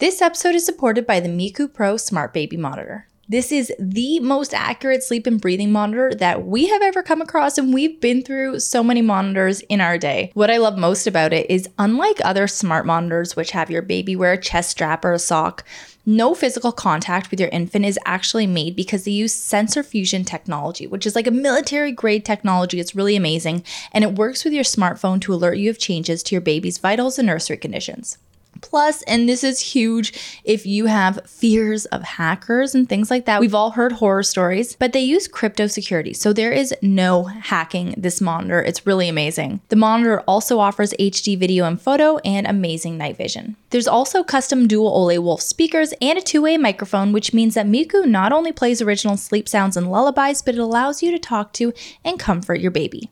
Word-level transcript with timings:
This 0.00 0.22
episode 0.22 0.54
is 0.54 0.64
supported 0.64 1.06
by 1.06 1.20
the 1.20 1.28
Miku 1.28 1.70
Pro 1.70 1.98
Smart 1.98 2.32
Baby 2.32 2.56
Monitor. 2.56 3.06
This 3.28 3.52
is 3.52 3.70
the 3.78 4.18
most 4.20 4.54
accurate 4.54 5.02
sleep 5.02 5.26
and 5.26 5.38
breathing 5.38 5.72
monitor 5.72 6.14
that 6.14 6.46
we 6.46 6.68
have 6.68 6.80
ever 6.80 7.02
come 7.02 7.20
across, 7.20 7.58
and 7.58 7.74
we've 7.74 8.00
been 8.00 8.22
through 8.22 8.60
so 8.60 8.82
many 8.82 9.02
monitors 9.02 9.60
in 9.68 9.82
our 9.82 9.98
day. 9.98 10.30
What 10.32 10.50
I 10.50 10.56
love 10.56 10.78
most 10.78 11.06
about 11.06 11.34
it 11.34 11.50
is, 11.50 11.68
unlike 11.78 12.16
other 12.24 12.48
smart 12.48 12.86
monitors, 12.86 13.36
which 13.36 13.50
have 13.50 13.70
your 13.70 13.82
baby 13.82 14.16
wear 14.16 14.32
a 14.32 14.40
chest 14.40 14.70
strap 14.70 15.04
or 15.04 15.12
a 15.12 15.18
sock, 15.18 15.64
no 16.06 16.34
physical 16.34 16.72
contact 16.72 17.30
with 17.30 17.38
your 17.38 17.50
infant 17.50 17.84
is 17.84 17.98
actually 18.06 18.46
made 18.46 18.74
because 18.74 19.04
they 19.04 19.10
use 19.10 19.34
sensor 19.34 19.82
fusion 19.82 20.24
technology, 20.24 20.86
which 20.86 21.04
is 21.04 21.14
like 21.14 21.26
a 21.26 21.30
military 21.30 21.92
grade 21.92 22.24
technology. 22.24 22.80
It's 22.80 22.96
really 22.96 23.16
amazing, 23.16 23.64
and 23.92 24.02
it 24.02 24.14
works 24.14 24.44
with 24.44 24.54
your 24.54 24.64
smartphone 24.64 25.20
to 25.20 25.34
alert 25.34 25.58
you 25.58 25.68
of 25.68 25.78
changes 25.78 26.22
to 26.22 26.34
your 26.34 26.40
baby's 26.40 26.78
vitals 26.78 27.18
and 27.18 27.26
nursery 27.26 27.58
conditions. 27.58 28.16
Plus, 28.60 29.02
and 29.02 29.28
this 29.28 29.44
is 29.44 29.60
huge 29.60 30.12
if 30.44 30.66
you 30.66 30.86
have 30.86 31.20
fears 31.26 31.86
of 31.86 32.02
hackers 32.02 32.74
and 32.74 32.88
things 32.88 33.10
like 33.10 33.26
that. 33.26 33.40
We've 33.40 33.54
all 33.54 33.72
heard 33.72 33.92
horror 33.92 34.22
stories, 34.22 34.76
but 34.76 34.92
they 34.92 35.00
use 35.00 35.28
crypto 35.28 35.66
security. 35.66 36.12
So 36.12 36.32
there 36.32 36.52
is 36.52 36.74
no 36.82 37.24
hacking 37.24 37.94
this 37.96 38.20
monitor. 38.20 38.62
It's 38.62 38.86
really 38.86 39.08
amazing. 39.08 39.60
The 39.68 39.76
monitor 39.76 40.20
also 40.20 40.58
offers 40.58 40.94
HD 40.98 41.38
video 41.38 41.64
and 41.64 41.80
photo 41.80 42.18
and 42.18 42.46
amazing 42.46 42.98
night 42.98 43.16
vision. 43.16 43.56
There's 43.70 43.88
also 43.88 44.22
custom 44.22 44.66
dual 44.66 44.88
Ole 44.88 45.22
Wolf 45.22 45.40
speakers 45.40 45.94
and 46.00 46.18
a 46.18 46.22
two 46.22 46.42
way 46.42 46.56
microphone, 46.56 47.12
which 47.12 47.32
means 47.32 47.54
that 47.54 47.66
Miku 47.66 48.06
not 48.06 48.32
only 48.32 48.52
plays 48.52 48.82
original 48.82 49.16
sleep 49.16 49.48
sounds 49.48 49.76
and 49.76 49.90
lullabies, 49.90 50.42
but 50.42 50.54
it 50.54 50.60
allows 50.60 51.02
you 51.02 51.10
to 51.12 51.18
talk 51.18 51.52
to 51.54 51.72
and 52.04 52.18
comfort 52.18 52.60
your 52.60 52.70
baby. 52.70 53.10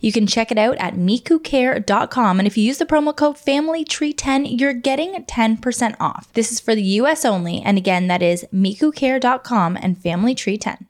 You 0.00 0.12
can 0.12 0.26
check 0.26 0.50
it 0.50 0.58
out 0.58 0.76
at 0.78 0.94
mikucare.com. 0.94 2.38
And 2.38 2.46
if 2.46 2.56
you 2.56 2.64
use 2.64 2.78
the 2.78 2.86
promo 2.86 3.14
code 3.14 3.36
FamilyTree10, 3.36 4.60
you're 4.60 4.74
getting 4.74 5.12
10% 5.24 5.96
off. 6.00 6.32
This 6.32 6.52
is 6.52 6.60
for 6.60 6.74
the 6.74 6.82
US 6.82 7.24
only. 7.24 7.60
And 7.60 7.78
again, 7.78 8.08
that 8.08 8.22
is 8.22 8.46
mikucare.com 8.52 9.76
and 9.80 9.96
FamilyTree10. 9.96 10.86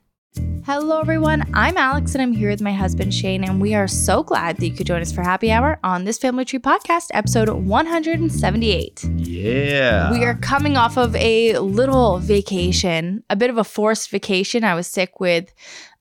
Hello, 0.65 0.99
everyone. 0.99 1.43
I'm 1.53 1.77
Alex, 1.77 2.13
and 2.13 2.21
I'm 2.21 2.31
here 2.31 2.49
with 2.49 2.61
my 2.61 2.71
husband 2.71 3.13
Shane, 3.13 3.43
and 3.43 3.59
we 3.59 3.73
are 3.73 3.87
so 3.87 4.21
glad 4.21 4.57
that 4.57 4.67
you 4.67 4.73
could 4.73 4.85
join 4.85 5.01
us 5.01 5.11
for 5.11 5.23
Happy 5.23 5.51
Hour 5.51 5.79
on 5.83 6.03
this 6.03 6.19
Family 6.19 6.45
Tree 6.45 6.59
podcast, 6.59 7.07
episode 7.11 7.49
178. 7.49 9.03
Yeah. 9.17 10.11
We 10.11 10.23
are 10.23 10.35
coming 10.35 10.77
off 10.77 10.97
of 10.97 11.15
a 11.15 11.57
little 11.57 12.19
vacation, 12.19 13.23
a 13.29 13.35
bit 13.35 13.49
of 13.49 13.57
a 13.57 13.63
forced 13.63 14.11
vacation. 14.11 14.63
I 14.63 14.75
was 14.75 14.85
sick 14.85 15.19
with 15.19 15.51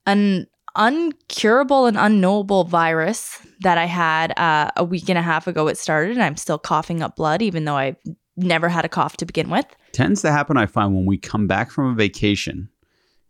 an 0.05 0.47
uncurable 0.77 1.86
and 1.86 1.97
unknowable 1.97 2.64
virus 2.64 3.38
that 3.61 3.78
I 3.78 3.86
had 3.86 4.38
uh, 4.38 4.70
a 4.77 4.84
week 4.84 5.08
and 5.08 5.19
a 5.19 5.22
half 5.22 5.47
ago. 5.47 5.69
It 5.69 5.78
started, 5.78 6.12
and 6.12 6.22
I'm 6.22 6.36
still 6.36 6.58
coughing 6.58 7.02
up 7.02 7.16
blood, 7.16 7.42
even 7.42 7.64
though 7.64 7.77
I've 7.77 7.97
never 8.36 8.69
had 8.69 8.84
a 8.84 8.88
cough 8.88 9.16
to 9.19 9.27
begin 9.27 9.50
with. 9.50 9.66
Tends 9.92 10.22
to 10.22 10.30
happen, 10.30 10.56
I 10.56 10.66
find, 10.66 10.94
when 10.94 11.06
we 11.06 11.19
come 11.19 11.47
back 11.47 11.70
from 11.70 11.92
a 11.92 11.94
vacation. 11.94 12.69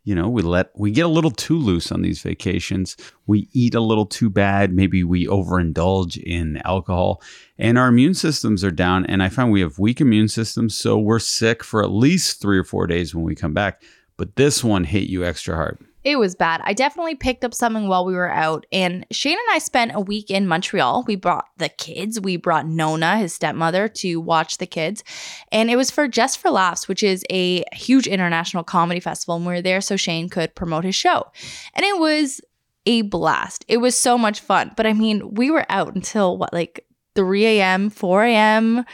You 0.05 0.15
know, 0.15 0.29
we 0.29 0.41
let 0.41 0.71
we 0.75 0.91
get 0.91 1.05
a 1.05 1.09
little 1.09 1.29
too 1.29 1.57
loose 1.57 1.91
on 1.91 2.01
these 2.01 2.21
vacations. 2.21 2.95
We 3.27 3.49
eat 3.53 3.75
a 3.75 3.81
little 3.81 4.05
too 4.05 4.29
bad. 4.29 4.73
Maybe 4.73 5.03
we 5.03 5.27
overindulge 5.27 6.17
in 6.17 6.61
alcohol, 6.65 7.21
and 7.57 7.77
our 7.77 7.89
immune 7.89 8.13
systems 8.13 8.63
are 8.63 8.71
down. 8.71 9.05
And 9.05 9.21
I 9.21 9.29
find 9.29 9.51
we 9.51 9.61
have 9.61 9.77
weak 9.77 10.01
immune 10.01 10.29
systems, 10.29 10.75
so 10.75 10.97
we're 10.97 11.19
sick 11.19 11.63
for 11.63 11.83
at 11.83 11.91
least 11.91 12.41
three 12.41 12.57
or 12.57 12.63
four 12.63 12.87
days 12.87 13.13
when 13.13 13.23
we 13.23 13.35
come 13.35 13.53
back. 13.53 13.83
But 14.17 14.35
this 14.35 14.63
one 14.63 14.83
hit 14.83 15.09
you 15.09 15.23
extra 15.23 15.55
hard. 15.55 15.77
It 16.09 16.17
was 16.17 16.33
bad. 16.33 16.61
I 16.63 16.73
definitely 16.73 17.13
picked 17.13 17.45
up 17.45 17.53
something 17.53 17.87
while 17.87 18.03
we 18.03 18.13
were 18.13 18.31
out. 18.31 18.65
And 18.71 19.05
Shane 19.11 19.37
and 19.37 19.47
I 19.51 19.59
spent 19.59 19.91
a 19.93 19.99
week 19.99 20.31
in 20.31 20.47
Montreal. 20.47 21.03
We 21.07 21.15
brought 21.15 21.45
the 21.57 21.69
kids. 21.69 22.19
We 22.19 22.35
brought 22.35 22.65
Nona, 22.65 23.17
his 23.19 23.33
stepmother, 23.33 23.87
to 23.87 24.19
watch 24.19 24.57
the 24.57 24.65
kids. 24.65 25.03
And 25.51 25.69
it 25.69 25.75
was 25.75 25.91
for 25.91 26.07
Just 26.07 26.39
for 26.39 26.49
Laughs, 26.49 26.87
which 26.87 27.03
is 27.03 27.23
a 27.29 27.63
huge 27.73 28.07
international 28.07 28.63
comedy 28.63 28.99
festival. 28.99 29.35
And 29.35 29.45
we 29.45 29.53
were 29.53 29.61
there 29.61 29.81
so 29.81 29.97
Shane 29.97 30.29
could 30.29 30.55
promote 30.55 30.83
his 30.83 30.95
show. 30.95 31.27
And 31.75 31.85
it 31.85 31.99
was 31.99 32.41
a 32.87 33.03
blast. 33.03 33.63
It 33.67 33.77
was 33.77 33.95
so 33.95 34.17
much 34.17 34.39
fun. 34.39 34.71
But 34.75 34.87
I 34.87 34.93
mean, 34.93 35.35
we 35.35 35.51
were 35.51 35.65
out 35.69 35.93
until 35.93 36.37
what, 36.37 36.53
like 36.53 36.85
3 37.15 37.45
a.m., 37.45 37.89
4 37.89 38.23
a.m. 38.23 38.85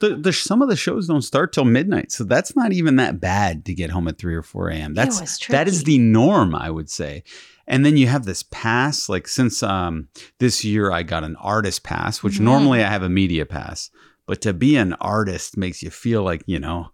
The, 0.00 0.16
the, 0.16 0.32
some 0.32 0.62
of 0.62 0.68
the 0.68 0.76
shows 0.76 1.08
don't 1.08 1.22
start 1.22 1.52
till 1.52 1.64
midnight, 1.64 2.12
so 2.12 2.24
that's 2.24 2.56
not 2.56 2.72
even 2.72 2.96
that 2.96 3.20
bad 3.20 3.64
to 3.66 3.74
get 3.74 3.90
home 3.90 4.08
at 4.08 4.18
3 4.18 4.34
or 4.34 4.42
4 4.42 4.70
a.m. 4.70 4.94
That's 4.94 5.46
that 5.48 5.68
is 5.68 5.84
the 5.84 5.98
norm, 5.98 6.54
I 6.54 6.70
would 6.70 6.88
say. 6.88 7.24
And 7.66 7.84
then 7.84 7.96
you 7.96 8.06
have 8.06 8.24
this 8.24 8.42
pass. 8.42 9.08
Like 9.08 9.26
since 9.26 9.62
um, 9.62 10.08
this 10.38 10.64
year, 10.64 10.92
I 10.92 11.02
got 11.02 11.24
an 11.24 11.36
artist 11.36 11.82
pass, 11.82 12.22
which 12.22 12.34
mm-hmm. 12.34 12.44
normally 12.44 12.84
I 12.84 12.90
have 12.90 13.02
a 13.02 13.08
media 13.08 13.46
pass. 13.46 13.90
But 14.26 14.40
to 14.42 14.52
be 14.52 14.76
an 14.76 14.94
artist 14.94 15.56
makes 15.56 15.82
you 15.82 15.90
feel 15.90 16.22
like 16.22 16.42
you 16.46 16.58
know 16.58 16.88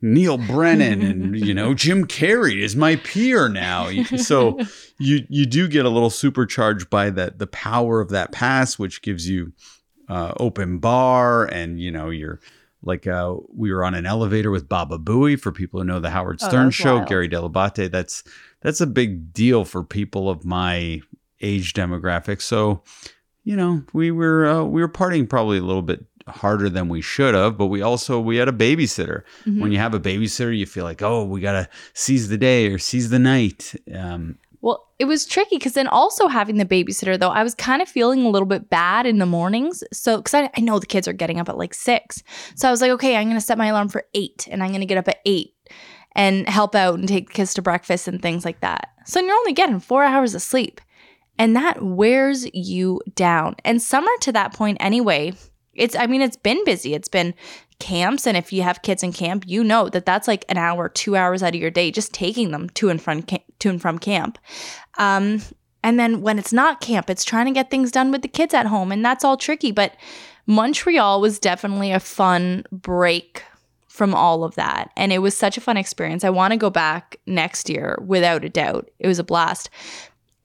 Neal 0.00 0.38
Brennan 0.38 1.02
and 1.02 1.38
you 1.46 1.54
know 1.54 1.74
Jim 1.74 2.06
Carrey 2.06 2.62
is 2.62 2.76
my 2.76 2.96
peer 2.96 3.48
now. 3.48 3.90
So 4.16 4.58
you 4.98 5.20
you 5.28 5.46
do 5.46 5.68
get 5.68 5.84
a 5.84 5.90
little 5.90 6.10
supercharged 6.10 6.90
by 6.90 7.10
that 7.10 7.38
the 7.38 7.46
power 7.46 8.00
of 8.00 8.10
that 8.10 8.32
pass, 8.32 8.78
which 8.78 9.02
gives 9.02 9.28
you 9.28 9.52
uh, 10.08 10.32
open 10.38 10.78
bar, 10.78 11.44
and 11.46 11.80
you 11.80 11.90
know 11.90 12.10
you're 12.10 12.40
like 12.82 13.06
uh, 13.06 13.36
we 13.54 13.72
were 13.72 13.84
on 13.84 13.94
an 13.94 14.06
elevator 14.06 14.50
with 14.50 14.68
Baba 14.68 14.98
Booey 14.98 15.38
for 15.38 15.52
people 15.52 15.80
who 15.80 15.86
know 15.86 16.00
the 16.00 16.10
Howard 16.10 16.38
oh, 16.42 16.48
Stern 16.48 16.66
oh, 16.68 16.70
show. 16.70 16.96
Wild. 16.96 17.08
Gary 17.08 17.28
Dell'Abate. 17.28 17.90
That's 17.90 18.24
that's 18.60 18.80
a 18.80 18.86
big 18.86 19.32
deal 19.32 19.64
for 19.64 19.82
people 19.82 20.28
of 20.28 20.44
my 20.44 21.00
age 21.40 21.74
demographic. 21.74 22.40
So 22.42 22.82
you 23.44 23.56
know 23.56 23.82
we 23.92 24.10
were 24.10 24.46
uh, 24.46 24.64
we 24.64 24.80
were 24.80 24.88
partying 24.88 25.28
probably 25.28 25.58
a 25.58 25.62
little 25.62 25.82
bit 25.82 26.04
harder 26.28 26.68
than 26.68 26.88
we 26.88 27.00
should 27.00 27.34
have 27.34 27.58
but 27.58 27.66
we 27.66 27.82
also 27.82 28.20
we 28.20 28.36
had 28.36 28.48
a 28.48 28.52
babysitter 28.52 29.22
mm-hmm. 29.44 29.60
when 29.60 29.72
you 29.72 29.78
have 29.78 29.92
a 29.92 29.98
babysitter 30.00 30.56
you 30.56 30.66
feel 30.66 30.84
like 30.84 31.02
oh 31.02 31.24
we 31.24 31.40
gotta 31.40 31.68
seize 31.94 32.28
the 32.28 32.38
day 32.38 32.68
or 32.68 32.78
seize 32.78 33.10
the 33.10 33.18
night 33.18 33.74
um, 33.92 34.38
well, 34.62 34.88
it 35.00 35.06
was 35.06 35.26
tricky 35.26 35.56
because 35.56 35.74
then 35.74 35.88
also 35.88 36.28
having 36.28 36.56
the 36.56 36.64
babysitter, 36.64 37.18
though, 37.18 37.30
I 37.30 37.42
was 37.42 37.54
kind 37.54 37.82
of 37.82 37.88
feeling 37.88 38.24
a 38.24 38.28
little 38.28 38.46
bit 38.46 38.70
bad 38.70 39.06
in 39.06 39.18
the 39.18 39.26
mornings. 39.26 39.82
So, 39.92 40.18
because 40.18 40.34
I, 40.34 40.50
I 40.56 40.60
know 40.60 40.78
the 40.78 40.86
kids 40.86 41.08
are 41.08 41.12
getting 41.12 41.40
up 41.40 41.48
at 41.48 41.58
like 41.58 41.74
six. 41.74 42.22
So 42.54 42.68
I 42.68 42.70
was 42.70 42.80
like, 42.80 42.92
okay, 42.92 43.16
I'm 43.16 43.26
going 43.26 43.36
to 43.36 43.44
set 43.44 43.58
my 43.58 43.66
alarm 43.66 43.88
for 43.88 44.04
eight 44.14 44.48
and 44.50 44.62
I'm 44.62 44.70
going 44.70 44.80
to 44.80 44.86
get 44.86 44.98
up 44.98 45.08
at 45.08 45.18
eight 45.26 45.54
and 46.14 46.48
help 46.48 46.76
out 46.76 46.98
and 46.98 47.08
take 47.08 47.26
the 47.26 47.34
kids 47.34 47.54
to 47.54 47.62
breakfast 47.62 48.06
and 48.06 48.22
things 48.22 48.44
like 48.44 48.60
that. 48.60 48.90
So 49.04 49.18
you're 49.18 49.34
only 49.34 49.52
getting 49.52 49.80
four 49.80 50.04
hours 50.04 50.34
of 50.34 50.42
sleep. 50.42 50.80
And 51.38 51.56
that 51.56 51.82
wears 51.82 52.46
you 52.54 53.00
down. 53.16 53.56
And 53.64 53.82
summer 53.82 54.10
to 54.20 54.32
that 54.32 54.54
point, 54.54 54.76
anyway, 54.80 55.32
it's, 55.74 55.96
I 55.96 56.06
mean, 56.06 56.22
it's 56.22 56.36
been 56.36 56.64
busy. 56.64 56.94
It's 56.94 57.08
been 57.08 57.34
camps 57.82 58.28
and 58.28 58.36
if 58.36 58.52
you 58.52 58.62
have 58.62 58.80
kids 58.82 59.02
in 59.02 59.12
camp 59.12 59.42
you 59.48 59.64
know 59.64 59.88
that 59.88 60.06
that's 60.06 60.28
like 60.28 60.44
an 60.48 60.56
hour 60.56 60.88
two 60.88 61.16
hours 61.16 61.42
out 61.42 61.52
of 61.52 61.60
your 61.60 61.68
day 61.70 61.90
just 61.90 62.14
taking 62.14 62.52
them 62.52 62.70
to 62.70 62.88
and 62.88 63.02
from 63.02 63.20
to 63.22 63.68
and 63.68 63.82
from 63.82 63.98
camp. 63.98 64.38
Um, 64.98 65.42
and 65.82 65.98
then 65.98 66.22
when 66.22 66.38
it's 66.38 66.52
not 66.52 66.80
camp 66.80 67.10
it's 67.10 67.24
trying 67.24 67.46
to 67.46 67.52
get 67.52 67.70
things 67.70 67.90
done 67.90 68.12
with 68.12 68.22
the 68.22 68.28
kids 68.28 68.54
at 68.54 68.66
home 68.66 68.92
and 68.92 69.04
that's 69.04 69.24
all 69.24 69.36
tricky 69.36 69.72
but 69.72 69.96
montreal 70.46 71.20
was 71.20 71.40
definitely 71.40 71.90
a 71.90 71.98
fun 71.98 72.62
break 72.70 73.42
from 73.88 74.14
all 74.14 74.44
of 74.44 74.54
that 74.54 74.92
and 74.96 75.12
it 75.12 75.18
was 75.18 75.36
such 75.36 75.56
a 75.56 75.60
fun 75.60 75.76
experience. 75.76 76.22
I 76.22 76.30
want 76.30 76.52
to 76.52 76.56
go 76.56 76.70
back 76.70 77.16
next 77.26 77.68
year 77.68 77.98
without 78.06 78.44
a 78.44 78.48
doubt. 78.48 78.88
It 79.00 79.08
was 79.08 79.18
a 79.18 79.24
blast. 79.24 79.70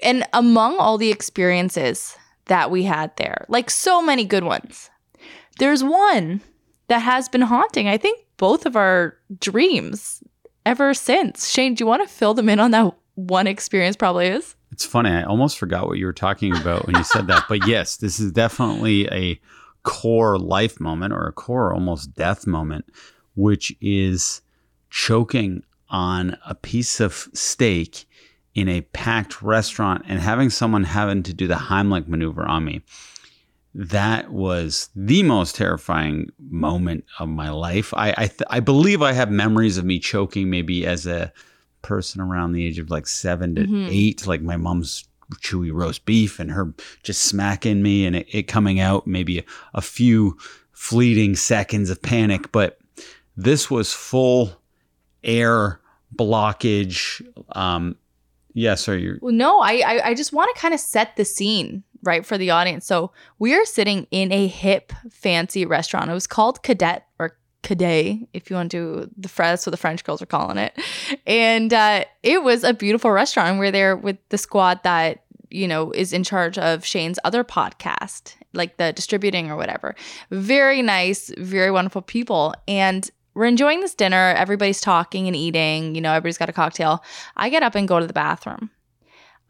And 0.02 0.28
among 0.34 0.78
all 0.78 0.98
the 0.98 1.12
experiences 1.12 2.18
that 2.46 2.72
we 2.72 2.82
had 2.84 3.16
there 3.18 3.46
like 3.48 3.70
so 3.70 4.02
many 4.02 4.26
good 4.26 4.44
ones 4.44 4.90
there's 5.60 5.84
one 5.84 6.42
that 6.88 7.00
has 7.00 7.30
been 7.30 7.42
haunting, 7.42 7.88
I 7.88 7.98
think, 7.98 8.26
both 8.38 8.66
of 8.66 8.76
our 8.76 9.18
dreams 9.40 10.24
ever 10.66 10.94
since. 10.94 11.50
Shane, 11.50 11.76
do 11.76 11.84
you 11.84 11.88
want 11.88 12.08
to 12.08 12.14
fill 12.14 12.34
them 12.34 12.50
in 12.50 12.60
on 12.60 12.72
that 12.72 12.94
one 13.16 13.48
experience 13.48 13.96
probably 13.96 14.28
is? 14.28 14.56
It's 14.72 14.86
funny. 14.86 15.10
I 15.10 15.24
almost 15.24 15.58
forgot 15.58 15.88
what 15.88 15.98
you 15.98 16.06
were 16.06 16.14
talking 16.14 16.56
about 16.56 16.86
when 16.86 16.96
you 16.96 17.04
said 17.04 17.28
that. 17.28 17.46
But 17.50 17.68
yes, 17.68 17.98
this 17.98 18.20
is 18.20 18.32
definitely 18.32 19.08
a 19.08 19.40
core 19.84 20.38
life 20.38 20.80
moment 20.80 21.14
or 21.14 21.28
a 21.28 21.32
core 21.32 21.74
almost 21.74 22.14
death 22.14 22.46
moment, 22.46 22.86
which 23.36 23.76
is 23.82 24.42
choking 24.90 25.64
on 25.90 26.38
a 26.46 26.54
piece 26.54 27.00
of 27.00 27.28
steak 27.34 28.06
in 28.54 28.68
a 28.68 28.82
packed 28.82 29.42
restaurant 29.42 30.04
and 30.08 30.20
having 30.20 30.50
someone 30.50 30.84
having 30.84 31.24
to 31.24 31.34
do 31.34 31.48
the 31.48 31.56
Heimlich 31.56 32.08
maneuver 32.08 32.46
on 32.46 32.66
me 32.66 32.82
that 33.78 34.32
was 34.32 34.90
the 34.96 35.22
most 35.22 35.56
terrifying 35.56 36.32
moment 36.50 37.06
of 37.20 37.30
my 37.30 37.52
life. 37.52 37.94
I 37.94 38.10
I, 38.18 38.28
th- 38.28 38.42
I, 38.50 38.60
believe 38.60 39.04
I 39.04 39.14
have 39.14 39.30
memories 39.30 39.78
of 39.78 39.86
me 39.86 40.00
choking 40.00 40.50
maybe 40.50 40.86
as 40.86 41.06
a 41.06 41.32
person 41.84 42.20
around 42.20 42.54
the 42.54 42.66
age 42.66 42.80
of 42.80 42.90
like 42.90 43.06
seven 43.06 43.54
to 43.54 43.62
mm-hmm. 43.62 43.88
eight, 43.92 44.26
like 44.26 44.42
my 44.42 44.58
mom's 44.58 45.08
chewy 45.36 45.72
roast 45.72 46.06
beef 46.06 46.40
and 46.40 46.50
her 46.52 46.74
just 47.04 47.22
smacking 47.22 47.84
me 47.84 48.06
and 48.06 48.16
it, 48.16 48.26
it 48.32 48.44
coming 48.44 48.80
out 48.80 49.06
maybe 49.06 49.40
a, 49.40 49.44
a 49.76 49.82
few 49.82 50.36
fleeting 50.72 51.36
seconds 51.36 51.92
of 51.92 52.02
panic. 52.02 52.52
But 52.52 52.80
this 53.36 53.70
was 53.70 53.94
full 53.94 54.60
air 55.24 55.80
blockage. 56.16 57.22
Um, 57.52 57.96
yes, 58.56 58.90
are 58.90 58.98
you? 58.98 59.20
Well, 59.22 59.36
no, 59.36 59.60
I 59.60 59.84
I, 59.86 60.08
I 60.08 60.14
just 60.16 60.34
want 60.34 60.50
to 60.56 60.60
kind 60.60 60.74
of 60.74 60.80
set 60.80 61.16
the 61.16 61.26
scene 61.26 61.84
right 62.08 62.26
for 62.26 62.38
the 62.38 62.50
audience. 62.50 62.88
So 62.88 63.12
we 63.38 63.54
are 63.54 63.66
sitting 63.66 64.08
in 64.10 64.32
a 64.32 64.48
hip, 64.48 64.92
fancy 65.12 65.66
restaurant. 65.66 66.10
It 66.10 66.14
was 66.14 66.26
called 66.26 66.64
Cadet 66.64 67.06
or 67.20 67.38
Cadet, 67.62 68.20
if 68.34 68.50
you 68.50 68.56
want 68.56 68.72
to, 68.72 69.12
the 69.18 69.30
that's 69.36 69.66
what 69.66 69.72
the 69.72 69.78
French 69.78 70.04
girls 70.04 70.22
are 70.22 70.28
calling 70.28 70.58
it. 70.58 70.74
And 71.28 71.74
uh, 71.74 72.06
it 72.24 72.42
was 72.42 72.64
a 72.64 72.74
beautiful 72.74 73.12
restaurant. 73.12 73.60
We're 73.60 73.72
there 73.72 73.96
with 73.96 74.18
the 74.30 74.38
squad 74.38 74.82
that 74.84 75.24
you 75.50 75.68
know 75.68 75.92
is 75.92 76.14
in 76.14 76.24
charge 76.24 76.58
of 76.58 76.86
Shane's 76.86 77.20
other 77.26 77.44
podcast, 77.44 78.36
like 78.54 78.78
the 78.78 78.94
distributing 78.94 79.52
or 79.52 79.58
whatever. 79.58 79.96
Very 80.32 80.82
nice, 80.82 81.32
very 81.38 81.72
wonderful 81.72 82.02
people, 82.02 82.54
and 82.68 83.10
we're 83.34 83.46
enjoying 83.46 83.82
this 83.82 83.96
dinner. 83.96 84.34
Everybody's 84.38 84.82
talking 84.82 85.28
and 85.28 85.36
eating. 85.36 85.94
You 85.94 86.02
know, 86.02 86.14
everybody's 86.14 86.38
got 86.38 86.50
a 86.50 86.54
cocktail. 86.54 87.04
I 87.36 87.50
get 87.50 87.64
up 87.64 87.76
and 87.76 87.88
go 87.88 88.00
to 88.00 88.08
the 88.08 88.14
bathroom. 88.14 88.72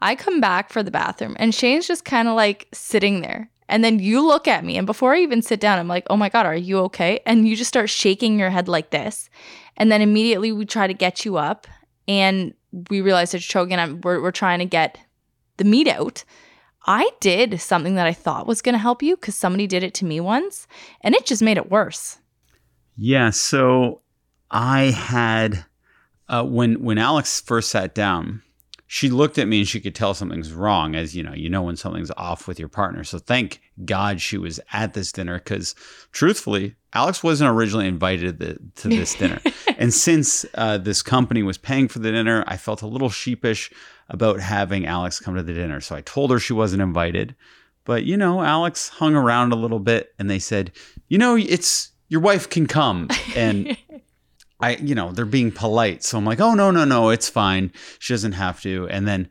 I 0.00 0.14
come 0.14 0.40
back 0.40 0.70
for 0.70 0.82
the 0.82 0.90
bathroom, 0.90 1.36
and 1.38 1.54
Shane's 1.54 1.86
just 1.86 2.04
kind 2.04 2.28
of 2.28 2.34
like 2.34 2.68
sitting 2.72 3.20
there. 3.20 3.50
And 3.68 3.84
then 3.84 3.98
you 3.98 4.26
look 4.26 4.48
at 4.48 4.64
me, 4.64 4.78
and 4.78 4.86
before 4.86 5.14
I 5.14 5.20
even 5.20 5.42
sit 5.42 5.60
down, 5.60 5.78
I'm 5.78 5.88
like, 5.88 6.06
oh 6.08 6.16
my 6.16 6.28
God, 6.28 6.46
are 6.46 6.56
you 6.56 6.78
okay? 6.80 7.20
And 7.26 7.46
you 7.46 7.54
just 7.54 7.68
start 7.68 7.90
shaking 7.90 8.38
your 8.38 8.48
head 8.48 8.66
like 8.66 8.90
this. 8.90 9.28
And 9.76 9.92
then 9.92 10.00
immediately 10.00 10.52
we 10.52 10.64
try 10.64 10.86
to 10.86 10.94
get 10.94 11.24
you 11.24 11.36
up, 11.36 11.66
and 12.06 12.54
we 12.90 13.00
realize 13.00 13.34
it's 13.34 13.44
choking. 13.44 13.78
I'm, 13.78 14.00
we're, 14.00 14.22
we're 14.22 14.30
trying 14.30 14.60
to 14.60 14.64
get 14.64 14.98
the 15.58 15.64
meat 15.64 15.88
out. 15.88 16.24
I 16.86 17.10
did 17.20 17.60
something 17.60 17.96
that 17.96 18.06
I 18.06 18.14
thought 18.14 18.46
was 18.46 18.62
going 18.62 18.72
to 18.72 18.78
help 18.78 19.02
you 19.02 19.16
because 19.16 19.34
somebody 19.34 19.66
did 19.66 19.82
it 19.82 19.92
to 19.94 20.06
me 20.06 20.20
once, 20.20 20.66
and 21.02 21.14
it 21.14 21.26
just 21.26 21.42
made 21.42 21.58
it 21.58 21.70
worse. 21.70 22.18
Yeah. 22.96 23.30
So 23.30 24.00
I 24.50 24.84
had, 24.84 25.66
uh, 26.28 26.44
when, 26.44 26.82
when 26.82 26.96
Alex 26.96 27.40
first 27.42 27.70
sat 27.70 27.94
down, 27.94 28.42
she 28.90 29.10
looked 29.10 29.36
at 29.36 29.46
me 29.46 29.58
and 29.58 29.68
she 29.68 29.80
could 29.80 29.94
tell 29.94 30.14
something's 30.14 30.50
wrong 30.50 30.96
as 30.96 31.14
you 31.14 31.22
know 31.22 31.34
you 31.34 31.48
know 31.48 31.62
when 31.62 31.76
something's 31.76 32.10
off 32.16 32.48
with 32.48 32.58
your 32.58 32.68
partner. 32.68 33.04
So 33.04 33.18
thank 33.18 33.60
god 33.84 34.20
she 34.20 34.36
was 34.36 34.58
at 34.72 34.94
this 34.94 35.12
dinner 35.12 35.38
because 35.38 35.76
truthfully 36.10 36.74
alex 36.94 37.22
wasn't 37.22 37.48
originally 37.48 37.86
invited 37.86 38.40
to, 38.40 38.58
to 38.74 38.88
this 38.88 39.14
dinner. 39.14 39.40
And 39.78 39.94
since 39.94 40.44
uh, 40.54 40.78
this 40.78 41.02
company 41.02 41.44
was 41.44 41.56
paying 41.56 41.86
for 41.86 42.00
the 42.00 42.10
dinner 42.10 42.42
i 42.48 42.56
felt 42.56 42.82
a 42.82 42.88
little 42.88 43.10
sheepish 43.10 43.70
about 44.08 44.40
having 44.40 44.86
alex 44.86 45.20
come 45.20 45.36
to 45.36 45.42
the 45.42 45.54
dinner. 45.54 45.80
So 45.80 45.94
i 45.94 46.00
told 46.00 46.32
her 46.32 46.40
she 46.40 46.54
wasn't 46.54 46.82
invited. 46.82 47.36
But 47.84 48.04
you 48.04 48.16
know 48.16 48.42
alex 48.42 48.88
hung 48.88 49.14
around 49.14 49.52
a 49.52 49.56
little 49.56 49.78
bit 49.78 50.14
and 50.18 50.28
they 50.28 50.40
said 50.40 50.72
you 51.08 51.18
know 51.18 51.36
it's 51.36 51.92
your 52.08 52.20
wife 52.20 52.48
can 52.48 52.66
come. 52.66 53.08
And 53.36 53.76
I, 54.60 54.76
you 54.76 54.94
know, 54.94 55.12
they're 55.12 55.24
being 55.24 55.52
polite. 55.52 56.02
So 56.02 56.18
I'm 56.18 56.24
like, 56.24 56.40
oh, 56.40 56.54
no, 56.54 56.70
no, 56.70 56.84
no, 56.84 57.10
it's 57.10 57.28
fine. 57.28 57.72
She 57.98 58.12
doesn't 58.12 58.32
have 58.32 58.60
to. 58.62 58.88
And 58.88 59.06
then 59.06 59.28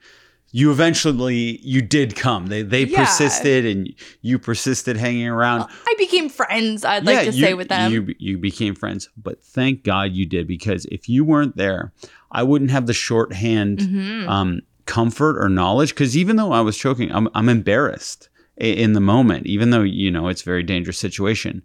you 0.51 0.71
eventually, 0.71 1.59
you 1.61 1.81
did 1.81 2.15
come. 2.15 2.47
They, 2.47 2.61
they 2.61 2.85
yeah. 2.85 3.03
persisted 3.03 3.65
and 3.65 3.93
you 4.21 4.39
persisted 4.39 4.95
hanging 4.95 5.27
around. 5.27 5.59
Well, 5.59 5.69
I 5.85 5.95
became 5.97 6.29
friends, 6.29 6.85
I'd 6.85 7.03
yeah, 7.03 7.11
like 7.11 7.27
to 7.27 7.33
you, 7.33 7.45
say 7.45 7.53
with 7.53 7.67
them. 7.67 7.91
You, 7.91 8.15
you 8.17 8.37
became 8.37 8.73
friends. 8.73 9.09
But 9.17 9.43
thank 9.43 9.83
God 9.83 10.13
you 10.13 10.25
did 10.25 10.47
because 10.47 10.85
if 10.85 11.09
you 11.09 11.25
weren't 11.25 11.57
there, 11.57 11.91
I 12.31 12.43
wouldn't 12.43 12.71
have 12.71 12.87
the 12.87 12.93
shorthand 12.93 13.79
mm-hmm. 13.79 14.29
um, 14.29 14.61
comfort 14.85 15.37
or 15.43 15.49
knowledge. 15.49 15.89
Because 15.89 16.15
even 16.15 16.37
though 16.37 16.53
I 16.53 16.61
was 16.61 16.77
choking, 16.77 17.11
I'm, 17.11 17.27
I'm 17.33 17.49
embarrassed 17.49 18.29
in 18.55 18.93
the 18.93 19.01
moment, 19.01 19.45
even 19.45 19.71
though, 19.71 19.83
you 19.83 20.09
know, 20.09 20.29
it's 20.29 20.41
a 20.41 20.45
very 20.45 20.63
dangerous 20.63 20.97
situation 20.97 21.63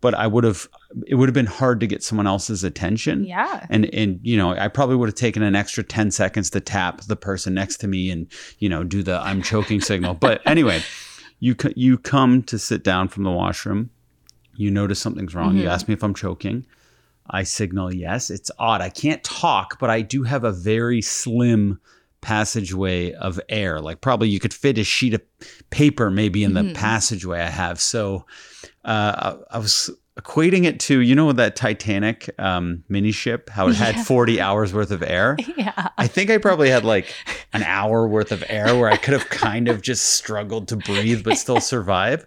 but 0.00 0.14
I 0.14 0.26
would 0.26 0.44
have 0.44 0.68
it 1.06 1.16
would 1.16 1.28
have 1.28 1.34
been 1.34 1.46
hard 1.46 1.80
to 1.80 1.86
get 1.86 2.02
someone 2.02 2.26
else's 2.26 2.64
attention. 2.64 3.24
Yeah. 3.24 3.66
And 3.70 3.92
and 3.94 4.20
you 4.22 4.36
know, 4.36 4.50
I 4.50 4.68
probably 4.68 4.96
would 4.96 5.08
have 5.08 5.16
taken 5.16 5.42
an 5.42 5.56
extra 5.56 5.82
10 5.82 6.10
seconds 6.10 6.50
to 6.50 6.60
tap 6.60 7.02
the 7.02 7.16
person 7.16 7.54
next 7.54 7.78
to 7.78 7.88
me 7.88 8.10
and, 8.10 8.26
you 8.58 8.68
know, 8.68 8.84
do 8.84 9.02
the 9.02 9.18
I'm 9.18 9.42
choking 9.42 9.80
signal. 9.80 10.14
But 10.14 10.40
anyway, 10.46 10.82
you 11.40 11.56
you 11.74 11.98
come 11.98 12.42
to 12.44 12.58
sit 12.58 12.84
down 12.84 13.08
from 13.08 13.24
the 13.24 13.30
washroom. 13.32 13.90
You 14.54 14.70
notice 14.70 14.98
something's 14.98 15.34
wrong. 15.34 15.50
Mm-hmm. 15.50 15.58
You 15.62 15.68
ask 15.68 15.88
me 15.88 15.94
if 15.94 16.02
I'm 16.02 16.14
choking. 16.14 16.66
I 17.30 17.42
signal 17.42 17.92
yes. 17.92 18.30
It's 18.30 18.50
odd. 18.58 18.80
I 18.80 18.88
can't 18.88 19.22
talk, 19.22 19.78
but 19.78 19.90
I 19.90 20.00
do 20.00 20.22
have 20.22 20.44
a 20.44 20.52
very 20.52 21.02
slim 21.02 21.78
passageway 22.20 23.12
of 23.12 23.40
air. 23.48 23.80
Like 23.80 24.00
probably 24.00 24.28
you 24.28 24.40
could 24.40 24.54
fit 24.54 24.78
a 24.78 24.84
sheet 24.84 25.14
of 25.14 25.22
paper 25.70 26.10
maybe 26.10 26.44
in 26.44 26.54
the 26.54 26.62
mm-hmm. 26.62 26.72
passageway 26.72 27.40
I 27.40 27.48
have. 27.48 27.80
So 27.80 28.26
uh, 28.84 29.36
I, 29.50 29.56
I, 29.56 29.58
was 29.58 29.90
equating 30.18 30.64
it 30.64 30.80
to 30.80 31.00
you 31.00 31.14
know 31.14 31.32
that 31.32 31.54
Titanic 31.54 32.28
um, 32.38 32.82
mini 32.88 33.12
ship, 33.12 33.50
how 33.50 33.68
it 33.68 33.76
had 33.76 33.96
yeah. 33.96 34.04
40 34.04 34.40
hours 34.40 34.74
worth 34.74 34.90
of 34.90 35.02
air. 35.02 35.36
Yeah. 35.56 35.88
I 35.98 36.06
think 36.06 36.30
I 36.30 36.38
probably 36.38 36.70
had 36.70 36.84
like 36.84 37.12
an 37.52 37.64
hour 37.64 38.06
worth 38.06 38.30
of 38.30 38.44
air 38.48 38.78
where 38.78 38.88
I 38.88 38.96
could 38.96 39.12
have 39.12 39.28
kind 39.28 39.66
of 39.66 39.82
just 39.82 40.14
struggled 40.14 40.68
to 40.68 40.76
breathe 40.76 41.24
but 41.24 41.36
still 41.36 41.60
survive. 41.60 42.26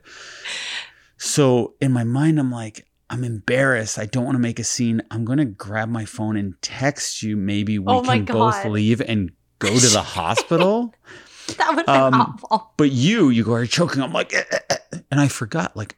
So 1.18 1.76
in 1.80 1.94
my 1.94 2.04
mind, 2.04 2.40
I'm 2.40 2.52
like, 2.52 2.86
I'm 3.10 3.24
embarrassed. 3.24 4.00
I 4.00 4.06
don't 4.06 4.26
want 4.26 4.36
to 4.36 4.42
make 4.42 4.60
a 4.60 4.64
scene. 4.64 5.02
I'm 5.12 5.24
going 5.24 5.38
to 5.38 5.46
grab 5.46 5.88
my 5.88 6.04
phone 6.04 6.36
and 6.36 6.60
text 6.62 7.22
you. 7.22 7.38
Maybe 7.38 7.78
we 7.78 7.86
oh 7.88 8.02
can 8.02 8.26
both 8.26 8.66
leave 8.66 9.02
and 9.02 9.32
go 9.62 9.78
to 9.78 9.88
the 9.88 10.02
hospital. 10.02 10.94
that 11.58 11.76
would 11.76 11.88
have 11.88 12.14
um, 12.14 12.40
awful. 12.50 12.74
But 12.78 12.92
you, 12.92 13.30
you 13.30 13.44
go, 13.44 13.54
are 13.54 13.66
choking. 13.66 14.02
I'm 14.02 14.12
like, 14.12 14.34
eh, 14.34 14.44
eh, 14.52 14.60
eh. 14.70 14.98
and 15.10 15.20
I 15.22 15.28
forgot, 15.28 15.78
like, 15.78 15.98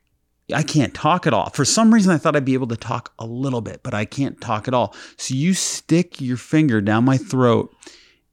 I 0.53 0.61
can't 0.61 0.93
talk 0.93 1.25
at 1.25 1.33
all. 1.33 1.49
For 1.51 1.65
some 1.65 1.93
reason, 1.93 2.11
I 2.11 2.17
thought 2.17 2.35
I'd 2.35 2.45
be 2.45 2.53
able 2.53 2.67
to 2.67 2.77
talk 2.77 3.13
a 3.17 3.25
little 3.25 3.61
bit, 3.61 3.81
but 3.81 3.93
I 3.93 4.05
can't 4.05 4.39
talk 4.41 4.67
at 4.67 4.73
all. 4.73 4.93
So 5.17 5.33
you 5.33 5.53
stick 5.53 6.19
your 6.19 6.37
finger 6.37 6.81
down 6.81 7.05
my 7.05 7.17
throat 7.17 7.73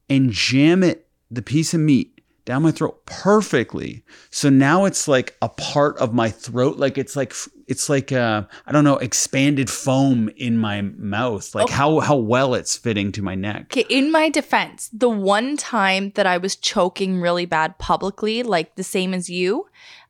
and 0.09 0.31
jam 0.31 0.83
it, 0.83 1.07
the 1.31 1.41
piece 1.41 1.73
of 1.73 1.79
meat, 1.79 2.10
down 2.45 2.63
my 2.63 2.71
throat 2.71 3.05
perfectly. 3.05 4.03
So 4.29 4.49
now 4.49 4.85
it's 4.85 5.07
like 5.07 5.35
a 5.41 5.49
part 5.49 5.97
of 5.97 6.13
my 6.13 6.29
throat, 6.29 6.77
like 6.77 6.97
it's 6.97 7.15
like 7.15 7.33
it's 7.67 7.89
like 7.89 8.11
uh, 8.11 8.43
I 8.65 8.71
don't 8.71 8.83
know, 8.83 8.97
expanded 8.97 9.69
foam 9.69 10.29
in 10.37 10.57
my 10.57 10.81
mouth. 10.81 11.53
Like 11.53 11.65
okay. 11.65 11.73
how 11.73 11.99
how 11.99 12.15
well 12.17 12.53
it's 12.53 12.75
fitting 12.75 13.11
to 13.13 13.21
my 13.21 13.35
neck. 13.35 13.65
Okay, 13.65 13.85
in 13.89 14.11
my 14.11 14.29
defense, 14.29 14.89
the 14.91 15.09
one 15.09 15.57
time 15.57 16.11
that 16.15 16.25
I 16.25 16.37
was 16.37 16.55
choking 16.55 17.21
really 17.21 17.45
bad 17.45 17.77
publicly, 17.77 18.43
like 18.43 18.75
the 18.75 18.83
same 18.83 19.13
as 19.13 19.29
you, 19.29 19.67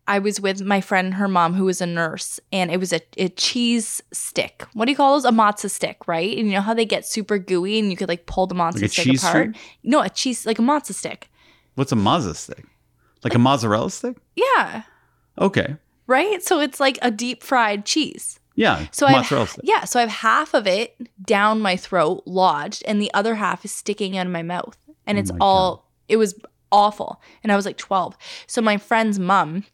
I 0.07 0.19
was 0.19 0.41
with 0.41 0.61
my 0.61 0.81
friend, 0.81 1.13
her 1.13 1.27
mom, 1.27 1.53
who 1.53 1.65
was 1.65 1.79
a 1.79 1.85
nurse, 1.85 2.39
and 2.51 2.71
it 2.71 2.77
was 2.77 2.91
a, 2.91 3.01
a 3.17 3.29
cheese 3.29 4.01
stick. 4.11 4.65
What 4.73 4.85
do 4.85 4.91
you 4.91 4.97
call 4.97 5.13
those? 5.13 5.25
A 5.25 5.31
matzo 5.31 5.69
stick, 5.69 6.07
right? 6.07 6.37
And 6.37 6.47
you 6.47 6.53
know 6.53 6.61
how 6.61 6.73
they 6.73 6.85
get 6.85 7.05
super 7.05 7.37
gooey 7.37 7.79
and 7.79 7.89
you 7.89 7.95
could 7.95 8.09
like 8.09 8.25
pull 8.25 8.47
the 8.47 8.55
matzo 8.55 8.81
like 8.81 8.91
stick 8.91 9.05
apart? 9.05 9.19
String? 9.19 9.55
No, 9.83 10.01
a 10.01 10.09
cheese, 10.09 10.45
like 10.45 10.59
a 10.59 10.61
matzo 10.61 10.93
stick. 10.93 11.30
What's 11.75 11.91
a 11.91 11.95
mazza 11.95 12.35
stick? 12.35 12.65
Like 13.23 13.35
a 13.35 13.39
mozzarella 13.39 13.89
stick? 13.89 14.17
Yeah. 14.35 14.83
Okay. 15.37 15.75
Right? 16.07 16.43
So 16.43 16.59
it's 16.59 16.79
like 16.79 16.97
a 17.01 17.11
deep 17.11 17.43
fried 17.43 17.85
cheese. 17.85 18.39
Yeah. 18.55 18.87
So 18.91 19.07
mozzarella 19.07 19.47
stick. 19.47 19.63
Yeah. 19.63 19.85
So 19.85 19.99
I 19.99 20.01
have 20.01 20.09
half 20.09 20.53
of 20.53 20.67
it 20.67 20.95
down 21.25 21.61
my 21.61 21.75
throat, 21.75 22.23
lodged, 22.25 22.83
and 22.85 23.01
the 23.01 23.13
other 23.13 23.35
half 23.35 23.63
is 23.63 23.71
sticking 23.71 24.17
out 24.17 24.25
of 24.25 24.31
my 24.31 24.43
mouth. 24.43 24.77
And 25.05 25.17
oh 25.17 25.21
it's 25.21 25.31
all, 25.39 25.75
God. 25.75 25.83
it 26.09 26.17
was 26.17 26.35
awful. 26.71 27.21
And 27.43 27.51
I 27.51 27.55
was 27.55 27.65
like 27.65 27.77
12. 27.77 28.17
So 28.47 28.61
my 28.61 28.77
friend's 28.77 29.19
mom, 29.19 29.65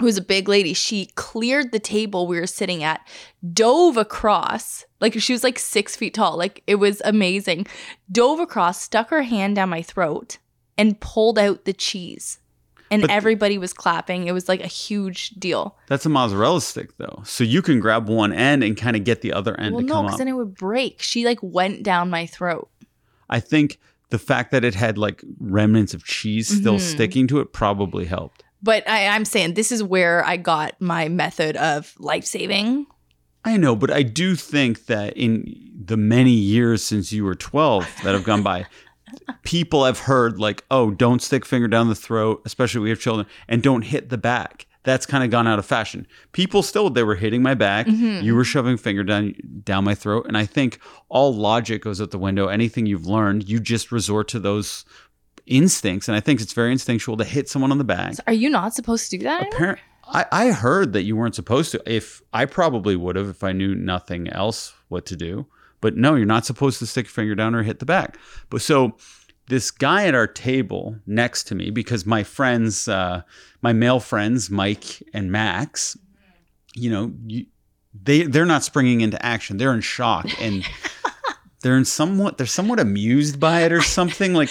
who's 0.00 0.16
a 0.16 0.22
big 0.22 0.48
lady, 0.48 0.72
she 0.72 1.06
cleared 1.14 1.72
the 1.72 1.78
table 1.78 2.26
we 2.26 2.40
were 2.40 2.46
sitting 2.46 2.82
at, 2.82 3.06
dove 3.52 3.96
across, 3.96 4.84
like 5.00 5.14
she 5.20 5.32
was 5.32 5.44
like 5.44 5.58
six 5.58 5.94
feet 5.94 6.14
tall. 6.14 6.36
Like 6.36 6.62
it 6.66 6.76
was 6.76 7.00
amazing. 7.04 7.66
Dove 8.10 8.40
across, 8.40 8.80
stuck 8.80 9.10
her 9.10 9.22
hand 9.22 9.56
down 9.56 9.68
my 9.68 9.82
throat, 9.82 10.38
and 10.76 10.98
pulled 11.00 11.38
out 11.38 11.64
the 11.64 11.72
cheese. 11.72 12.38
And 12.90 13.00
but 13.00 13.10
everybody 13.10 13.58
was 13.58 13.72
clapping. 13.72 14.26
It 14.26 14.32
was 14.32 14.48
like 14.48 14.62
a 14.62 14.68
huge 14.68 15.30
deal. 15.30 15.76
That's 15.88 16.06
a 16.06 16.08
mozzarella 16.08 16.60
stick, 16.60 16.96
though. 16.98 17.22
So 17.24 17.42
you 17.42 17.62
can 17.62 17.80
grab 17.80 18.08
one 18.08 18.32
end 18.32 18.62
and 18.62 18.76
kind 18.76 18.94
of 18.94 19.04
get 19.04 19.20
the 19.20 19.32
other 19.32 19.58
end 19.58 19.74
well, 19.74 19.82
to 19.82 19.86
no, 19.86 19.94
come 19.94 20.04
up. 20.04 20.10
because 20.10 20.18
then 20.18 20.28
it 20.28 20.34
would 20.34 20.54
break. 20.54 21.02
She 21.02 21.24
like 21.24 21.38
went 21.42 21.82
down 21.82 22.10
my 22.10 22.26
throat. 22.26 22.68
I 23.28 23.40
think 23.40 23.80
the 24.10 24.18
fact 24.18 24.52
that 24.52 24.64
it 24.64 24.74
had 24.74 24.98
like 24.98 25.22
remnants 25.40 25.94
of 25.94 26.04
cheese 26.04 26.46
still 26.46 26.76
mm-hmm. 26.76 26.94
sticking 26.94 27.26
to 27.28 27.40
it 27.40 27.52
probably 27.52 28.04
helped. 28.04 28.44
But 28.62 28.88
I, 28.88 29.08
I'm 29.08 29.24
saying 29.24 29.54
this 29.54 29.72
is 29.72 29.82
where 29.82 30.24
I 30.24 30.36
got 30.36 30.80
my 30.80 31.08
method 31.08 31.56
of 31.56 31.94
life 31.98 32.24
saving. 32.24 32.86
I 33.44 33.56
know, 33.58 33.76
but 33.76 33.90
I 33.90 34.02
do 34.02 34.36
think 34.36 34.86
that 34.86 35.16
in 35.16 35.52
the 35.84 35.98
many 35.98 36.30
years 36.30 36.82
since 36.82 37.12
you 37.12 37.24
were 37.24 37.34
12 37.34 37.86
that 38.04 38.14
have 38.14 38.24
gone 38.24 38.42
by, 38.42 38.66
people 39.42 39.84
have 39.84 40.00
heard 40.00 40.38
like, 40.38 40.64
oh, 40.70 40.90
don't 40.90 41.22
stick 41.22 41.44
finger 41.44 41.68
down 41.68 41.88
the 41.88 41.94
throat, 41.94 42.42
especially 42.44 42.80
we 42.80 42.90
have 42.90 43.00
children, 43.00 43.26
and 43.48 43.62
don't 43.62 43.82
hit 43.82 44.08
the 44.08 44.18
back. 44.18 44.66
That's 44.82 45.06
kind 45.06 45.24
of 45.24 45.30
gone 45.30 45.46
out 45.46 45.58
of 45.58 45.64
fashion. 45.64 46.06
People 46.32 46.62
still 46.62 46.90
they 46.90 47.02
were 47.02 47.14
hitting 47.14 47.42
my 47.42 47.54
back. 47.54 47.86
Mm-hmm. 47.86 48.22
You 48.22 48.34
were 48.34 48.44
shoving 48.44 48.76
finger 48.76 49.02
down 49.02 49.34
down 49.64 49.84
my 49.84 49.94
throat, 49.94 50.26
and 50.26 50.36
I 50.36 50.44
think 50.44 50.78
all 51.08 51.34
logic 51.34 51.82
goes 51.82 52.00
out 52.00 52.10
the 52.10 52.18
window. 52.18 52.48
Anything 52.48 52.84
you've 52.84 53.06
learned, 53.06 53.48
you 53.48 53.60
just 53.60 53.90
resort 53.90 54.28
to 54.28 54.38
those 54.38 54.84
instincts, 55.46 56.06
and 56.06 56.16
I 56.16 56.20
think 56.20 56.40
it's 56.40 56.52
very 56.52 56.70
instinctual 56.70 57.16
to 57.16 57.24
hit 57.24 57.48
someone 57.48 57.70
on 57.70 57.78
the 57.78 57.84
back. 57.84 58.14
So 58.14 58.22
are 58.26 58.34
you 58.34 58.50
not 58.50 58.74
supposed 58.74 59.10
to 59.10 59.16
do 59.16 59.24
that? 59.24 59.54
Apparently, 59.54 59.82
I, 60.06 60.26
I 60.30 60.50
heard 60.50 60.92
that 60.92 61.04
you 61.04 61.16
weren't 61.16 61.34
supposed 61.34 61.72
to. 61.72 61.82
If 61.86 62.20
I 62.34 62.44
probably 62.44 62.94
would 62.94 63.16
have 63.16 63.30
if 63.30 63.42
I 63.42 63.52
knew 63.52 63.74
nothing 63.74 64.28
else 64.28 64.74
what 64.88 65.06
to 65.06 65.16
do. 65.16 65.46
But 65.84 65.98
no, 65.98 66.14
you're 66.14 66.24
not 66.24 66.46
supposed 66.46 66.78
to 66.78 66.86
stick 66.86 67.04
your 67.04 67.10
finger 67.10 67.34
down 67.34 67.54
or 67.54 67.62
hit 67.62 67.78
the 67.78 67.84
back. 67.84 68.16
But 68.48 68.62
so 68.62 68.96
this 69.48 69.70
guy 69.70 70.06
at 70.06 70.14
our 70.14 70.26
table 70.26 70.96
next 71.06 71.44
to 71.48 71.54
me, 71.54 71.68
because 71.68 72.06
my 72.06 72.22
friends, 72.22 72.88
uh, 72.88 73.20
my 73.60 73.74
male 73.74 74.00
friends, 74.00 74.48
Mike 74.48 75.02
and 75.12 75.30
Max, 75.30 75.94
you 76.74 76.88
know, 76.88 77.12
you, 77.26 77.44
they 77.92 78.22
they're 78.22 78.46
not 78.46 78.64
springing 78.64 79.02
into 79.02 79.22
action. 79.22 79.58
They're 79.58 79.74
in 79.74 79.82
shock 79.82 80.26
and 80.40 80.64
they're 81.60 81.76
in 81.76 81.84
somewhat 81.84 82.38
they're 82.38 82.46
somewhat 82.46 82.80
amused 82.80 83.38
by 83.38 83.64
it 83.64 83.70
or 83.70 83.82
something 83.82 84.32
like 84.32 84.48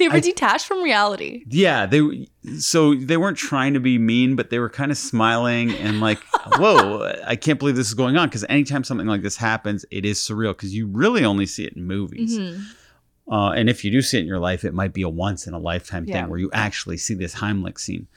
they 0.00 0.08
were 0.08 0.14
I, 0.14 0.20
detached 0.20 0.66
from 0.66 0.82
reality. 0.82 1.44
Yeah, 1.46 1.86
they 1.86 2.26
so 2.58 2.94
they 2.94 3.16
weren't 3.16 3.36
trying 3.36 3.74
to 3.74 3.80
be 3.80 3.98
mean, 3.98 4.34
but 4.34 4.50
they 4.50 4.58
were 4.58 4.70
kind 4.70 4.90
of 4.90 4.98
smiling 4.98 5.72
and 5.72 6.00
like, 6.00 6.18
"Whoa, 6.56 7.12
I 7.24 7.36
can't 7.36 7.58
believe 7.58 7.76
this 7.76 7.86
is 7.86 7.94
going 7.94 8.16
on." 8.16 8.28
Because 8.28 8.44
anytime 8.48 8.82
something 8.82 9.06
like 9.06 9.22
this 9.22 9.36
happens, 9.36 9.84
it 9.90 10.04
is 10.04 10.18
surreal 10.18 10.56
because 10.56 10.74
you 10.74 10.86
really 10.86 11.24
only 11.24 11.46
see 11.46 11.64
it 11.64 11.74
in 11.74 11.86
movies. 11.86 12.38
Mm-hmm. 12.38 13.32
Uh, 13.32 13.52
and 13.52 13.68
if 13.68 13.84
you 13.84 13.92
do 13.92 14.02
see 14.02 14.16
it 14.16 14.22
in 14.22 14.26
your 14.26 14.40
life, 14.40 14.64
it 14.64 14.74
might 14.74 14.92
be 14.92 15.02
a 15.02 15.08
once 15.08 15.46
in 15.46 15.54
a 15.54 15.58
lifetime 15.58 16.04
yeah. 16.06 16.22
thing 16.22 16.30
where 16.30 16.40
you 16.40 16.50
actually 16.52 16.96
see 16.96 17.14
this 17.14 17.36
Heimlich 17.36 17.78
scene. 17.78 18.08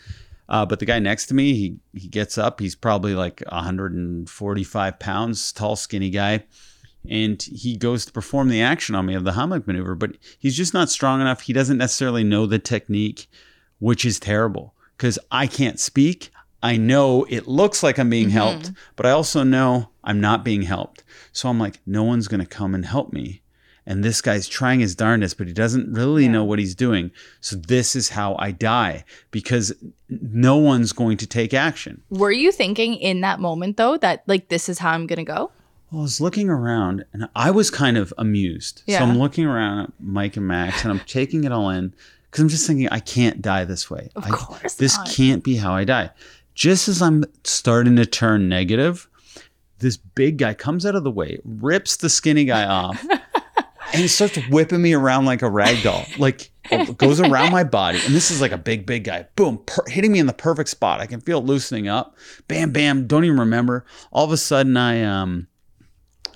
Uh, 0.49 0.65
but 0.65 0.79
the 0.79 0.85
guy 0.85 0.99
next 0.99 1.27
to 1.27 1.33
me, 1.35 1.53
he 1.53 1.77
he 1.93 2.07
gets 2.07 2.37
up. 2.37 2.61
He's 2.61 2.75
probably 2.75 3.13
like 3.13 3.43
145 3.49 4.99
pounds, 4.99 5.51
tall, 5.51 5.75
skinny 5.75 6.09
guy 6.09 6.43
and 7.09 7.41
he 7.41 7.75
goes 7.75 8.05
to 8.05 8.11
perform 8.11 8.49
the 8.49 8.61
action 8.61 8.95
on 8.95 9.05
me 9.05 9.13
of 9.13 9.23
the 9.23 9.31
Heimlich 9.31 9.67
maneuver, 9.67 9.95
but 9.95 10.11
he's 10.39 10.55
just 10.55 10.73
not 10.73 10.89
strong 10.89 11.21
enough. 11.21 11.41
He 11.41 11.53
doesn't 11.53 11.77
necessarily 11.77 12.23
know 12.23 12.45
the 12.45 12.59
technique, 12.59 13.27
which 13.79 14.05
is 14.05 14.19
terrible 14.19 14.73
because 14.97 15.19
I 15.31 15.47
can't 15.47 15.79
speak. 15.79 16.31
I 16.61 16.77
know 16.77 17.25
it 17.29 17.47
looks 17.47 17.83
like 17.83 17.99
I'm 17.99 18.09
being 18.09 18.27
mm-hmm. 18.27 18.37
helped, 18.37 18.71
but 18.95 19.05
I 19.05 19.11
also 19.11 19.43
know 19.43 19.89
I'm 20.03 20.21
not 20.21 20.45
being 20.45 20.61
helped. 20.61 21.03
So 21.33 21.49
I'm 21.49 21.59
like, 21.59 21.79
no 21.85 22.03
one's 22.03 22.29
going 22.29 22.39
to 22.39 22.45
come 22.45 22.73
and 22.73 22.85
help 22.85 23.11
me. 23.11 23.41
And 23.85 24.01
this 24.01 24.21
guy's 24.21 24.47
trying 24.47 24.79
his 24.79 24.95
darndest, 24.95 25.37
but 25.37 25.47
he 25.47 25.51
doesn't 25.51 25.91
really 25.91 26.23
yeah. 26.23 26.31
know 26.31 26.45
what 26.45 26.57
he's 26.57 26.73
doing. 26.73 27.11
So 27.41 27.57
this 27.57 27.97
is 27.97 28.09
how 28.09 28.37
I 28.39 28.51
die 28.51 29.03
because 29.29 29.73
no 30.09 30.55
one's 30.55 30.93
going 30.93 31.17
to 31.17 31.27
take 31.27 31.53
action. 31.53 32.01
Were 32.09 32.31
you 32.31 32.53
thinking 32.53 32.95
in 32.95 33.19
that 33.21 33.41
moment, 33.41 33.75
though, 33.75 33.97
that 33.97 34.23
like 34.25 34.47
this 34.47 34.69
is 34.69 34.79
how 34.79 34.91
I'm 34.91 35.05
going 35.05 35.17
to 35.17 35.25
go? 35.25 35.51
Well, 35.93 36.01
I 36.01 36.05
was 36.05 36.19
looking 36.19 36.49
around 36.49 37.05
and 37.13 37.29
I 37.35 37.51
was 37.51 37.69
kind 37.69 37.97
of 37.97 38.11
amused. 38.17 38.81
Yeah. 38.87 38.97
So 38.97 39.05
I'm 39.05 39.19
looking 39.19 39.45
around 39.45 39.81
at 39.81 39.93
Mike 39.99 40.35
and 40.35 40.47
Max 40.47 40.83
and 40.83 40.91
I'm 40.91 40.99
taking 41.05 41.43
it 41.43 41.51
all 41.51 41.69
in 41.69 41.93
because 42.25 42.41
I'm 42.41 42.49
just 42.49 42.65
thinking, 42.65 42.89
I 42.89 42.99
can't 42.99 43.43
die 43.43 43.63
this 43.65 43.91
way. 43.91 44.09
Of 44.15 44.25
I, 44.25 44.29
course. 44.29 44.73
This 44.73 44.97
not. 44.97 45.07
can't 45.09 45.43
be 45.43 45.55
how 45.55 45.75
I 45.75 45.83
die. 45.83 46.09
Just 46.55 46.87
as 46.87 46.99
I'm 46.99 47.23
starting 47.43 47.95
to 47.97 48.07
turn 48.07 48.49
negative, 48.49 49.07
this 49.77 49.97
big 49.97 50.39
guy 50.39 50.55
comes 50.55 50.83
out 50.83 50.95
of 50.95 51.03
the 51.03 51.11
way, 51.11 51.37
rips 51.45 51.97
the 51.97 52.09
skinny 52.09 52.45
guy 52.45 52.65
off, 52.65 53.05
and 53.93 54.01
he 54.01 54.07
starts 54.07 54.39
whipping 54.49 54.81
me 54.81 54.93
around 54.93 55.25
like 55.25 55.43
a 55.43 55.49
rag 55.49 55.83
doll. 55.83 56.05
Like 56.17 56.49
goes 56.97 57.19
around 57.19 57.51
my 57.51 57.63
body. 57.63 57.99
And 58.03 58.15
this 58.15 58.31
is 58.31 58.41
like 58.41 58.51
a 58.51 58.57
big, 58.57 58.87
big 58.87 59.03
guy. 59.03 59.27
Boom, 59.35 59.59
per- 59.67 59.85
hitting 59.87 60.11
me 60.11 60.17
in 60.17 60.25
the 60.25 60.33
perfect 60.33 60.69
spot. 60.69 61.01
I 61.01 61.05
can 61.05 61.21
feel 61.21 61.37
it 61.37 61.45
loosening 61.45 61.87
up. 61.87 62.17
Bam, 62.47 62.71
bam. 62.71 63.05
Don't 63.05 63.25
even 63.25 63.39
remember. 63.39 63.85
All 64.11 64.25
of 64.25 64.31
a 64.31 64.37
sudden, 64.37 64.75
I 64.75 65.03
um 65.03 65.47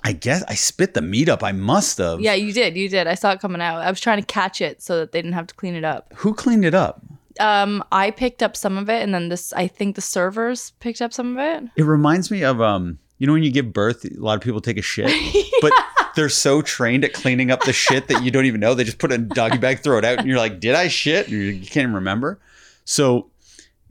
I 0.04 0.12
guess 0.12 0.42
I 0.48 0.54
spit 0.54 0.94
the 0.94 1.02
meat 1.02 1.28
up. 1.28 1.42
I 1.42 1.52
must 1.52 1.98
have. 1.98 2.20
Yeah, 2.20 2.34
you 2.34 2.52
did. 2.52 2.76
You 2.76 2.88
did. 2.88 3.06
I 3.06 3.14
saw 3.14 3.32
it 3.32 3.40
coming 3.40 3.60
out. 3.60 3.78
I 3.78 3.90
was 3.90 4.00
trying 4.00 4.20
to 4.20 4.26
catch 4.26 4.60
it 4.60 4.82
so 4.82 4.98
that 4.98 5.12
they 5.12 5.20
didn't 5.20 5.34
have 5.34 5.46
to 5.48 5.54
clean 5.54 5.74
it 5.74 5.84
up. 5.84 6.12
Who 6.16 6.34
cleaned 6.34 6.64
it 6.64 6.74
up? 6.74 7.02
Um, 7.40 7.84
I 7.92 8.10
picked 8.10 8.42
up 8.42 8.56
some 8.56 8.76
of 8.76 8.88
it, 8.88 9.02
and 9.02 9.14
then 9.14 9.28
this. 9.28 9.52
I 9.52 9.66
think 9.66 9.96
the 9.96 10.00
servers 10.00 10.72
picked 10.80 11.00
up 11.00 11.12
some 11.12 11.36
of 11.36 11.44
it. 11.44 11.70
It 11.76 11.84
reminds 11.84 12.30
me 12.30 12.42
of 12.42 12.60
um, 12.60 12.98
you 13.18 13.26
know, 13.26 13.32
when 13.32 13.42
you 13.42 13.50
give 13.50 13.72
birth, 13.72 14.04
a 14.04 14.20
lot 14.20 14.34
of 14.34 14.40
people 14.40 14.60
take 14.60 14.78
a 14.78 14.82
shit, 14.82 15.10
yeah. 15.34 15.42
but 15.60 15.72
they're 16.14 16.28
so 16.28 16.62
trained 16.62 17.04
at 17.04 17.12
cleaning 17.12 17.50
up 17.50 17.62
the 17.62 17.72
shit 17.72 18.08
that 18.08 18.22
you 18.22 18.30
don't 18.30 18.46
even 18.46 18.60
know. 18.60 18.74
They 18.74 18.84
just 18.84 18.98
put 18.98 19.12
it 19.12 19.16
in 19.16 19.22
a 19.22 19.34
doggy 19.34 19.58
bag, 19.58 19.80
throw 19.80 19.98
it 19.98 20.04
out, 20.04 20.18
and 20.18 20.26
you're 20.26 20.38
like, 20.38 20.60
"Did 20.60 20.74
I 20.74 20.88
shit?" 20.88 21.28
You 21.28 21.54
can't 21.60 21.84
even 21.84 21.94
remember. 21.94 22.40
So 22.84 23.30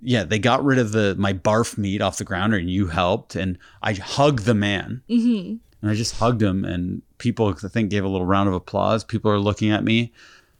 yeah, 0.01 0.23
they 0.23 0.39
got 0.39 0.63
rid 0.63 0.79
of 0.79 0.91
the 0.91 1.15
my 1.17 1.33
barf 1.33 1.77
meat 1.77 2.01
off 2.01 2.17
the 2.17 2.23
ground, 2.23 2.53
and 2.53 2.69
you 2.69 2.87
helped, 2.87 3.35
and 3.35 3.57
I 3.81 3.93
hugged 3.93 4.45
the 4.45 4.55
man. 4.55 5.03
Mm-hmm 5.09 5.57
and 5.81 5.91
I 5.91 5.93
just 5.93 6.15
hugged 6.15 6.41
him. 6.41 6.65
And 6.65 7.01
people, 7.17 7.47
I 7.47 7.67
think, 7.67 7.89
gave 7.89 8.03
a 8.03 8.07
little 8.07 8.25
round 8.25 8.49
of 8.49 8.55
applause. 8.55 9.03
People 9.03 9.31
are 9.31 9.39
looking 9.39 9.71
at 9.71 9.83
me. 9.83 10.13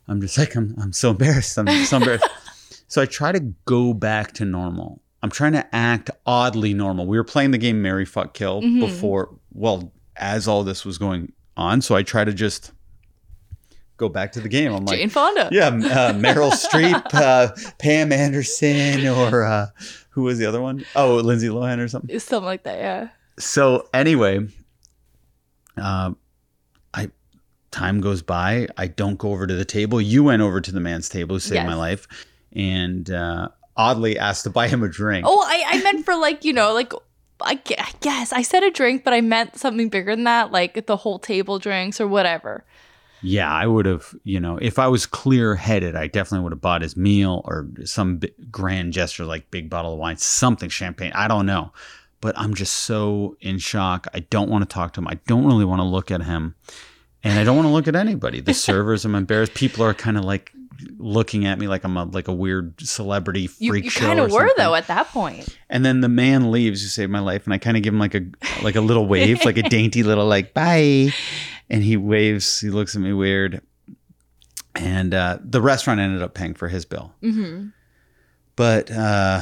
I'm 0.08 0.22
just 0.22 0.38
like, 0.38 0.56
I'm, 0.56 0.76
I'm 0.80 0.94
so 0.94 1.12
embarrassed. 1.12 1.58
I'm 1.58 1.86
so 1.86 1.98
embarrassed. 2.02 2.28
so 2.88 3.02
I 3.02 3.06
try 3.06 3.32
to 3.32 3.40
go 3.66 3.94
back 3.94 4.34
to 4.34 4.46
normal. 4.46 5.02
I'm 5.24 5.32
trying 5.32 5.54
to 5.54 5.76
act 5.76 6.12
oddly 6.26 6.74
normal. 6.74 7.08
We 7.08 7.18
were 7.18 7.24
playing 7.24 7.52
the 7.52 7.58
game 7.58 7.82
Marry 7.82 8.06
Fuck 8.06 8.34
Kill 8.34 8.62
mm-hmm. 8.62 8.80
before, 8.80 9.36
well, 9.54 9.92
as 10.16 10.48
all 10.48 10.64
this 10.64 10.86
was 10.86 10.98
going 10.98 11.34
on. 11.56 11.82
So 11.82 11.96
I 11.96 12.04
try 12.04 12.24
to 12.24 12.34
just 12.34 12.72
go 13.98 14.08
back 14.08 14.32
to 14.34 14.40
the 14.42 14.50
game. 14.50 14.72
I'm 14.72 14.86
like 14.86 15.00
Jane 15.00 15.10
Fonda. 15.10 15.50
Yeah, 15.52 15.68
uh, 15.68 16.14
Meryl 16.14 16.52
Streep, 16.52 17.04
uh, 17.14 17.50
Pam 17.80 18.12
Anderson, 18.12 19.08
or 19.08 19.44
uh, 19.44 19.68
who 20.12 20.24
was 20.24 20.38
the 20.38 20.46
other 20.46 20.62
one? 20.62 20.86
Oh, 20.96 21.16
Lindsay 21.16 21.48
Lohan 21.48 21.80
or 21.80 21.88
something. 21.88 22.18
Something 22.20 22.46
like 22.46 22.64
that. 22.64 22.78
Yeah. 22.78 23.10
So 23.40 23.90
anyway, 23.94 24.48
uh, 25.80 26.12
I 26.94 27.10
time 27.72 28.02
goes 28.02 28.22
by. 28.22 28.68
I 28.78 28.88
don't 28.88 29.18
go 29.18 29.32
over 29.32 29.48
to 29.48 29.56
the 29.56 29.66
table. 29.66 30.02
You 30.02 30.24
went 30.24 30.42
over 30.42 30.62
to 30.62 30.72
the 30.72 30.80
man's 30.80 31.10
table 31.10 31.36
who 31.36 31.40
saved 31.40 31.56
yes. 31.56 31.68
my 31.68 31.76
life, 31.76 32.08
and 32.54 33.10
uh, 33.10 33.50
oddly 33.76 34.18
asked 34.18 34.44
to 34.44 34.50
buy 34.50 34.68
him 34.68 34.84
a 34.84 34.90
drink. 34.90 35.26
Oh, 35.28 35.44
I, 35.48 35.64
I 35.68 35.84
meant 35.84 36.06
for 36.06 36.16
like 36.16 36.44
you 36.44 36.54
know 36.54 36.74
like 36.74 36.94
I 37.42 37.56
guess 38.02 38.34
I 38.34 38.42
said 38.42 38.64
a 38.64 38.72
drink, 38.72 39.04
but 39.04 39.14
I 39.14 39.22
meant 39.22 39.58
something 39.58 39.90
bigger 39.90 40.16
than 40.16 40.24
that, 40.24 40.52
like 40.52 40.86
the 40.88 40.98
whole 40.98 41.20
table 41.20 41.60
drinks 41.60 42.02
or 42.02 42.08
whatever. 42.08 42.64
Yeah, 43.24 43.52
I 43.52 43.66
would 43.66 43.88
have, 43.88 44.14
you 44.24 44.40
know, 44.40 44.58
if 44.62 44.78
I 44.78 44.88
was 44.88 45.08
clear 45.08 45.56
headed, 45.56 45.96
I 45.96 46.06
definitely 46.06 46.44
would 46.44 46.52
have 46.52 46.62
bought 46.62 46.84
his 46.84 46.96
meal 46.96 47.42
or 47.46 47.68
some 47.84 48.22
grand 48.52 48.94
gesture 48.94 49.26
like 49.26 49.50
big 49.50 49.72
bottle 49.72 49.94
of 49.94 50.00
wine, 50.00 50.18
something 50.18 50.70
champagne. 50.70 51.12
I 51.16 51.28
don't 51.28 51.48
know 51.48 51.74
but 52.22 52.38
I'm 52.38 52.54
just 52.54 52.74
so 52.74 53.36
in 53.42 53.60
shock. 53.60 54.08
I 54.14 54.20
don't 54.20 54.50
want 54.50 54.68
to 54.68 54.74
talk 54.74 54.94
to 54.94 55.02
him. 55.02 55.08
I 55.08 55.20
don't 55.28 55.46
really 55.46 55.66
want 55.66 55.80
to 55.80 55.86
look 55.86 56.12
at 56.12 56.24
him. 56.24 56.56
And 57.24 57.40
I 57.40 57.44
don't 57.44 57.56
want 57.56 57.68
to 57.68 57.74
look 57.74 57.88
at 57.88 57.96
anybody. 57.96 58.40
The 58.42 58.54
servers, 58.56 59.06
I'm 59.06 59.16
embarrassed. 59.16 59.54
People 59.54 59.84
are 59.84 59.94
kind 59.94 60.18
of 60.18 60.26
like 60.26 60.52
looking 60.98 61.46
at 61.46 61.58
me 61.60 61.68
like 61.68 61.84
I'm 61.84 61.98
a 61.98 62.06
like 62.06 62.28
a 62.28 62.34
weird 62.34 62.80
celebrity 62.80 63.48
freak 63.48 63.60
you, 63.60 63.74
you 63.76 63.90
show. 63.90 64.02
You 64.02 64.08
kind 64.08 64.20
of 64.20 64.32
were 64.32 64.50
though 64.58 64.76
at 64.76 64.88
that 64.88 65.08
point. 65.08 65.58
And 65.70 65.84
then 65.86 66.02
the 66.02 66.10
man 66.10 66.52
leaves 66.52 66.82
who 66.82 66.88
saved 66.88 67.12
my 67.12 67.20
life, 67.20 67.46
and 67.46 67.54
I 67.54 67.58
kind 67.58 67.78
of 67.78 67.84
give 67.84 67.94
him 67.94 68.00
like 68.00 68.16
a 68.16 68.26
like 68.62 68.76
a 68.76 68.82
little 68.82 69.06
wave, 69.06 69.44
like 69.46 69.58
a 69.58 69.64
dainty 69.70 70.04
little 70.04 70.26
like 70.26 70.54
bye, 70.54 71.12
and 71.70 71.84
he 71.84 71.98
waves. 71.98 72.60
He 72.60 72.70
looks 72.70 72.96
at 72.96 73.02
me 73.02 73.14
weird, 73.14 73.62
and 74.76 75.14
uh, 75.14 75.40
the 75.44 75.62
restaurant 75.62 76.00
ended 76.00 76.22
up 76.22 76.34
paying 76.34 76.54
for 76.54 76.68
his 76.68 76.86
bill. 76.86 77.14
Mm-hmm. 77.22 77.70
But 78.56 78.90
uh, 78.92 79.42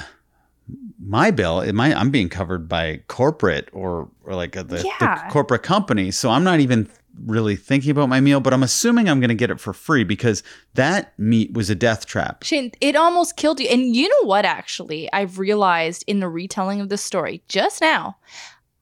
my 0.99 1.31
bill, 1.31 1.59
I'm 1.59 2.09
being 2.09 2.29
covered 2.29 2.67
by 2.67 3.01
corporate 3.07 3.69
or 3.73 4.09
or 4.23 4.35
like 4.35 4.55
a, 4.55 4.63
the, 4.63 4.83
yeah. 4.83 5.25
the 5.25 5.31
corporate 5.31 5.63
company, 5.63 6.11
so 6.11 6.29
I'm 6.29 6.43
not 6.43 6.59
even 6.59 6.89
really 7.23 7.55
thinking 7.55 7.91
about 7.91 8.09
my 8.09 8.19
meal, 8.19 8.39
but 8.39 8.53
I'm 8.53 8.63
assuming 8.63 9.09
I'm 9.09 9.19
going 9.19 9.29
to 9.29 9.35
get 9.35 9.49
it 9.49 9.59
for 9.59 9.73
free 9.73 10.03
because 10.03 10.43
that 10.73 11.17
meat 11.17 11.53
was 11.53 11.69
a 11.69 11.75
death 11.75 12.05
trap. 12.05 12.43
Shane, 12.43 12.71
it 12.81 12.95
almost 12.95 13.37
killed 13.37 13.59
you. 13.59 13.67
And 13.69 13.95
you 13.95 14.09
know 14.09 14.27
what, 14.27 14.45
actually, 14.45 15.11
I've 15.13 15.39
realized 15.39 16.03
in 16.07 16.19
the 16.19 16.27
retelling 16.27 16.81
of 16.81 16.89
the 16.89 16.97
story 16.97 17.41
just 17.47 17.81
now, 17.81 18.17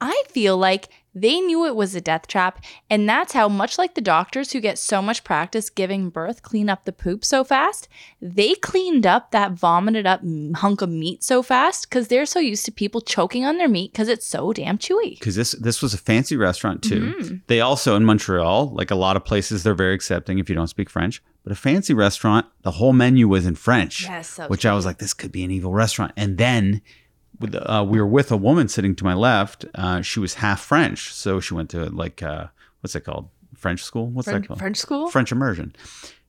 I 0.01 0.23
feel 0.29 0.57
like 0.57 0.89
they 1.15 1.39
knew 1.39 1.65
it 1.65 1.75
was 1.75 1.95
a 1.95 2.01
death 2.01 2.27
trap, 2.27 2.63
and 2.89 3.07
that's 3.07 3.33
how, 3.33 3.47
much 3.47 3.77
like 3.77 3.95
the 3.95 4.01
doctors 4.01 4.51
who 4.51 4.59
get 4.59 4.79
so 4.79 5.01
much 5.01 5.23
practice 5.23 5.69
giving 5.69 6.09
birth 6.09 6.41
clean 6.41 6.69
up 6.69 6.85
the 6.85 6.91
poop 6.91 7.23
so 7.23 7.43
fast, 7.43 7.87
they 8.21 8.55
cleaned 8.55 9.05
up 9.05 9.31
that 9.31 9.51
vomited 9.51 10.05
up 10.05 10.21
hunk 10.55 10.81
of 10.81 10.89
meat 10.89 11.23
so 11.23 11.43
fast 11.43 11.89
because 11.89 12.07
they're 12.07 12.25
so 12.25 12.39
used 12.39 12.65
to 12.65 12.71
people 12.71 13.01
choking 13.01 13.45
on 13.45 13.57
their 13.57 13.69
meat 13.69 13.91
because 13.91 14.07
it's 14.07 14.25
so 14.25 14.53
damn 14.53 14.77
chewy. 14.77 15.19
Because 15.19 15.35
this 15.35 15.51
this 15.51 15.81
was 15.81 15.93
a 15.93 15.97
fancy 15.97 16.35
restaurant 16.35 16.81
too. 16.81 17.13
Mm-hmm. 17.17 17.35
They 17.47 17.61
also 17.61 17.95
in 17.95 18.05
Montreal, 18.05 18.73
like 18.73 18.91
a 18.91 18.95
lot 18.95 19.15
of 19.15 19.25
places, 19.25 19.63
they're 19.63 19.73
very 19.73 19.93
accepting 19.93 20.39
if 20.39 20.49
you 20.49 20.55
don't 20.55 20.67
speak 20.67 20.89
French. 20.89 21.21
But 21.43 21.51
a 21.51 21.55
fancy 21.55 21.93
restaurant, 21.93 22.45
the 22.61 22.71
whole 22.71 22.93
menu 22.93 23.27
was 23.27 23.45
in 23.45 23.55
French, 23.55 24.03
yes, 24.03 24.29
so 24.29 24.47
which 24.47 24.65
I 24.65 24.73
was 24.73 24.85
like, 24.85 24.99
this 24.99 25.13
could 25.13 25.31
be 25.31 25.43
an 25.43 25.51
evil 25.51 25.73
restaurant. 25.73 26.13
And 26.15 26.37
then 26.37 26.81
uh, 27.55 27.83
we 27.87 27.99
were 27.99 28.07
with 28.07 28.31
a 28.31 28.37
woman 28.37 28.67
sitting 28.67 28.95
to 28.95 29.03
my 29.03 29.13
left. 29.13 29.65
Uh, 29.75 30.01
she 30.01 30.19
was 30.19 30.35
half 30.35 30.61
French, 30.61 31.13
so 31.13 31.39
she 31.39 31.53
went 31.53 31.69
to 31.71 31.85
like 31.85 32.21
uh, 32.23 32.47
what's 32.81 32.95
it 32.95 33.01
called? 33.01 33.29
French 33.55 33.83
school? 33.83 34.07
What's 34.07 34.27
French, 34.27 34.43
that 34.43 34.47
called? 34.47 34.59
French 34.59 34.77
school? 34.77 35.09
French 35.09 35.31
immersion. 35.31 35.75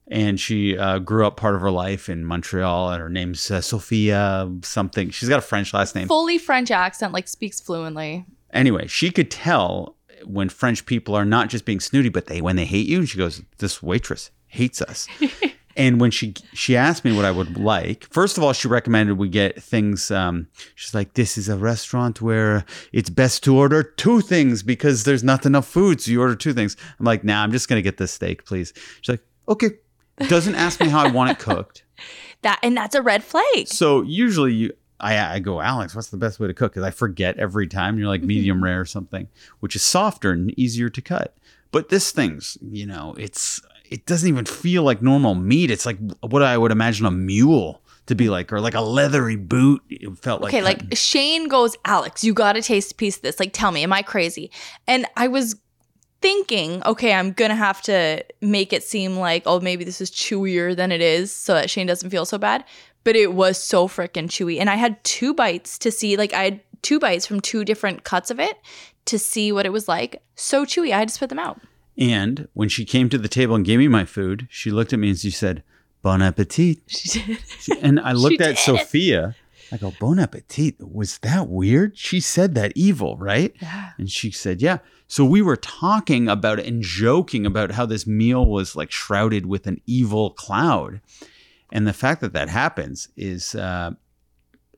And 0.07 0.39
she 0.39 0.77
uh, 0.77 0.99
grew 0.99 1.25
up 1.25 1.35
part 1.35 1.55
of 1.55 1.61
her 1.61 1.71
life 1.71 2.09
in 2.09 2.25
Montreal, 2.25 2.91
and 2.91 3.01
her 3.01 3.09
name's 3.09 3.49
uh, 3.49 3.61
Sophia 3.61 4.49
something. 4.61 5.09
She's 5.09 5.29
got 5.29 5.39
a 5.39 5.41
French 5.41 5.73
last 5.73 5.95
name. 5.95 6.07
Fully 6.07 6.37
French 6.37 6.71
accent, 6.71 7.11
like 7.11 7.27
speaks 7.27 7.59
fluently. 7.59 8.25
Anyway, 8.53 8.87
she 8.87 9.09
could 9.09 9.31
tell 9.31 9.95
when 10.23 10.49
French 10.49 10.85
people 10.85 11.15
are 11.15 11.25
not 11.25 11.49
just 11.49 11.65
being 11.65 11.79
snooty, 11.79 12.09
but 12.09 12.27
they 12.27 12.39
when 12.39 12.55
they 12.55 12.65
hate 12.65 12.87
you. 12.87 12.99
And 12.99 13.09
she 13.09 13.17
goes, 13.17 13.41
"This 13.57 13.81
waitress 13.81 14.31
hates 14.47 14.81
us." 14.81 15.07
And 15.77 15.99
when 15.99 16.11
she 16.11 16.33
she 16.53 16.77
asked 16.77 17.03
me 17.03 17.15
what 17.15 17.25
I 17.25 17.31
would 17.31 17.57
like, 17.57 18.05
first 18.05 18.37
of 18.37 18.43
all, 18.43 18.53
she 18.53 18.67
recommended 18.67 19.17
we 19.17 19.29
get 19.29 19.61
things. 19.61 20.09
Um, 20.09 20.47
she's 20.75 20.93
like, 20.93 21.13
"This 21.13 21.37
is 21.37 21.49
a 21.49 21.57
restaurant 21.57 22.21
where 22.21 22.65
it's 22.93 23.09
best 23.09 23.43
to 23.43 23.57
order 23.57 23.83
two 23.83 24.21
things 24.21 24.63
because 24.63 25.03
there's 25.03 25.23
not 25.23 25.45
enough 25.45 25.67
food, 25.67 26.01
so 26.01 26.11
you 26.11 26.21
order 26.21 26.35
two 26.35 26.53
things." 26.53 26.77
I'm 26.99 27.05
like, 27.05 27.23
"Nah, 27.23 27.43
I'm 27.43 27.51
just 27.51 27.67
gonna 27.67 27.81
get 27.81 27.97
the 27.97 28.07
steak, 28.07 28.45
please." 28.45 28.73
She's 29.01 29.09
like, 29.09 29.25
"Okay." 29.49 29.71
Doesn't 30.29 30.55
ask 30.55 30.79
me 30.79 30.87
how 30.87 31.05
I 31.05 31.11
want 31.11 31.31
it 31.31 31.39
cooked. 31.39 31.83
that 32.41 32.59
and 32.63 32.77
that's 32.77 32.95
a 32.95 33.01
red 33.01 33.23
flag. 33.23 33.67
So 33.67 34.01
usually 34.01 34.53
you 34.53 34.73
I, 34.99 35.35
I 35.35 35.39
go, 35.39 35.59
Alex, 35.59 35.93
what's 35.93 36.09
the 36.09 36.17
best 36.17 36.39
way 36.39 36.47
to 36.47 36.53
cook? 36.53 36.73
Because 36.73 36.85
I 36.85 36.91
forget 36.91 37.37
every 37.37 37.67
time. 37.67 37.99
You're 37.99 38.07
like 38.07 38.23
medium 38.23 38.63
rare 38.63 38.79
or 38.79 38.85
something, 38.85 39.27
which 39.59 39.75
is 39.75 39.81
softer 39.81 40.31
and 40.31 40.57
easier 40.57 40.89
to 40.89 41.01
cut. 41.01 41.35
But 41.71 41.89
this 41.89 42.11
thing's, 42.11 42.57
you 42.61 42.85
know, 42.85 43.13
it's 43.17 43.61
it 43.89 44.05
doesn't 44.05 44.27
even 44.27 44.45
feel 44.45 44.83
like 44.83 45.01
normal 45.01 45.35
meat. 45.35 45.71
It's 45.71 45.85
like 45.85 45.97
what 46.21 46.41
I 46.41 46.57
would 46.57 46.71
imagine 46.71 47.05
a 47.05 47.11
mule 47.11 47.81
to 48.07 48.15
be 48.15 48.29
like, 48.29 48.53
or 48.53 48.61
like 48.61 48.75
a 48.75 48.81
leathery 48.81 49.35
boot. 49.35 49.81
It 49.89 50.17
felt 50.19 50.41
like 50.41 50.53
okay. 50.53 50.63
Like 50.63 50.95
Shane 50.95 51.47
goes, 51.47 51.75
Alex, 51.85 52.23
you 52.23 52.33
got 52.33 52.53
to 52.53 52.61
taste 52.61 52.91
a 52.91 52.95
piece 52.95 53.17
of 53.17 53.23
this. 53.23 53.39
Like, 53.39 53.53
tell 53.53 53.71
me, 53.71 53.83
am 53.83 53.93
I 53.93 54.01
crazy? 54.01 54.51
And 54.87 55.05
I 55.15 55.27
was 55.27 55.55
thinking, 56.21 56.81
okay, 56.85 57.13
I'm 57.13 57.33
gonna 57.33 57.55
have 57.55 57.81
to 57.83 58.23
make 58.41 58.73
it 58.73 58.83
seem 58.83 59.17
like, 59.17 59.43
oh, 59.45 59.59
maybe 59.59 59.83
this 59.83 60.01
is 60.01 60.09
chewier 60.09 60.75
than 60.75 60.91
it 60.91 61.01
is, 61.01 61.31
so 61.31 61.53
that 61.53 61.69
Shane 61.69 61.87
doesn't 61.87 62.09
feel 62.09 62.25
so 62.25 62.37
bad. 62.37 62.63
But 63.03 63.15
it 63.15 63.33
was 63.33 63.61
so 63.61 63.87
freaking 63.87 64.27
chewy, 64.27 64.59
and 64.59 64.69
I 64.69 64.75
had 64.75 65.03
two 65.03 65.33
bites 65.33 65.77
to 65.79 65.91
see. 65.91 66.17
Like, 66.17 66.33
I 66.33 66.43
had 66.43 66.61
two 66.81 66.99
bites 66.99 67.25
from 67.27 67.39
two 67.41 67.63
different 67.63 68.03
cuts 68.03 68.31
of 68.31 68.39
it 68.39 68.57
to 69.05 69.19
see 69.19 69.51
what 69.51 69.65
it 69.65 69.71
was 69.71 69.87
like. 69.87 70.21
So 70.35 70.65
chewy, 70.65 70.91
I 70.91 70.99
had 70.99 71.09
to 71.09 71.13
spit 71.13 71.29
them 71.29 71.39
out. 71.39 71.61
And 71.97 72.47
when 72.53 72.69
she 72.69 72.85
came 72.85 73.09
to 73.09 73.17
the 73.17 73.27
table 73.27 73.55
and 73.55 73.65
gave 73.65 73.79
me 73.79 73.87
my 73.87 74.05
food, 74.05 74.47
she 74.49 74.71
looked 74.71 74.93
at 74.93 74.99
me 74.99 75.09
and 75.09 75.17
she 75.17 75.31
said, 75.31 75.63
Bon 76.01 76.21
appetit. 76.21 76.79
She 76.87 77.21
did. 77.21 77.83
and 77.83 77.99
I 77.99 78.11
looked 78.11 78.41
at 78.41 78.57
Sophia. 78.57 79.35
I 79.71 79.77
go, 79.77 79.93
Bon 79.99 80.19
appetit. 80.19 80.75
Was 80.79 81.17
that 81.19 81.47
weird? 81.47 81.97
She 81.97 82.19
said 82.19 82.53
that 82.55 82.73
evil, 82.75 83.17
right? 83.17 83.55
Yeah. 83.61 83.91
And 83.97 84.11
she 84.11 84.29
said, 84.29 84.61
Yeah. 84.61 84.79
So 85.07 85.23
we 85.23 85.41
were 85.41 85.55
talking 85.55 86.27
about 86.27 86.59
it 86.59 86.65
and 86.65 86.81
joking 86.81 87.45
about 87.45 87.71
how 87.71 87.85
this 87.85 88.05
meal 88.05 88.45
was 88.45 88.75
like 88.75 88.91
shrouded 88.91 89.45
with 89.45 89.67
an 89.67 89.79
evil 89.85 90.31
cloud. 90.31 91.01
And 91.71 91.87
the 91.87 91.93
fact 91.93 92.21
that 92.21 92.33
that 92.33 92.49
happens 92.49 93.09
is, 93.15 93.55
uh, 93.55 93.91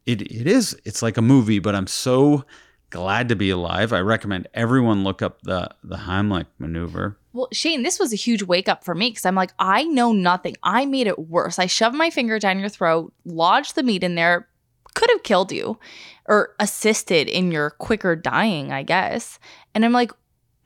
it, 0.06 0.22
it 0.22 0.48
is, 0.48 0.80
it's 0.86 1.02
like 1.02 1.18
a 1.18 1.22
movie, 1.22 1.60
but 1.60 1.76
I'm 1.76 1.88
so 1.88 2.46
glad 2.90 3.30
to 3.30 3.36
be 3.36 3.50
alive. 3.50 3.94
I 3.94 4.00
recommend 4.00 4.48
everyone 4.54 5.04
look 5.04 5.22
up 5.22 5.42
the 5.42 5.70
the 5.84 5.98
Heimlich 5.98 6.48
maneuver. 6.60 7.18
Well, 7.34 7.50
Shane, 7.54 7.84
this 7.84 8.00
was 8.00 8.12
a 8.14 8.18
huge 8.18 8.44
wake 8.44 8.68
up 8.68 8.84
for 8.84 8.96
me 8.96 9.10
because 9.10 9.26
I'm 9.26 9.36
like, 9.36 9.52
I 9.60 9.84
know 9.84 10.12
nothing. 10.12 10.56
I 10.64 10.86
made 10.86 11.08
it 11.08 11.20
worse. 11.30 11.60
I 11.60 11.68
shoved 11.68 11.96
my 11.96 12.10
finger 12.10 12.40
down 12.40 12.60
your 12.60 12.70
throat, 12.70 13.14
lodged 13.26 13.76
the 13.76 13.84
meat 13.84 14.04
in 14.04 14.16
there, 14.16 14.48
could 14.96 15.10
have 15.12 15.24
killed 15.24 15.52
you 15.52 15.78
or 16.26 16.56
assisted 16.60 17.30
in 17.30 17.52
your 17.52 17.70
quicker 17.70 18.16
dying, 18.16 18.72
I 18.72 18.84
guess. 18.84 19.38
And 19.76 19.86
I'm 19.86 19.94
like, 19.94 20.12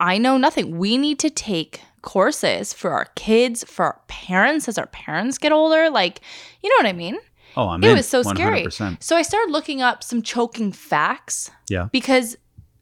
I 0.00 0.18
know 0.18 0.38
nothing. 0.38 0.78
We 0.78 0.96
need 0.96 1.18
to 1.20 1.30
take 1.30 1.82
courses 2.00 2.72
for 2.72 2.90
our 2.92 3.06
kids, 3.14 3.64
for 3.64 3.84
our 3.84 4.00
parents 4.08 4.68
as 4.68 4.78
our 4.78 4.86
parents 4.86 5.38
get 5.38 5.52
older. 5.52 5.90
Like, 5.90 6.20
you 6.62 6.70
know 6.70 6.76
what 6.78 6.86
I 6.86 6.92
mean? 6.92 7.18
Oh, 7.56 7.68
I'm 7.68 7.82
it 7.82 7.90
in, 7.90 7.96
was 7.96 8.08
so 8.08 8.22
100%. 8.22 8.72
scary. 8.72 8.96
So 9.00 9.16
I 9.16 9.22
started 9.22 9.52
looking 9.52 9.82
up 9.82 10.02
some 10.02 10.22
choking 10.22 10.72
facts. 10.72 11.50
Yeah. 11.68 11.88
Because 11.92 12.36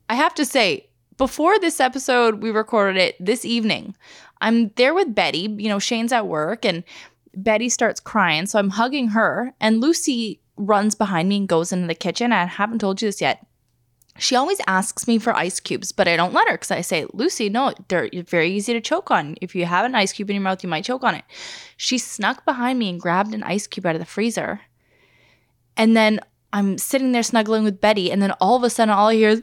I 0.09 0.15
have 0.15 0.35
to 0.35 0.45
say, 0.45 0.89
before 1.17 1.59
this 1.59 1.81
episode, 1.81 2.43
we 2.43 2.50
recorded 2.50 2.97
it 3.00 3.17
this 3.25 3.45
evening. 3.45 3.95
I'm 4.41 4.69
there 4.77 4.95
with 4.95 5.15
Betty. 5.15 5.55
You 5.59 5.69
know, 5.69 5.79
Shane's 5.79 6.12
at 6.12 6.27
work 6.27 6.65
and 6.65 6.83
Betty 7.35 7.69
starts 7.69 8.00
crying. 8.00 8.47
So 8.47 8.59
I'm 8.59 8.71
hugging 8.71 9.09
her, 9.09 9.53
and 9.61 9.81
Lucy 9.81 10.41
runs 10.57 10.95
behind 10.95 11.29
me 11.29 11.37
and 11.39 11.49
goes 11.49 11.73
into 11.73 11.87
the 11.87 11.95
kitchen. 11.95 12.33
I 12.33 12.45
haven't 12.47 12.81
told 12.81 13.00
you 13.00 13.09
this 13.09 13.21
yet. 13.21 13.47
She 14.21 14.37
always 14.37 14.61
asks 14.67 15.09
me 15.09 15.19
for 15.19 15.35
ice 15.35 15.61
cubes, 15.61 15.93
but 15.93 16.07
I 16.07 16.15
don't 16.15 16.35
let 16.35 16.47
her 16.49 16.55
because 16.55 16.71
I 16.71 16.83
say, 16.83 17.07
Lucy, 17.15 17.49
no, 17.49 17.73
they're 17.89 18.11
very 18.12 18.53
easy 18.53 18.75
to 18.75 18.81
choke 18.81 19.11
on. 19.11 19.37
If 19.41 19.55
you 19.55 19.65
have 19.65 19.87
an 19.87 19.95
ice 19.95 20.12
cube 20.12 20.29
in 20.29 20.35
your 20.35 20.43
mouth, 20.43 20.62
you 20.62 20.69
might 20.69 20.85
choke 20.85 21.03
on 21.03 21.15
it. 21.15 21.25
She 21.79 21.97
snuck 21.97 22.45
behind 22.45 22.79
me 22.79 22.91
and 22.91 23.00
grabbed 23.00 23.33
an 23.33 23.43
ice 23.43 23.67
cube 23.67 23.87
out 23.87 23.95
of 23.95 24.00
the 24.00 24.07
freezer. 24.07 24.61
And 25.75 25.97
then 25.97 26.21
I'm 26.53 26.77
sitting 26.77 27.12
there 27.12 27.23
snuggling 27.23 27.65
with 27.65 27.81
Betty, 27.81 28.12
and 28.12 28.21
then 28.21 28.33
all 28.33 28.57
of 28.57 28.62
a 28.62 28.71
sudden, 28.71 28.93
all 28.93 29.09
I 29.09 29.15
hear 29.15 29.31
is, 29.31 29.43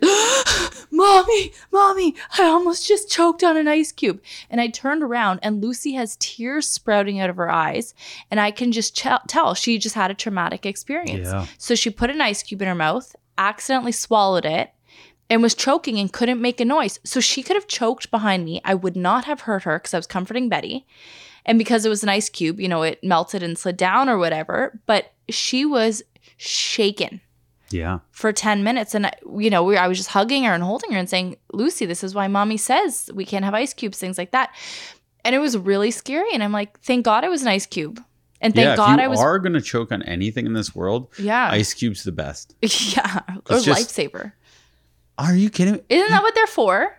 Mommy, 0.91 1.53
Mommy, 1.71 2.15
I 2.37 2.43
almost 2.43 2.87
just 2.87 3.09
choked 3.09 3.43
on 3.43 3.57
an 3.57 3.67
ice 3.67 3.91
cube. 3.91 4.21
And 4.49 4.59
I 4.61 4.67
turned 4.67 5.03
around, 5.03 5.39
and 5.43 5.61
Lucy 5.61 5.93
has 5.93 6.17
tears 6.19 6.67
sprouting 6.67 7.19
out 7.19 7.29
of 7.29 7.37
her 7.37 7.49
eyes. 7.49 7.93
And 8.31 8.39
I 8.39 8.51
can 8.51 8.71
just 8.71 8.95
ch- 8.95 9.07
tell 9.27 9.53
she 9.53 9.77
just 9.77 9.95
had 9.95 10.11
a 10.11 10.15
traumatic 10.15 10.65
experience. 10.65 11.27
Yeah. 11.27 11.45
So 11.57 11.75
she 11.75 11.89
put 11.89 12.09
an 12.09 12.21
ice 12.21 12.43
cube 12.43 12.61
in 12.61 12.67
her 12.67 12.75
mouth, 12.75 13.15
accidentally 13.37 13.91
swallowed 13.91 14.45
it, 14.45 14.71
and 15.29 15.41
was 15.41 15.55
choking 15.55 15.99
and 15.99 16.11
couldn't 16.11 16.41
make 16.41 16.59
a 16.59 16.65
noise. 16.65 16.99
So 17.03 17.19
she 17.19 17.43
could 17.43 17.55
have 17.55 17.67
choked 17.67 18.11
behind 18.11 18.45
me. 18.45 18.61
I 18.63 18.75
would 18.75 18.95
not 18.95 19.25
have 19.25 19.41
hurt 19.41 19.63
her 19.63 19.79
because 19.79 19.93
I 19.93 19.97
was 19.97 20.07
comforting 20.07 20.49
Betty. 20.49 20.85
And 21.45 21.57
because 21.57 21.85
it 21.85 21.89
was 21.89 22.03
an 22.03 22.09
ice 22.09 22.29
cube, 22.29 22.59
you 22.59 22.67
know, 22.67 22.83
it 22.83 23.03
melted 23.03 23.41
and 23.41 23.57
slid 23.57 23.77
down 23.77 24.09
or 24.09 24.17
whatever. 24.17 24.79
But 24.85 25.13
she 25.29 25.65
was 25.65 26.03
shaken 26.37 27.21
Yeah. 27.69 27.99
for 28.11 28.31
10 28.31 28.63
minutes. 28.63 28.95
And, 28.95 29.11
you 29.37 29.49
know, 29.49 29.63
we, 29.63 29.77
I 29.77 29.87
was 29.87 29.97
just 29.97 30.09
hugging 30.09 30.43
her 30.43 30.53
and 30.53 30.63
holding 30.63 30.91
her 30.91 30.97
and 30.99 31.09
saying, 31.09 31.37
Lucy, 31.51 31.85
this 31.85 32.03
is 32.03 32.15
why 32.15 32.27
mommy 32.27 32.57
says 32.57 33.09
we 33.13 33.25
can't 33.25 33.45
have 33.45 33.53
ice 33.53 33.73
cubes, 33.73 33.97
things 33.97 34.17
like 34.17 34.31
that. 34.31 34.53
And 35.25 35.35
it 35.35 35.39
was 35.39 35.57
really 35.57 35.91
scary. 35.91 36.33
And 36.33 36.43
I'm 36.43 36.51
like, 36.53 36.79
thank 36.79 37.05
God 37.05 37.23
it 37.23 37.29
was 37.29 37.41
an 37.41 37.49
ice 37.49 37.65
cube. 37.65 38.01
And 38.39 38.53
thank 38.53 38.65
yeah, 38.65 38.75
God 38.75 38.93
if 38.93 38.97
you 38.99 39.05
I 39.05 39.07
was. 39.07 39.19
are 39.19 39.39
gonna 39.39 39.61
choke 39.61 39.91
on 39.91 40.03
anything 40.03 40.45
in 40.45 40.53
this 40.53 40.75
world, 40.75 41.07
yeah. 41.17 41.49
ice 41.49 41.73
cube's 41.73 42.03
the 42.03 42.11
best. 42.11 42.55
yeah. 42.61 43.21
Or 43.49 43.59
just- 43.59 43.67
lifesaver. 43.67 44.33
Are 45.17 45.35
you 45.35 45.49
kidding? 45.49 45.73
me? 45.73 45.79
Isn't 45.89 46.11
that 46.11 46.21
what 46.21 46.35
they're 46.35 46.45
for? 46.45 46.95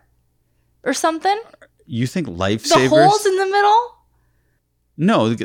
Or 0.82 0.92
something? 0.92 1.40
You 1.86 2.06
think 2.06 2.26
lifesavers? 2.26 2.68
The 2.74 2.88
holes 2.88 3.24
in 3.24 3.36
the 3.36 3.46
middle? 3.46 3.97
No, 5.00 5.36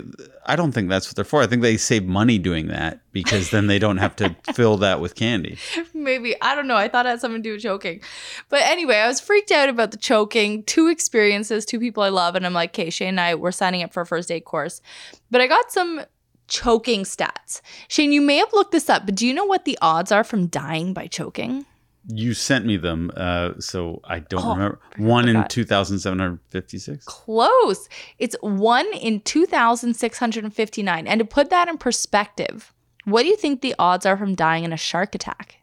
I 0.48 0.56
don't 0.56 0.72
think 0.72 0.90
that's 0.90 1.08
what 1.08 1.16
they're 1.16 1.24
for. 1.24 1.44
I 1.44 1.48
think 1.48 1.62
they 1.62 1.78
save 1.78 2.06
money 2.06 2.40
doing 2.40 2.68
that 2.68 3.02
because 3.12 3.52
then 3.52 3.68
they 3.68 3.78
don't 3.78 3.98
have 3.98 4.16
to 4.16 4.36
fill 4.54 4.78
that 4.78 5.00
with 5.00 5.14
candy. 5.14 5.60
Maybe. 5.94 6.36
I 6.42 6.56
don't 6.56 6.66
know. 6.66 6.76
I 6.76 6.88
thought 6.88 7.06
it 7.06 7.10
had 7.10 7.22
something 7.22 7.44
to 7.44 7.50
do 7.50 7.54
with 7.54 7.62
choking. 7.62 8.02
But 8.50 8.64
anyway, 8.64 8.96
I 8.96 9.08
was 9.08 9.20
freaked 9.20 9.52
out 9.52 9.70
about 9.70 9.92
the 9.92 9.98
choking. 9.98 10.64
Two 10.64 10.88
experiences, 10.88 11.66
two 11.66 11.80
people 11.80 12.02
I 12.02 12.10
love. 12.10 12.36
And 12.36 12.48
I'm 12.48 12.54
like, 12.54 12.72
okay, 12.72 12.90
Shane 12.90 13.10
and 13.10 13.20
I, 13.20 13.36
we're 13.36 13.52
signing 13.52 13.84
up 13.84 13.94
for 13.94 14.02
a 14.02 14.06
first 14.08 14.32
aid 14.32 14.44
course. 14.44 14.82
But 15.30 15.40
I 15.40 15.46
got 15.46 15.72
some 15.72 16.02
choking 16.48 17.04
stats. 17.04 17.62
Shane, 17.88 18.12
you 18.12 18.22
may 18.22 18.38
have 18.38 18.54
looked 18.54 18.72
this 18.72 18.90
up, 18.90 19.06
but 19.06 19.14
do 19.14 19.28
you 19.28 19.36
know 19.36 19.46
what 19.46 19.66
the 19.66 19.78
odds 19.84 20.12
are 20.12 20.24
from 20.24 20.48
dying 20.48 20.94
by 20.94 21.06
choking? 21.06 21.68
You 22.08 22.34
sent 22.34 22.66
me 22.66 22.76
them, 22.76 23.12
uh, 23.16 23.54
so 23.60 24.02
I 24.04 24.20
don't 24.20 24.44
Oh, 24.44 24.54
remember. 24.54 24.80
One 24.98 25.30
in 25.30 25.48
two 25.48 25.64
thousand 25.64 26.00
seven 26.00 26.20
hundred 26.20 26.40
fifty-six. 26.50 27.06
Close. 27.06 27.88
It's 28.20 28.36
one 28.42 28.88
in 28.94 29.22
2,659. 29.22 31.08
And 31.08 31.20
to 31.20 31.26
put 31.26 31.50
that 31.50 31.68
in 31.70 31.78
perspective, 31.78 32.74
what 33.06 33.22
do 33.24 33.30
you 33.30 33.38
think 33.38 33.62
the 33.62 33.76
odds 33.80 34.06
are 34.06 34.18
from 34.18 34.36
dying 34.36 34.64
in 34.66 34.74
a 34.74 34.78
shark 34.78 35.16
attack? 35.16 35.58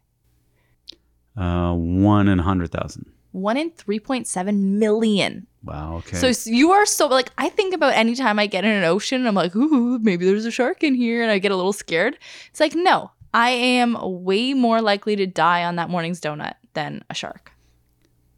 Uh, 1.37 1.75
one 1.75 2.29
in 2.29 2.39
hundred 2.39 2.71
thousand. 2.73 3.07
One 3.33 3.57
in 3.57 3.71
3.7 3.71 4.57
million. 4.59 5.47
Wow. 5.63 5.97
Okay. 5.99 6.17
So 6.17 6.29
s- 6.29 6.47
you 6.47 6.73
are 6.73 6.85
so 6.87 7.07
like 7.07 7.31
I 7.39 7.49
think 7.49 7.75
about 7.75 7.93
anytime 7.95 8.39
I 8.39 8.47
get 8.47 8.65
in 8.65 8.71
an 8.73 8.85
ocean, 8.85 9.27
I'm 9.27 9.35
like, 9.35 9.55
ooh, 9.55 9.99
maybe 10.01 10.25
there's 10.27 10.47
a 10.47 10.51
shark 10.51 10.83
in 10.83 10.95
here, 10.95 11.23
and 11.23 11.31
I 11.31 11.39
get 11.39 11.53
a 11.53 11.57
little 11.57 11.73
scared. 11.75 12.19
It's 12.51 12.61
like, 12.61 12.75
no, 12.75 13.11
I 13.33 13.51
am 13.51 13.97
way 14.01 14.55
more 14.55 14.81
likely 14.81 15.17
to 15.17 15.27
die 15.27 15.65
on 15.65 15.77
that 15.77 15.91
morning's 15.91 16.21
donut 16.21 16.55
than 16.75 17.05
a 17.11 17.15
shark. 17.15 17.53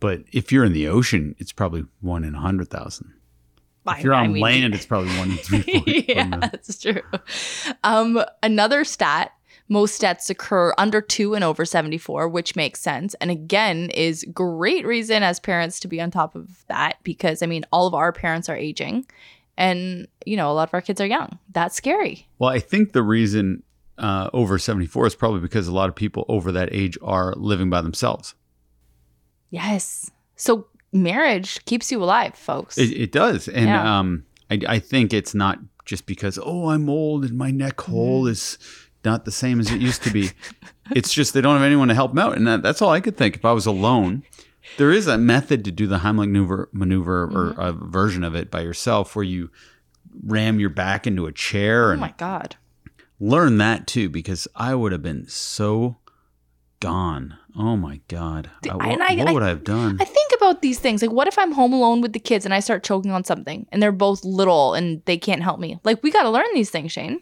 but 0.01 0.23
if 0.33 0.51
you're 0.53 0.65
in 0.65 0.73
the 0.73 0.89
ocean, 0.89 1.35
it's 1.39 1.53
probably 1.53 1.85
one 2.01 2.25
in 2.25 2.35
a 2.35 2.41
hundred 2.41 2.69
thousand. 2.71 3.13
If 3.89 4.05
you're 4.05 4.15
I 4.15 4.21
on 4.25 4.33
mean- 4.33 4.43
land, 4.43 4.75
it's 4.75 4.87
probably 4.87 5.11
one 5.19 5.33
in 5.33 5.37
three. 5.39 6.05
yeah, 6.09 6.37
that's 6.37 6.79
true. 6.79 7.01
Um, 7.85 8.23
another 8.43 8.85
stat. 8.85 9.33
Most 9.69 10.01
deaths 10.01 10.29
occur 10.29 10.75
under 10.77 11.01
two 11.01 11.35
and 11.35 11.43
over 11.43 11.65
74, 11.65 12.29
which 12.29 12.55
makes 12.57 12.81
sense. 12.81 13.15
And 13.23 13.31
again, 13.31 13.89
is 13.91 14.25
great 14.35 14.85
reason 14.85 15.23
as 15.23 15.41
parents 15.41 15.81
to 15.81 15.89
be 15.89 15.99
on 16.01 16.11
top 16.11 16.35
of 16.35 16.65
that 16.67 16.97
because 17.05 17.43
I 17.43 17.47
mean, 17.47 17.65
all 17.73 17.87
of 17.87 17.95
our 17.95 18.13
parents 18.13 18.49
are 18.51 18.57
aging 18.57 19.07
and, 19.57 20.09
you 20.27 20.37
know, 20.37 20.51
a 20.51 20.53
lot 20.53 20.69
of 20.69 20.75
our 20.75 20.83
kids 20.83 21.01
are 21.01 21.07
young. 21.07 21.39
That's 21.53 21.75
scary. 21.77 22.29
Well, 22.39 22.51
I 22.51 22.59
think 22.59 22.93
the 22.93 23.03
reason 23.03 23.63
uh, 24.03 24.29
over 24.33 24.59
74 24.59 25.07
is 25.07 25.15
probably 25.15 25.41
because 25.41 25.69
a 25.69 25.73
lot 25.73 25.89
of 25.89 25.95
people 25.95 26.25
over 26.29 26.53
that 26.53 26.69
age 26.73 26.99
are 27.03 27.33
living 27.37 27.71
by 27.71 27.81
themselves. 27.81 28.35
Yes. 29.51 30.11
So 30.37 30.67
marriage 30.93 31.65
keeps 31.65 31.91
you 31.93 32.03
alive, 32.03 32.35
folks. 32.35 32.79
It, 32.79 32.91
it 32.93 33.13
does. 33.13 33.49
And 33.49 33.67
Yeah. 33.67 33.99
um, 33.99 34.25
I, 34.51 34.61
I 34.69 34.79
think 34.79 35.13
it's 35.13 35.35
not 35.35 35.59
just 35.85 36.07
because, 36.07 36.39
oh, 36.43 36.69
I'm 36.71 36.89
old 36.89 37.25
and 37.25 37.37
my 37.37 37.51
neck 37.51 37.77
Mm-hmm. 37.77 37.93
hole 37.93 38.27
is 38.27 38.59
not 39.05 39.25
the 39.25 39.33
same 39.33 39.59
as 39.61 39.71
it 39.71 39.81
used 39.81 40.03
to 40.05 40.11
be. 40.11 40.31
it's 40.95 41.13
just 41.13 41.35
they 41.35 41.41
don't 41.41 41.57
have 41.57 41.65
anyone 41.67 41.89
to 41.89 41.95
help 41.95 42.13
them 42.13 42.19
out. 42.19 42.37
And 42.37 42.47
that, 42.47 42.63
that's 42.63 42.81
all 42.83 42.91
I 42.91 43.01
could 43.01 43.17
think. 43.17 43.37
If 43.37 43.45
I 43.45 43.53
was 43.53 43.67
alone, 43.67 44.23
there 44.79 44.93
is 44.93 45.07
a 45.07 45.19
method 45.19 45.65
to 45.65 45.73
do 45.73 45.87
the 45.87 45.99
Heimlich 45.99 46.29
maneuver, 46.31 46.69
maneuver 46.73 47.25
or 47.25 47.53
Mm-hmm. 47.53 47.61
a 47.61 47.73
version 47.73 48.25
of 48.25 48.35
it 48.35 48.51
by 48.51 48.61
yourself 48.61 49.15
where 49.17 49.25
you 49.25 49.51
ram 50.25 50.61
your 50.61 50.71
back 50.71 51.07
into 51.07 51.27
a 51.27 51.33
chair 51.33 51.89
oh 51.89 51.93
and 51.93 52.01
my 52.01 52.15
God. 52.17 52.57
Learn 53.23 53.59
that 53.59 53.87
too 53.87 54.09
because 54.09 54.49
I 54.57 54.75
would 54.75 54.91
have 54.93 55.03
been 55.03 55.29
so 55.29 55.97
gone. 56.81 57.37
Oh 57.57 57.77
my 57.77 58.01
god! 58.09 58.51
I- 58.67 58.71
I- 58.71 58.75
what, 58.77 58.87
and 58.89 59.03
I- 59.03 59.15
what 59.17 59.29
I- 59.29 59.33
would 59.33 59.43
I 59.43 59.49
have 59.49 59.63
done? 59.65 59.97
I 60.01 60.05
think 60.05 60.33
about 60.37 60.63
these 60.63 60.79
things. 60.81 61.01
Like, 61.03 61.13
what 61.13 61.29
if 61.29 61.39
I'm 61.39 61.53
home 61.53 61.73
alone 61.73 62.01
with 62.01 62.13
the 62.13 62.19
kids 62.19 62.45
and 62.45 62.53
I 62.53 62.61
start 62.61 62.83
choking 62.83 63.13
on 63.13 63.23
something 63.25 63.67
and 63.71 63.81
they're 63.83 63.93
both 63.93 64.25
little 64.25 64.75
and 64.75 65.03
they 65.05 65.17
can't 65.19 65.43
help 65.43 65.61
me? 65.61 65.79
Like, 65.85 66.03
we 66.03 66.11
got 66.11 66.23
to 66.25 66.31
learn 66.31 66.47
these 66.55 66.71
things, 66.71 66.91
Shane. 66.93 67.21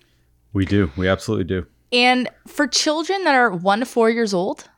we 0.52 0.64
do. 0.64 0.90
We 0.96 1.06
absolutely 1.08 1.44
do. 1.44 1.66
And 1.92 2.28
for 2.46 2.66
children 2.66 3.24
that 3.24 3.34
are 3.34 3.50
one 3.50 3.80
to 3.80 3.86
four 3.86 4.08
years 4.10 4.32
old, 4.32 4.68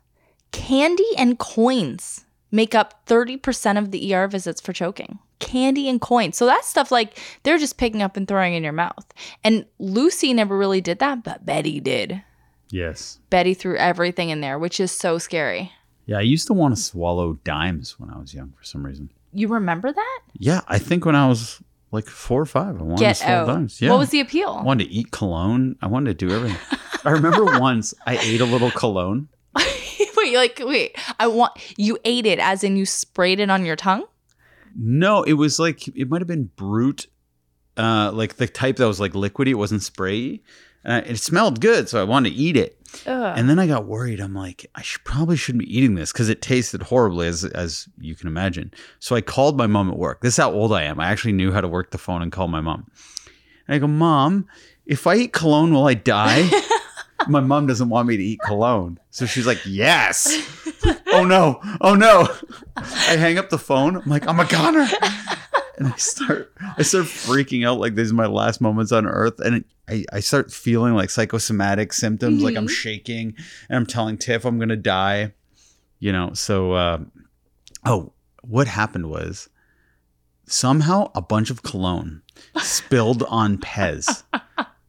candy 0.51 1.05
and 1.19 1.39
coins 1.39 2.25
make 2.51 2.75
up 2.75 3.07
30% 3.07 3.79
of 3.79 3.91
the 3.91 4.15
ER 4.15 4.27
visits 4.29 4.61
for 4.61 4.73
choking. 4.73 5.19
Candy 5.43 5.89
and 5.89 6.01
coins. 6.01 6.37
So 6.39 6.47
that's 6.47 6.67
stuff 6.67 6.91
like 6.91 7.19
they're 7.43 7.59
just 7.59 7.77
picking 7.77 8.01
up 8.01 8.17
and 8.17 8.27
throwing 8.27 8.55
in 8.55 8.63
your 8.63 8.73
mouth. 8.73 9.05
And 9.45 9.67
Lucy 9.79 10.33
never 10.33 10.57
really 10.57 10.81
did 10.81 10.99
that, 11.01 11.23
but 11.23 11.45
Betty 11.45 11.81
did. 11.81 12.23
Yes. 12.71 13.19
Betty 13.29 13.53
threw 13.53 13.77
everything 13.77 14.31
in 14.31 14.41
there, 14.41 14.59
which 14.59 14.81
is 14.81 14.91
so 14.93 15.19
scary. 15.19 15.73
Yeah, 16.07 16.19
I 16.19 16.23
used 16.23 16.47
to 16.47 16.53
want 16.55 16.75
to 16.75 16.81
swallow 16.81 17.35
dimes 17.45 17.99
when 17.99 18.09
I 18.11 18.19
was 18.19 18.33
young 18.33 18.53
for 18.57 18.65
some 18.65 18.87
reason. 18.87 19.11
You 19.33 19.49
remember 19.49 19.93
that? 19.93 20.21
Yeah, 20.39 20.63
I 20.69 20.79
think 20.79 21.05
when 21.05 21.17
I 21.17 21.29
was 21.29 21.61
like 21.91 22.07
four 22.07 22.41
or 22.41 22.47
five, 22.47 22.79
I 22.81 22.83
wanted 22.83 22.99
Get 23.01 23.17
to 23.17 23.23
swallow 23.25 23.41
out. 23.43 23.47
dimes. 23.47 23.83
Yeah. 23.83 23.91
What 23.91 23.99
was 23.99 24.09
the 24.11 24.21
appeal? 24.21 24.57
I 24.61 24.63
wanted 24.63 24.85
to 24.85 24.91
eat 24.91 25.11
cologne. 25.11 25.77
I 25.83 25.87
wanted 25.89 26.19
to 26.19 26.27
do 26.27 26.35
everything. 26.35 26.79
I 27.05 27.11
remember 27.11 27.45
once 27.61 27.93
I 28.07 28.17
ate 28.17 28.41
a 28.41 28.47
little 28.47 28.71
cologne. 28.71 29.29
wait, 30.17 30.35
like 30.37 30.61
wait, 30.65 30.97
I 31.21 31.27
want 31.27 31.53
you 31.77 31.99
ate 32.05 32.27
it 32.27 32.39
as 32.39 32.65
in 32.65 32.77
you 32.77 32.87
sprayed 32.87 33.41
it 33.41 33.51
on 33.51 33.65
your 33.67 33.77
tongue? 33.77 34.05
No, 34.77 35.23
it 35.23 35.35
was 35.35 35.59
like 35.59 35.89
it 35.89 36.09
might 36.09 36.21
have 36.21 36.29
been 36.29 36.51
Brut, 36.57 37.07
uh, 37.77 38.11
like 38.13 38.37
the 38.37 38.47
type 38.47 38.77
that 38.77 38.87
was 38.87 39.01
like 39.01 39.13
liquidy. 39.13 39.49
It 39.49 39.55
wasn't 39.55 39.83
sprayy. 39.83 40.41
Uh, 40.85 41.03
it 41.07 41.17
smelled 41.17 41.61
good, 41.61 41.89
so 41.89 42.01
I 42.01 42.05
wanted 42.05 42.31
to 42.31 42.37
eat 42.37 42.57
it. 42.57 42.79
Ugh. 43.07 43.35
And 43.39 43.49
then 43.49 43.59
I 43.59 43.67
got 43.67 43.87
worried. 43.87 44.21
I'm 44.21 44.35
like, 44.35 44.69
I 44.75 44.83
should, 44.83 45.05
probably 45.05 45.37
shouldn't 45.37 45.65
be 45.65 45.77
eating 45.77 45.95
this 45.95 46.13
because 46.13 46.29
it 46.29 46.43
tasted 46.43 46.83
horribly, 46.83 47.29
as 47.29 47.45
as 47.45 47.89
you 47.99 48.15
can 48.15 48.27
imagine. 48.27 48.73
So 48.99 49.15
I 49.17 49.21
called 49.21 49.57
my 49.57 49.67
mom 49.67 49.91
at 49.91 49.97
work. 49.97 50.21
This 50.21 50.35
is 50.35 50.39
how 50.39 50.53
old 50.53 50.73
I 50.73 50.83
am. 50.83 51.01
I 51.01 51.07
actually 51.07 51.33
knew 51.33 51.53
how 51.53 51.61
to 51.61 51.69
work 51.69 51.91
the 51.91 51.99
phone 51.99 52.23
and 52.23 52.33
call 52.33 52.49
my 52.49 52.61
mom. 52.61 52.91
And 53.67 53.77
I 53.77 53.79
go, 53.79 53.87
Mom, 53.87 54.47
if 54.87 55.07
I 55.07 55.17
eat 55.17 55.33
cologne, 55.33 55.73
will 55.73 55.87
I 55.87 55.95
die? 55.95 56.49
my 57.29 57.41
mom 57.41 57.67
doesn't 57.67 57.89
want 57.89 58.09
me 58.09 58.17
to 58.17 58.23
eat 58.23 58.41
cologne. 58.41 58.99
So 59.11 59.27
she's 59.27 59.47
like, 59.47 59.61
Yes. 59.67 60.29
oh 61.13 61.25
no. 61.25 61.61
Oh 61.81 61.95
no. 61.95 62.29
I 62.77 63.17
hang 63.17 63.39
up 63.39 63.51
the 63.51 63.59
phone. 63.59 63.97
I'm 63.97 64.09
like, 64.09 64.27
I'm 64.27 64.41
a 64.41 64.47
goner 64.47 64.87
and 65.77 65.93
I 65.93 65.97
start 65.97 66.53
I 66.79 66.83
start 66.83 67.07
freaking 67.07 67.67
out 67.67 67.79
like 67.79 67.95
these 67.95 68.13
are 68.13 68.17
my 68.17 68.27
last 68.27 68.61
moments 68.61 68.93
on 68.93 69.07
earth 69.07 69.41
and 69.41 69.65
I, 69.89 70.05
I 70.13 70.21
start 70.21 70.53
feeling 70.53 70.95
like 70.95 71.11
psychosomatic 71.11 71.93
symptoms 71.93 72.37
mm-hmm. 72.37 72.45
like 72.45 72.57
I'm 72.57 72.67
mm-hmm. 72.67 72.73
shaking 72.73 73.35
and 73.69 73.77
I'm 73.77 73.87
telling 73.87 74.19
Tiff 74.19 74.45
I'm 74.45 74.59
gonna 74.59 74.77
die 74.77 75.33
you 75.99 76.13
know 76.13 76.33
so 76.35 76.73
uh, 76.73 76.99
oh 77.85 78.13
what 78.43 78.67
happened 78.67 79.09
was 79.09 79.49
somehow 80.47 81.11
a 81.15 81.23
bunch 81.23 81.51
of 81.51 81.63
cologne 81.63 82.23
spilled 82.59 83.23
on 83.25 83.59
Pez 83.59 84.23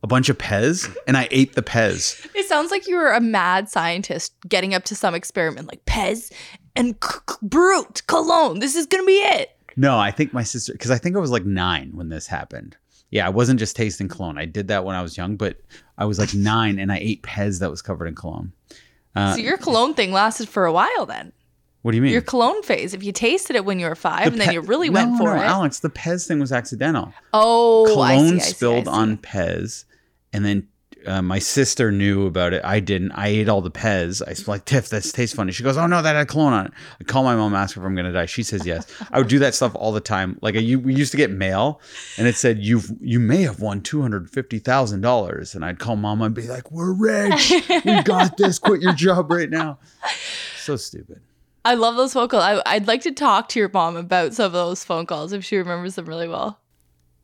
a 0.04 0.08
bunch 0.08 0.30
of 0.30 0.38
Pez 0.38 0.94
and 1.08 1.18
I 1.18 1.28
ate 1.32 1.56
the 1.56 1.64
Pez. 1.64 2.28
It 2.36 2.46
sounds 2.48 2.70
like 2.72 2.88
you 2.88 2.98
were 2.98 3.12
a 3.12 3.22
mad 3.22 3.70
scientist 3.70 4.34
getting 4.48 4.74
up 4.74 4.84
to 4.86 4.96
some 4.96 5.16
experiment 5.16 5.68
like 5.68 5.84
Pez 5.86 6.32
and 6.76 6.96
c- 7.04 7.20
c- 7.30 7.36
Brut 7.42 8.02
cologne. 8.08 8.60
This 8.60 8.76
is 8.76 8.86
going 8.86 9.02
to 9.02 9.08
be 9.08 9.14
it. 9.14 9.58
No, 9.76 9.98
I 9.98 10.12
think 10.12 10.34
my 10.34 10.44
sister, 10.44 10.74
because 10.74 10.92
I 10.92 10.98
think 10.98 11.16
I 11.16 11.20
was 11.20 11.32
like 11.32 11.46
nine 11.46 11.92
when 11.96 12.10
this 12.10 12.28
happened. 12.28 12.78
Yeah, 13.10 13.26
I 13.26 13.30
wasn't 13.30 13.60
just 13.60 13.76
tasting 13.76 14.08
cologne. 14.08 14.38
I 14.38 14.46
did 14.46 14.68
that 14.68 14.86
when 14.86 14.96
I 14.96 15.02
was 15.02 15.18
young, 15.18 15.36
but 15.36 15.58
I 15.98 16.06
was 16.06 16.20
like 16.20 16.34
nine 16.34 16.80
and 16.80 16.92
I 16.92 16.98
ate 16.98 17.24
Pez 17.24 17.60
that 17.60 17.70
was 17.72 17.82
covered 17.82 18.08
in 18.08 18.16
cologne. 18.16 18.52
Uh, 19.16 19.36
so 19.36 19.42
your 19.42 19.58
cologne 19.58 19.94
thing 19.94 20.12
lasted 20.12 20.50
for 20.50 20.66
a 20.66 20.74
while 20.74 21.06
then. 21.06 21.32
What 21.84 21.92
do 21.92 21.98
you 21.98 22.02
mean? 22.02 22.12
Your 22.12 22.22
cologne 22.22 22.64
phase. 22.64 22.94
If 22.94 23.04
you 23.04 23.12
tasted 23.12 23.56
it 23.56 23.66
when 23.66 23.78
you 23.78 23.88
were 23.88 23.96
five, 23.96 24.26
the 24.26 24.32
and 24.32 24.42
then 24.42 24.54
you 24.54 24.62
really 24.62 24.90
no, 24.90 25.06
went 25.06 25.18
for 25.18 25.36
no, 25.36 25.42
it. 25.42 25.46
Alex, 25.46 25.80
the 25.80 25.90
Pez 25.90 26.28
thing 26.28 26.40
was 26.40 26.52
accidental. 26.52 27.14
Oh, 27.34 27.86
cologne 27.88 28.10
I 28.10 28.30
see, 28.30 28.36
I 28.36 28.40
spilled 28.40 28.86
see, 28.86 28.92
see. 28.92 28.98
on 28.98 29.18
Pez, 29.18 29.86
and 30.34 30.44
then 30.44 30.68
uh, 31.06 31.22
my 31.22 31.40
sister 31.40 31.92
knew 31.92 32.28
about 32.28 32.54
it. 32.54 32.64
I 32.64 32.80
didn't. 32.80 33.12
I 33.12 33.28
ate 33.28 33.50
all 33.50 33.62
the 33.62 33.72
Pez. 33.72 34.26
I 34.26 34.30
was 34.32 34.48
like, 34.48 34.66
Tiff, 34.66 34.90
this 34.90 35.12
tastes 35.12 35.36
funny. 35.36 35.52
She 35.52 35.64
goes, 35.64 35.78
Oh 35.78 35.88
no, 35.88 36.02
that 36.02 36.16
had 36.16 36.28
cologne 36.28 36.54
on 36.54 36.66
it. 36.68 36.74
I 37.00 37.04
call 37.04 37.24
my 37.24 37.36
mom, 37.36 37.54
ask 37.54 37.76
her 37.76 37.82
if 37.82 37.86
I'm 37.86 37.96
gonna 37.96 38.14
die. 38.14 38.26
She 38.26 38.44
says 38.44 38.66
yes. 38.66 38.86
I 39.12 39.20
would 39.20 39.28
do 39.28 39.40
that 39.40 39.54
stuff 39.56 39.76
all 39.76 39.92
the 39.92 40.02
time. 40.02 40.38
Like 40.42 40.56
I, 40.56 40.60
you, 40.60 40.80
we 40.80 40.96
used 40.96 41.12
to 41.12 41.18
get 41.18 41.32
mail, 41.32 41.82
and 42.18 42.28
it 42.28 42.36
said 42.36 42.60
you 42.60 42.82
you 43.02 43.20
may 43.20 43.42
have 43.42 43.60
won 43.60 43.82
two 43.82 44.02
hundred 44.02 44.30
fifty 44.30 44.60
thousand 44.60 45.02
dollars, 45.02 45.56
and 45.56 45.66
I'd 45.66 45.80
call 45.80 45.96
mom 45.96 46.22
and 46.22 46.34
be 46.34 46.48
like, 46.48 46.72
We're 46.72 46.94
rich. 46.94 47.54
We 47.86 48.02
got 48.04 48.38
this. 48.38 48.60
Quit 48.60 48.82
your 48.82 48.94
job 48.94 49.32
right 49.32 49.50
now. 49.50 49.80
So 50.58 50.76
stupid. 50.76 51.22
I 51.66 51.76
love 51.76 51.96
those 51.96 52.14
phone 52.14 52.28
calls. 52.28 52.44
I, 52.44 52.62
I'd 52.66 52.88
like 52.88 53.02
to 53.02 53.12
talk 53.12 53.50
to 53.50 53.60
your 53.60 53.70
mom 53.74 53.96
about 53.96 54.34
some 54.34 54.48
of 54.48 54.52
those 54.54 54.84
phone 54.84 55.06
calls 55.06 55.32
if 55.34 55.46
she 55.46 55.58
remembers 55.58 55.96
them 55.96 56.06
really 56.06 56.28
well 56.28 56.60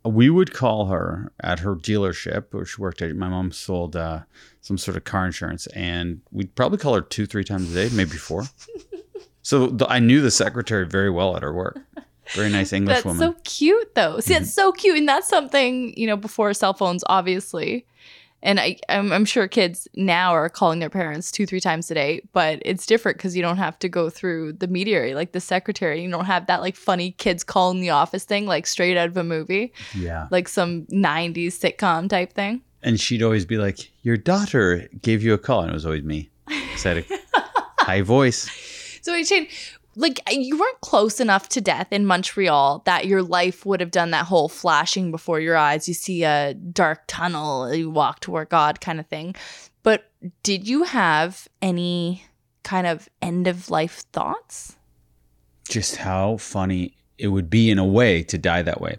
we 0.05 0.29
would 0.29 0.53
call 0.53 0.88
her 0.88 1.31
at 1.41 1.59
her 1.59 1.75
dealership 1.75 2.45
where 2.51 2.65
she 2.65 2.81
worked 2.81 3.01
at. 3.01 3.15
My 3.15 3.29
mom 3.29 3.51
sold 3.51 3.95
uh, 3.95 4.21
some 4.62 4.77
sort 4.77 4.97
of 4.97 5.03
car 5.03 5.25
insurance, 5.25 5.67
and 5.67 6.21
we'd 6.31 6.55
probably 6.55 6.77
call 6.77 6.95
her 6.95 7.01
two, 7.01 7.25
three 7.25 7.43
times 7.43 7.71
a 7.71 7.73
day, 7.88 7.95
maybe 7.95 8.12
four. 8.12 8.43
so 9.41 9.67
the, 9.67 9.88
I 9.88 9.99
knew 9.99 10.21
the 10.21 10.31
secretary 10.31 10.85
very 10.85 11.09
well 11.09 11.35
at 11.35 11.43
her 11.43 11.53
work. 11.53 11.79
Very 12.33 12.49
nice 12.49 12.71
English 12.73 12.97
that's 12.97 13.05
woman. 13.05 13.19
so 13.19 13.35
cute, 13.43 13.95
though. 13.95 14.19
See, 14.19 14.33
mm-hmm. 14.33 14.43
that's 14.43 14.53
so 14.53 14.71
cute, 14.71 14.97
and 14.97 15.09
that's 15.09 15.27
something 15.27 15.97
you 15.97 16.07
know 16.07 16.15
before 16.15 16.53
cell 16.53 16.73
phones, 16.73 17.03
obviously 17.07 17.85
and 18.41 18.60
I, 18.60 18.78
I'm, 18.88 19.12
I'm, 19.12 19.25
sure 19.25 19.47
kids 19.47 19.88
now 19.95 20.32
are 20.32 20.49
calling 20.49 20.80
their 20.80 20.89
parents 20.89 21.32
two, 21.32 21.45
three 21.45 21.60
times 21.60 21.91
a 21.91 21.93
day, 21.93 22.21
but 22.32 22.62
it's 22.63 22.86
different 22.86 23.17
because 23.17 23.36
you 23.36 23.41
don't 23.41 23.58
have 23.58 23.78
to 23.80 23.89
go 23.89 24.10
through 24.10 24.54
the 24.54 24.67
mediary, 24.67 25.13
like 25.13 25.34
the 25.34 25.41
secretary. 25.41 26.02
You 26.02 26.10
don't 26.10 26.25
have 26.25 26.47
that 26.47 26.62
like 26.62 26.75
funny 26.75 27.12
kids 27.12 27.43
calling 27.43 27.82
the 27.82 27.89
office 27.89 28.23
thing, 28.23 28.45
like 28.45 28.65
straight 28.65 28.97
out 28.97 29.10
of 29.10 29.17
a 29.17 29.23
movie. 29.23 29.73
Yeah. 29.93 30.28
Like 30.32 30.47
some 30.47 30.86
90s 30.86 31.47
sitcom 31.47 32.10
type 32.10 32.34
thing. 32.34 32.62
And 32.82 32.99
she'd 32.99 33.21
always 33.23 33.45
be 33.45 33.58
like, 33.58 33.91
Your 34.04 34.15
daughter 34.17 34.88
gave 35.02 35.21
you 35.21 35.34
a 35.34 35.38
call. 35.38 35.62
And 35.62 35.71
it 35.71 35.73
was 35.73 35.86
always 35.86 36.04
me. 36.04 36.30
Said 36.78 36.97
a 36.97 37.06
high 37.84 38.02
voice. 38.02 38.49
So, 39.02 39.13
wait, 39.13 39.28
Shane, 39.28 39.47
like 39.99 40.21
uh, 40.27 40.31
you 40.31 40.57
weren't 40.57 40.81
close 40.81 41.19
enough 41.19 41.49
to 41.49 41.62
death 41.62 41.88
in 41.91 42.05
Montreal 42.05 42.81
that 42.85 43.05
your 43.05 43.21
life 43.21 43.65
would 43.65 43.81
have 43.81 43.91
done 43.91 44.12
that 44.12 44.25
whole 44.25 44.47
flashing 44.47 45.12
before 45.12 45.39
your 45.41 45.57
eyes. 45.57 45.88
You 45.88 45.93
see 45.93 46.23
a 46.23 46.53
dark 46.53 47.03
tunnel, 47.07 47.73
you 47.73 47.89
walk 47.89 48.21
toward 48.21 48.49
God 48.49 48.79
kind 48.79 48.99
of 48.99 49.07
thing. 49.07 49.35
But 49.83 50.09
did 50.41 50.67
you 50.67 50.83
have 50.83 51.47
any 51.62 52.23
kind 52.63 52.88
of 52.88 53.09
end 53.21 53.47
of 53.47 53.69
life 53.69 54.05
thoughts? 54.13 54.77
Just 55.67 55.97
how 55.97 56.38
funny 56.38 56.95
it 57.17 57.27
would 57.27 57.49
be 57.49 57.69
in 57.69 57.77
a 57.77 57.85
way 57.85 58.23
to 58.23 58.38
die 58.38 58.62
that 58.62 58.79
way. 58.79 58.97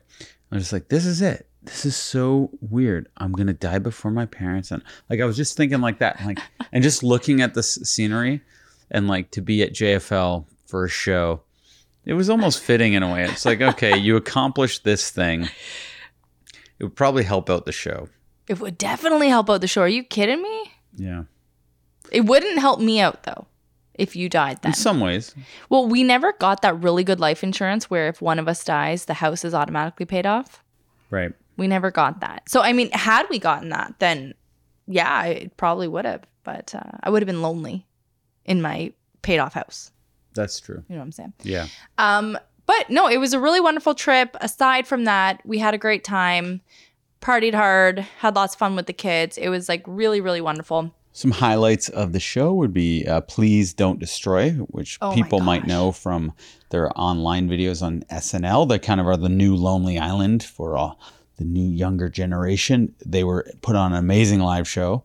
I 0.53 0.55
was 0.55 0.65
just 0.65 0.73
like, 0.73 0.89
this 0.89 1.07
is 1.07 1.23
it. 1.23 1.47
This 1.63 1.87
is 1.87 1.97
so 1.97 2.51
weird. 2.61 3.09
I'm 3.17 3.33
gonna 3.33 3.53
die 3.53 3.79
before 3.79 4.11
my 4.11 4.27
parents, 4.27 4.71
and 4.71 4.83
like 5.09 5.21
I 5.21 5.25
was 5.25 5.37
just 5.37 5.57
thinking 5.57 5.81
like 5.81 5.99
that, 5.99 6.25
like 6.25 6.39
and 6.73 6.83
just 6.83 7.03
looking 7.03 7.43
at 7.43 7.53
the 7.53 7.63
scenery, 7.63 8.41
and 8.91 9.09
like 9.09 9.31
to 9.33 9.43
be 9.43 9.63
at 9.63 9.75
JFL 9.75 10.47
for 10.71 10.85
a 10.85 10.89
show. 10.89 11.43
It 12.05 12.15
was 12.15 12.31
almost 12.31 12.61
fitting 12.61 12.95
in 12.95 13.03
a 13.03 13.13
way. 13.13 13.25
It's 13.25 13.45
like, 13.45 13.61
okay, 13.61 13.97
you 13.97 14.17
accomplished 14.17 14.85
this 14.85 15.11
thing. 15.11 15.49
It 16.79 16.85
would 16.85 16.97
probably 16.97 17.25
help 17.25 17.51
out 17.51 17.67
the 17.67 17.73
show. 17.73 18.09
It 18.49 18.59
would 18.59 18.79
definitely 18.79 19.29
help 19.29 19.51
out 19.51 19.61
the 19.61 19.69
show. 19.69 19.83
Are 19.83 19.89
you 19.89 20.03
kidding 20.03 20.43
me? 20.43 20.73
Yeah. 20.97 21.25
It 22.11 22.23
wouldn't 22.23 22.59
help 22.59 22.81
me 22.81 23.01
out 23.01 23.25
though 23.25 23.47
if 23.95 24.17
you 24.17 24.29
died 24.29 24.63
then. 24.63 24.71
In 24.71 24.75
some 24.75 24.99
ways. 24.99 25.35
Well, 25.69 25.87
we 25.87 26.03
never 26.03 26.33
got 26.33 26.63
that 26.63 26.83
really 26.83 27.05
good 27.05 27.21
life 27.21 27.45
insurance 27.45 27.91
where 27.91 28.09
if 28.09 28.23
one 28.23 28.39
of 28.39 28.49
us 28.49 28.65
dies, 28.65 29.05
the 29.05 29.15
house 29.15 29.45
is 29.45 29.53
automatically 29.53 30.07
paid 30.07 30.25
off. 30.25 30.65
Right. 31.11 31.33
We 31.59 31.69
never 31.69 31.91
got 31.91 32.21
that. 32.21 32.49
So, 32.49 32.63
I 32.63 32.73
mean, 32.73 32.91
had 32.93 33.27
we 33.29 33.39
gotten 33.39 33.69
that, 33.69 33.95
then 33.99 34.35
yeah, 34.87 35.13
I 35.13 35.51
probably 35.59 35.87
would 35.87 36.07
have, 36.07 36.25
but 36.45 36.75
uh, 36.75 36.99
I 37.03 37.11
would 37.11 37.23
have 37.23 37.27
been 37.27 37.43
lonely 37.43 37.87
in 38.47 38.63
my 38.63 38.93
paid 39.23 39.39
off 39.39 39.53
house. 39.53 39.93
That's 40.35 40.61
true. 40.61 40.85
You 40.89 40.95
know 40.95 41.01
what 41.01 41.07
I'm 41.07 41.13
saying? 41.13 41.33
Yeah. 41.43 41.67
Um, 41.99 42.39
but 42.67 42.89
no, 42.89 43.09
it 43.09 43.19
was 43.19 43.33
a 43.33 43.41
really 43.41 43.61
wonderful 43.61 43.95
trip. 43.95 44.37
Aside 44.41 44.87
from 44.87 45.05
that, 45.05 45.45
we 45.45 45.59
had 45.59 45.75
a 45.75 45.79
great 45.79 46.05
time, 46.05 46.61
partied 47.21 47.55
hard, 47.55 47.99
had 48.19 48.37
lots 48.37 48.55
of 48.55 48.59
fun 48.59 48.77
with 48.77 48.87
the 48.87 48.93
kids. 48.93 49.37
It 49.37 49.49
was 49.49 49.69
like 49.69 49.83
really, 49.87 50.21
really 50.21 50.41
wonderful. 50.41 50.95
Some 51.13 51.33
highlights 51.33 51.89
of 51.89 52.13
the 52.13 52.21
show 52.21 52.55
would 52.55 52.73
be 52.73 53.05
uh, 53.07 53.23
Please 53.23 53.75
Don't 53.75 53.99
Destroy, 53.99 54.53
which 54.53 54.99
oh 55.03 55.13
people 55.13 55.41
might 55.41 55.67
know 55.67 55.91
from 55.91 56.33
their 56.69 56.97
online 56.99 57.49
videos 57.49 57.83
on 57.83 58.05
SNL. 58.13 58.69
They 58.69 58.79
kind 58.79 59.01
of 59.01 59.09
are 59.09 59.17
the 59.17 59.29
new 59.29 59.57
Lonely 59.57 59.99
Island 59.99 60.45
for 60.45 60.79
uh, 60.79 60.93
the 61.39 61.45
new 61.45 61.69
younger 61.69 62.09
generation. 62.09 62.95
They 63.05 63.25
were 63.25 63.51
put 63.63 63.75
on 63.75 63.93
an 63.93 63.99
amazing 63.99 64.39
live 64.39 64.69
show. 64.69 65.03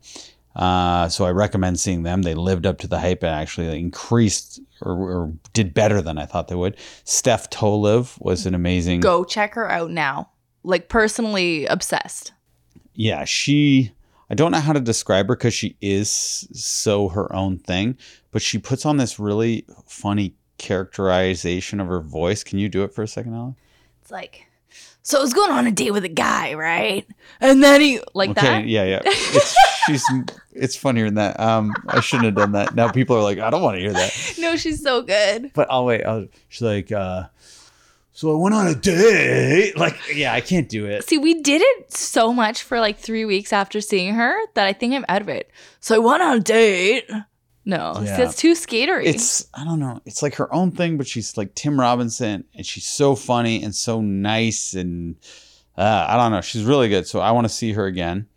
Uh, 0.55 1.09
so 1.09 1.25
I 1.25 1.31
recommend 1.31 1.79
seeing 1.79 2.03
them. 2.03 2.21
They 2.21 2.35
lived 2.35 2.65
up 2.65 2.77
to 2.79 2.87
the 2.87 2.99
hype 2.99 3.23
and 3.23 3.33
actually 3.33 3.77
increased 3.79 4.59
or, 4.81 4.93
or, 4.93 5.33
did 5.53 5.73
better 5.73 6.01
than 6.01 6.17
I 6.17 6.25
thought 6.25 6.47
they 6.47 6.55
would. 6.55 6.77
Steph 7.03 7.49
Tolev 7.49 8.19
was 8.21 8.45
an 8.45 8.53
amazing. 8.53 8.99
Go 8.99 9.23
check 9.23 9.53
her 9.53 9.71
out 9.71 9.91
now. 9.91 10.29
Like 10.63 10.89
personally 10.89 11.65
obsessed. 11.65 12.33
Yeah, 12.93 13.25
she. 13.25 13.91
I 14.29 14.33
don't 14.33 14.51
know 14.51 14.59
how 14.59 14.73
to 14.73 14.79
describe 14.79 15.27
her 15.27 15.35
because 15.35 15.53
she 15.53 15.77
is 15.81 16.09
so 16.09 17.09
her 17.09 17.33
own 17.33 17.59
thing, 17.59 17.97
but 18.31 18.41
she 18.41 18.57
puts 18.57 18.85
on 18.85 18.97
this 18.97 19.19
really 19.19 19.65
funny 19.85 20.33
characterization 20.57 21.79
of 21.79 21.87
her 21.87 22.01
voice. 22.01 22.43
Can 22.43 22.57
you 22.57 22.67
do 22.67 22.83
it 22.83 22.93
for 22.93 23.03
a 23.03 23.07
second, 23.07 23.35
Alex? 23.35 23.57
It's 24.01 24.11
like 24.11 24.47
so 25.05 25.19
I 25.19 25.21
was 25.21 25.35
going 25.35 25.51
on 25.51 25.67
a 25.67 25.71
date 25.71 25.91
with 25.91 26.03
a 26.03 26.09
guy, 26.09 26.55
right? 26.55 27.07
And 27.39 27.63
then 27.63 27.79
he 27.79 27.99
like 28.15 28.31
okay, 28.31 28.41
that. 28.41 28.67
Yeah, 28.67 28.85
yeah. 28.85 29.01
It's, 29.05 29.55
she's 29.85 30.03
it's 30.51 30.75
funnier 30.75 31.05
than 31.05 31.13
that. 31.13 31.39
Um, 31.39 31.75
I 31.87 31.99
shouldn't 31.99 32.25
have 32.25 32.33
done 32.33 32.53
that. 32.53 32.73
Now 32.73 32.89
people 32.89 33.15
are 33.15 33.21
like, 33.21 33.37
I 33.37 33.51
don't 33.51 33.61
want 33.61 33.75
to 33.75 33.81
hear 33.81 33.93
that. 33.93 34.35
No, 34.39 34.55
she's 34.55 34.81
so 34.81 35.03
good. 35.03 35.51
But 35.53 35.67
I'll 35.69 35.85
wait. 35.85 36.03
I'll, 36.03 36.25
she's 36.49 36.63
like, 36.63 36.91
uh, 36.91 37.25
so 38.13 38.35
I 38.35 38.41
went 38.41 38.55
on 38.55 38.65
a 38.65 38.73
date. 38.73 39.77
Like, 39.77 39.95
yeah, 40.11 40.33
I 40.33 40.41
can't 40.41 40.67
do 40.67 40.87
it. 40.87 41.07
See, 41.07 41.19
we 41.19 41.39
did 41.39 41.61
it 41.63 41.93
so 41.93 42.33
much 42.33 42.63
for 42.63 42.79
like 42.79 42.97
three 42.97 43.25
weeks 43.25 43.53
after 43.53 43.81
seeing 43.81 44.15
her 44.15 44.35
that 44.55 44.65
I 44.65 44.73
think 44.73 44.95
I'm 44.95 45.05
out 45.07 45.21
of 45.21 45.29
it. 45.29 45.51
So 45.81 45.93
I 45.93 45.99
went 45.99 46.23
on 46.23 46.37
a 46.37 46.39
date. 46.39 47.07
No, 47.65 47.99
yeah. 48.03 48.15
that's 48.15 48.35
too 48.35 48.53
skatery. 48.53 49.05
It's 49.05 49.47
I 49.55 49.65
don't 49.65 49.79
know. 49.79 49.99
It's 50.05 50.21
like 50.21 50.35
her 50.35 50.53
own 50.53 50.71
thing, 50.71 50.97
but 50.97 51.07
she's 51.07 51.35
like 51.35 51.55
Tim 51.55 51.79
Robinson, 51.79 52.45
and 52.53 52.65
she's 52.65 52.85
so 52.85 53.15
funny 53.15 53.63
and 53.63 53.73
so 53.73 54.01
nice, 54.01 54.75
and 54.75 55.15
uh, 55.75 56.05
I 56.07 56.15
don't 56.15 56.31
know. 56.31 56.41
She's 56.41 56.63
really 56.63 56.89
good. 56.89 57.07
So 57.07 57.19
I 57.19 57.31
want 57.31 57.45
to 57.45 57.53
see 57.53 57.73
her 57.73 57.85
again. 57.85 58.27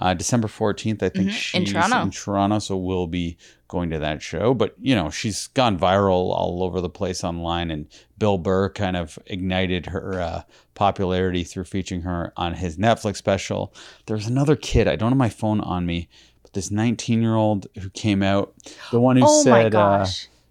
Uh, 0.00 0.14
December 0.14 0.48
fourteenth, 0.48 1.02
I 1.02 1.10
think 1.10 1.28
mm-hmm. 1.28 1.36
she's 1.36 1.60
in 1.60 1.66
Toronto. 1.66 2.00
in 2.02 2.10
Toronto. 2.10 2.58
So 2.58 2.78
we'll 2.78 3.06
be 3.06 3.36
going 3.68 3.90
to 3.90 3.98
that 3.98 4.22
show. 4.22 4.54
But 4.54 4.74
you 4.80 4.94
know, 4.94 5.10
she's 5.10 5.48
gone 5.48 5.78
viral 5.78 6.32
all 6.32 6.62
over 6.62 6.80
the 6.80 6.88
place 6.88 7.22
online, 7.22 7.70
and 7.70 7.86
Bill 8.16 8.38
Burr 8.38 8.70
kind 8.70 8.96
of 8.96 9.18
ignited 9.26 9.86
her 9.86 10.20
uh, 10.20 10.42
popularity 10.74 11.44
through 11.44 11.64
featuring 11.64 12.00
her 12.02 12.32
on 12.38 12.54
his 12.54 12.78
Netflix 12.78 13.16
special. 13.16 13.74
There's 14.06 14.26
another 14.26 14.56
kid. 14.56 14.88
I 14.88 14.96
don't 14.96 15.10
have 15.10 15.18
my 15.18 15.28
phone 15.28 15.60
on 15.60 15.84
me 15.84 16.08
this 16.52 16.70
19 16.70 17.22
year 17.22 17.34
old 17.34 17.66
who 17.78 17.90
came 17.90 18.22
out, 18.22 18.54
the 18.90 19.00
one 19.00 19.16
who 19.16 19.24
oh 19.26 19.42
said, 19.42 19.74
uh, 19.74 20.06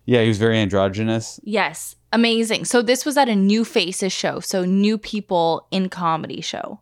yeah, 0.06 0.22
he 0.22 0.28
was 0.28 0.38
very 0.38 0.58
androgynous. 0.58 1.40
Yes, 1.44 1.96
amazing. 2.12 2.66
So 2.66 2.82
this 2.82 3.06
was 3.06 3.18
at 3.18 3.30
a 3.30 3.36
New 3.36 3.64
Faces 3.66 4.14
show, 4.14 4.40
so 4.40 4.66
new 4.66 4.98
people 4.98 5.68
in 5.72 5.90
comedy 5.90 6.42
show, 6.42 6.80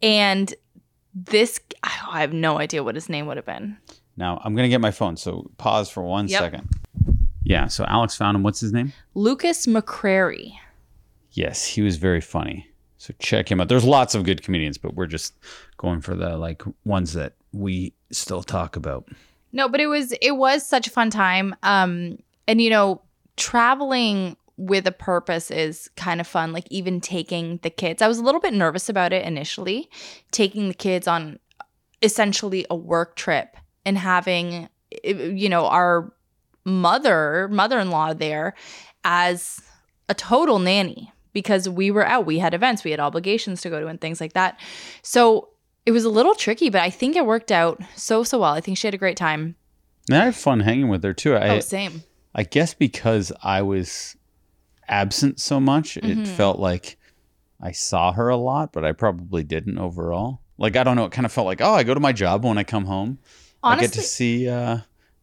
and 0.00 0.54
this 1.14 1.60
I 1.82 2.20
have 2.20 2.32
no 2.32 2.58
idea 2.58 2.82
what 2.82 2.94
his 2.94 3.08
name 3.08 3.26
would 3.26 3.36
have 3.36 3.46
been. 3.46 3.76
Now 4.16 4.40
I'm 4.44 4.54
gonna 4.54 4.68
get 4.68 4.80
my 4.80 4.90
phone, 4.90 5.16
so 5.16 5.50
pause 5.58 5.88
for 5.90 6.02
one 6.02 6.28
yep. 6.28 6.40
second. 6.40 6.68
Yeah, 7.44 7.66
so 7.66 7.84
Alex 7.86 8.16
found 8.16 8.36
him. 8.36 8.42
What's 8.42 8.60
his 8.60 8.72
name? 8.72 8.92
Lucas 9.14 9.66
McCrary. 9.66 10.52
Yes, 11.32 11.64
he 11.64 11.82
was 11.82 11.96
very 11.96 12.20
funny. 12.20 12.68
So 13.02 13.12
check 13.18 13.50
him 13.50 13.60
out. 13.60 13.68
There's 13.68 13.84
lots 13.84 14.14
of 14.14 14.22
good 14.22 14.44
comedians, 14.44 14.78
but 14.78 14.94
we're 14.94 15.08
just 15.08 15.34
going 15.76 16.00
for 16.02 16.14
the 16.14 16.36
like 16.36 16.62
ones 16.84 17.14
that 17.14 17.32
we 17.50 17.94
still 18.12 18.44
talk 18.44 18.76
about. 18.76 19.08
No, 19.50 19.68
but 19.68 19.80
it 19.80 19.88
was 19.88 20.12
it 20.22 20.36
was 20.36 20.64
such 20.64 20.86
a 20.86 20.90
fun 20.90 21.10
time. 21.10 21.56
Um 21.64 22.18
and 22.46 22.62
you 22.62 22.70
know, 22.70 23.02
traveling 23.36 24.36
with 24.56 24.86
a 24.86 24.92
purpose 24.92 25.50
is 25.50 25.90
kind 25.96 26.20
of 26.20 26.28
fun 26.28 26.52
like 26.52 26.68
even 26.70 27.00
taking 27.00 27.58
the 27.64 27.70
kids. 27.70 28.02
I 28.02 28.06
was 28.06 28.18
a 28.18 28.22
little 28.22 28.40
bit 28.40 28.54
nervous 28.54 28.88
about 28.88 29.12
it 29.12 29.26
initially, 29.26 29.90
taking 30.30 30.68
the 30.68 30.74
kids 30.74 31.08
on 31.08 31.40
essentially 32.02 32.64
a 32.70 32.76
work 32.76 33.16
trip 33.16 33.56
and 33.84 33.98
having 33.98 34.68
you 35.02 35.48
know 35.48 35.66
our 35.66 36.12
mother 36.64 37.48
mother-in-law 37.50 38.14
there 38.14 38.54
as 39.02 39.60
a 40.08 40.14
total 40.14 40.60
nanny 40.60 41.12
because 41.32 41.68
we 41.68 41.90
were 41.90 42.06
out 42.06 42.26
we 42.26 42.38
had 42.38 42.54
events 42.54 42.84
we 42.84 42.90
had 42.90 43.00
obligations 43.00 43.60
to 43.60 43.70
go 43.70 43.80
to 43.80 43.86
and 43.86 44.00
things 44.00 44.20
like 44.20 44.32
that 44.32 44.58
so 45.02 45.48
it 45.84 45.90
was 45.90 46.04
a 46.04 46.10
little 46.10 46.34
tricky, 46.34 46.70
but 46.70 46.80
I 46.80 46.90
think 46.90 47.16
it 47.16 47.26
worked 47.26 47.50
out 47.50 47.80
so 47.96 48.22
so 48.22 48.38
well. 48.38 48.52
I 48.52 48.60
think 48.60 48.78
she 48.78 48.86
had 48.86 48.94
a 48.94 48.98
great 48.98 49.16
time. 49.16 49.56
And 50.08 50.18
I 50.18 50.26
had 50.26 50.34
fun 50.34 50.60
hanging 50.60 50.88
with 50.88 51.02
her 51.04 51.12
too. 51.12 51.34
I, 51.34 51.56
oh, 51.56 51.60
same. 51.60 52.02
I 52.34 52.44
guess 52.44 52.74
because 52.74 53.32
I 53.42 53.62
was 53.62 54.16
absent 54.88 55.40
so 55.40 55.60
much, 55.60 55.94
mm-hmm. 55.94 56.22
it 56.22 56.28
felt 56.28 56.58
like 56.58 56.98
I 57.60 57.72
saw 57.72 58.12
her 58.12 58.28
a 58.28 58.36
lot, 58.36 58.72
but 58.72 58.84
I 58.84 58.92
probably 58.92 59.44
didn't 59.44 59.78
overall. 59.78 60.40
Like 60.58 60.76
I 60.76 60.84
don't 60.84 60.96
know, 60.96 61.04
it 61.04 61.12
kind 61.12 61.26
of 61.26 61.32
felt 61.32 61.46
like, 61.46 61.60
oh, 61.60 61.74
I 61.74 61.82
go 61.82 61.94
to 61.94 62.00
my 62.00 62.12
job 62.12 62.44
when 62.44 62.58
I 62.58 62.64
come 62.64 62.84
home. 62.84 63.18
Honestly, 63.62 63.84
I 63.84 63.88
get 63.88 63.94
to 63.94 64.02
see 64.02 64.48
uh, 64.48 64.78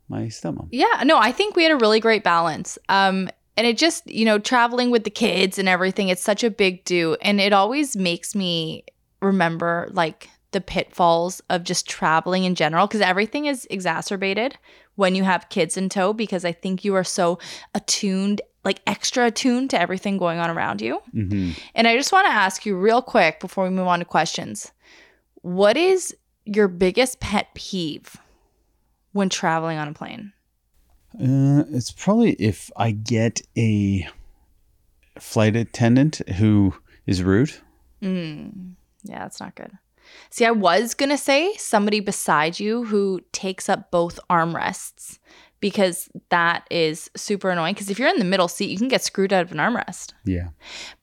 my 0.08 0.24
stepmom. 0.24 0.70
Yeah, 0.72 1.04
no, 1.06 1.18
I 1.18 1.32
think 1.32 1.56
we 1.56 1.64
had 1.64 1.72
a 1.72 1.78
really 1.78 2.00
great 2.00 2.24
balance. 2.24 2.78
Um, 2.90 3.30
and 3.60 3.68
it 3.68 3.78
just, 3.78 4.10
you 4.10 4.24
know, 4.24 4.40
traveling 4.40 4.90
with 4.90 5.04
the 5.04 5.10
kids 5.10 5.60
and 5.60 5.68
everything, 5.68 6.08
it's 6.08 6.24
such 6.24 6.46
a 6.46 6.50
big 6.50 6.86
do, 6.86 7.18
and 7.22 7.42
it 7.42 7.52
always 7.52 7.98
makes 7.98 8.34
me 8.34 8.86
remember 9.22 9.90
like 9.92 10.30
the 10.52 10.62
pitfalls 10.62 11.42
of 11.50 11.66
just 11.66 11.86
traveling 11.86 12.46
in 12.46 12.56
general 12.56 12.88
because 12.88 13.02
everything 13.02 13.48
is 13.48 13.68
exacerbated 13.70 14.58
when 14.96 15.14
you 15.14 15.26
have 15.26 15.50
kids 15.50 15.76
in 15.76 15.90
tow 15.90 16.14
because 16.14 16.46
I 16.46 16.54
think 16.54 16.86
you 16.86 16.96
are 16.96 17.04
so 17.04 17.38
attuned, 17.76 18.42
like 18.64 18.80
extra 18.88 19.26
attuned 19.26 19.72
to 19.72 19.82
everything 19.82 20.18
going 20.18 20.40
on 20.40 20.50
around 20.50 20.80
you. 20.80 21.02
Mm-hmm. 21.14 21.52
And 21.76 21.86
I 21.86 21.98
just 21.98 22.14
want 22.14 22.28
to 22.28 22.32
ask 22.32 22.66
you 22.66 22.78
real 22.78 23.02
quick 23.02 23.42
before 23.42 23.66
we 23.66 23.72
move 23.72 23.88
on 23.88 24.00
to 24.00 24.06
questions 24.06 24.72
what 25.42 25.76
is 25.76 26.16
your 26.46 26.70
biggest 26.70 27.20
pet 27.20 27.54
peeve 27.56 28.16
when 29.12 29.28
traveling 29.28 29.78
on 29.78 29.90
a 29.90 29.94
plane? 29.94 30.32
Uh, 31.16 31.64
it's 31.72 31.92
probably 31.92 32.34
if 32.34 32.70
I 32.76 32.92
get 32.92 33.42
a 33.58 34.08
flight 35.18 35.56
attendant 35.56 36.22
who 36.38 36.74
is 37.06 37.24
rude. 37.24 37.54
Mm, 38.02 38.74
yeah, 39.04 39.20
that's 39.20 39.40
not 39.40 39.56
good. 39.56 39.72
See, 40.30 40.46
I 40.46 40.52
was 40.52 40.94
going 40.94 41.10
to 41.10 41.18
say 41.18 41.54
somebody 41.58 42.00
beside 42.00 42.60
you 42.60 42.84
who 42.86 43.22
takes 43.32 43.70
up 43.70 43.92
both 43.92 44.20
armrests 44.30 45.20
because 45.60 46.10
that 46.30 46.66
is 46.72 47.10
super 47.16 47.50
annoying. 47.50 47.74
Because 47.74 47.90
if 47.90 48.00
you're 48.00 48.08
in 48.08 48.20
the 48.20 48.26
middle 48.26 48.48
seat, 48.48 48.70
you 48.70 48.78
can 48.78 48.88
get 48.88 49.04
screwed 49.04 49.34
out 49.34 49.44
of 49.44 49.52
an 49.52 49.58
armrest. 49.58 50.14
Yeah. 50.26 50.50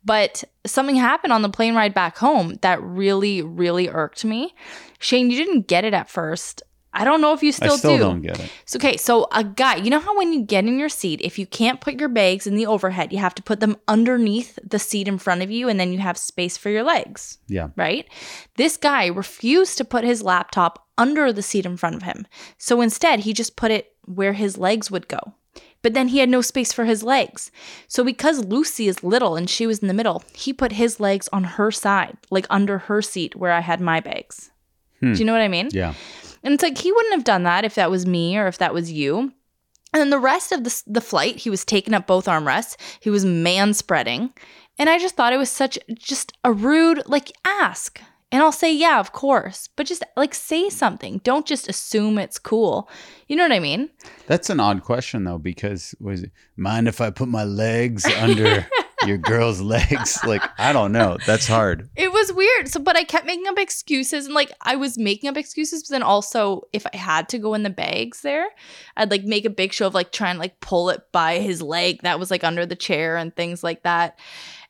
But 0.04 0.44
something 0.64 0.96
happened 0.96 1.32
on 1.32 1.42
the 1.42 1.48
plane 1.48 1.74
ride 1.74 1.94
back 1.94 2.16
home 2.16 2.58
that 2.62 2.82
really, 2.82 3.42
really 3.42 3.88
irked 3.88 4.24
me. 4.24 4.54
Shane, 4.98 5.30
you 5.30 5.36
didn't 5.36 5.68
get 5.68 5.84
it 5.84 5.94
at 5.94 6.08
first. 6.08 6.62
I 6.96 7.04
don't 7.04 7.20
know 7.20 7.32
if 7.32 7.42
you 7.42 7.52
still, 7.52 7.74
I 7.74 7.76
still 7.76 7.96
do. 7.96 7.98
don't 7.98 8.22
get 8.22 8.40
it. 8.40 8.50
So, 8.64 8.78
okay, 8.78 8.96
so 8.96 9.28
a 9.32 9.44
guy, 9.44 9.76
you 9.76 9.90
know 9.90 10.00
how 10.00 10.16
when 10.16 10.32
you 10.32 10.42
get 10.42 10.64
in 10.64 10.78
your 10.78 10.88
seat, 10.88 11.20
if 11.22 11.38
you 11.38 11.46
can't 11.46 11.80
put 11.80 12.00
your 12.00 12.08
bags 12.08 12.46
in 12.46 12.56
the 12.56 12.66
overhead, 12.66 13.12
you 13.12 13.18
have 13.18 13.34
to 13.34 13.42
put 13.42 13.60
them 13.60 13.76
underneath 13.86 14.58
the 14.64 14.78
seat 14.78 15.06
in 15.06 15.18
front 15.18 15.42
of 15.42 15.50
you 15.50 15.68
and 15.68 15.78
then 15.78 15.92
you 15.92 15.98
have 15.98 16.16
space 16.16 16.56
for 16.56 16.70
your 16.70 16.82
legs. 16.82 17.38
Yeah. 17.48 17.68
Right? 17.76 18.08
This 18.56 18.76
guy 18.76 19.06
refused 19.06 19.76
to 19.78 19.84
put 19.84 20.04
his 20.04 20.22
laptop 20.22 20.86
under 20.96 21.32
the 21.32 21.42
seat 21.42 21.66
in 21.66 21.76
front 21.76 21.96
of 21.96 22.02
him. 22.02 22.26
So 22.56 22.80
instead, 22.80 23.20
he 23.20 23.32
just 23.32 23.56
put 23.56 23.70
it 23.70 23.92
where 24.06 24.32
his 24.32 24.56
legs 24.56 24.90
would 24.90 25.08
go. 25.08 25.34
But 25.82 25.94
then 25.94 26.08
he 26.08 26.18
had 26.18 26.28
no 26.28 26.40
space 26.40 26.72
for 26.72 26.84
his 26.84 27.02
legs. 27.02 27.50
So 27.86 28.02
because 28.02 28.44
Lucy 28.44 28.88
is 28.88 29.04
little 29.04 29.36
and 29.36 29.48
she 29.48 29.66
was 29.66 29.78
in 29.78 29.88
the 29.88 29.94
middle, 29.94 30.24
he 30.34 30.52
put 30.52 30.72
his 30.72 30.98
legs 30.98 31.28
on 31.32 31.44
her 31.44 31.70
side, 31.70 32.16
like 32.30 32.46
under 32.50 32.78
her 32.78 33.02
seat 33.02 33.36
where 33.36 33.52
I 33.52 33.60
had 33.60 33.80
my 33.80 34.00
bags. 34.00 34.50
Hmm. 35.00 35.12
Do 35.12 35.18
you 35.18 35.24
know 35.24 35.32
what 35.32 35.42
I 35.42 35.48
mean? 35.48 35.68
Yeah. 35.72 35.94
And 36.42 36.54
it's 36.54 36.62
like 36.62 36.78
he 36.78 36.92
wouldn't 36.92 37.14
have 37.14 37.24
done 37.24 37.42
that 37.42 37.64
if 37.64 37.74
that 37.74 37.90
was 37.90 38.06
me 38.06 38.36
or 38.36 38.46
if 38.46 38.58
that 38.58 38.74
was 38.74 38.92
you. 38.92 39.32
And 39.92 40.00
then 40.00 40.10
the 40.10 40.18
rest 40.18 40.52
of 40.52 40.64
the, 40.64 40.82
the 40.86 41.00
flight, 41.00 41.36
he 41.36 41.50
was 41.50 41.64
taking 41.64 41.94
up 41.94 42.06
both 42.06 42.26
armrests. 42.26 42.76
He 43.00 43.10
was 43.10 43.24
man 43.24 43.74
spreading. 43.74 44.32
And 44.78 44.90
I 44.90 44.98
just 44.98 45.16
thought 45.16 45.32
it 45.32 45.38
was 45.38 45.50
such 45.50 45.78
just 45.94 46.32
a 46.44 46.52
rude, 46.52 47.02
like, 47.06 47.32
ask. 47.46 48.00
And 48.32 48.42
I'll 48.42 48.52
say, 48.52 48.74
yeah, 48.74 48.98
of 48.98 49.12
course. 49.12 49.68
But 49.76 49.86
just 49.86 50.02
like 50.16 50.34
say 50.34 50.68
something. 50.68 51.18
Don't 51.24 51.46
just 51.46 51.68
assume 51.68 52.18
it's 52.18 52.38
cool. 52.38 52.88
You 53.28 53.36
know 53.36 53.44
what 53.44 53.52
I 53.52 53.60
mean? 53.60 53.88
That's 54.26 54.50
an 54.50 54.58
odd 54.60 54.82
question 54.82 55.24
though, 55.24 55.38
because 55.38 55.94
was 56.00 56.24
it 56.24 56.32
mind 56.56 56.88
if 56.88 57.00
I 57.00 57.10
put 57.10 57.28
my 57.28 57.44
legs 57.44 58.04
under 58.04 58.66
your 59.04 59.18
girl's 59.18 59.60
legs. 59.60 60.18
Like, 60.26 60.42
I 60.58 60.72
don't 60.72 60.92
know. 60.92 61.18
That's 61.24 61.46
hard. 61.46 61.88
It 61.94 62.12
was 62.12 62.32
weird. 62.32 62.68
So, 62.68 62.80
but 62.80 62.96
I 62.96 63.04
kept 63.04 63.26
making 63.26 63.46
up 63.46 63.58
excuses 63.58 64.26
and 64.26 64.34
like 64.34 64.50
I 64.62 64.74
was 64.74 64.98
making 64.98 65.28
up 65.28 65.36
excuses, 65.36 65.82
but 65.82 65.90
then 65.90 66.02
also 66.02 66.62
if 66.72 66.84
I 66.92 66.96
had 66.96 67.28
to 67.28 67.38
go 67.38 67.54
in 67.54 67.62
the 67.62 67.70
bags 67.70 68.22
there, 68.22 68.48
I'd 68.96 69.10
like 69.10 69.24
make 69.24 69.44
a 69.44 69.50
big 69.50 69.72
show 69.72 69.86
of 69.86 69.94
like 69.94 70.10
trying 70.10 70.36
to 70.36 70.40
like 70.40 70.58
pull 70.60 70.90
it 70.90 71.02
by 71.12 71.38
his 71.38 71.62
leg 71.62 72.02
that 72.02 72.18
was 72.18 72.30
like 72.30 72.42
under 72.42 72.66
the 72.66 72.74
chair 72.74 73.16
and 73.16 73.34
things 73.36 73.62
like 73.62 73.84
that. 73.84 74.18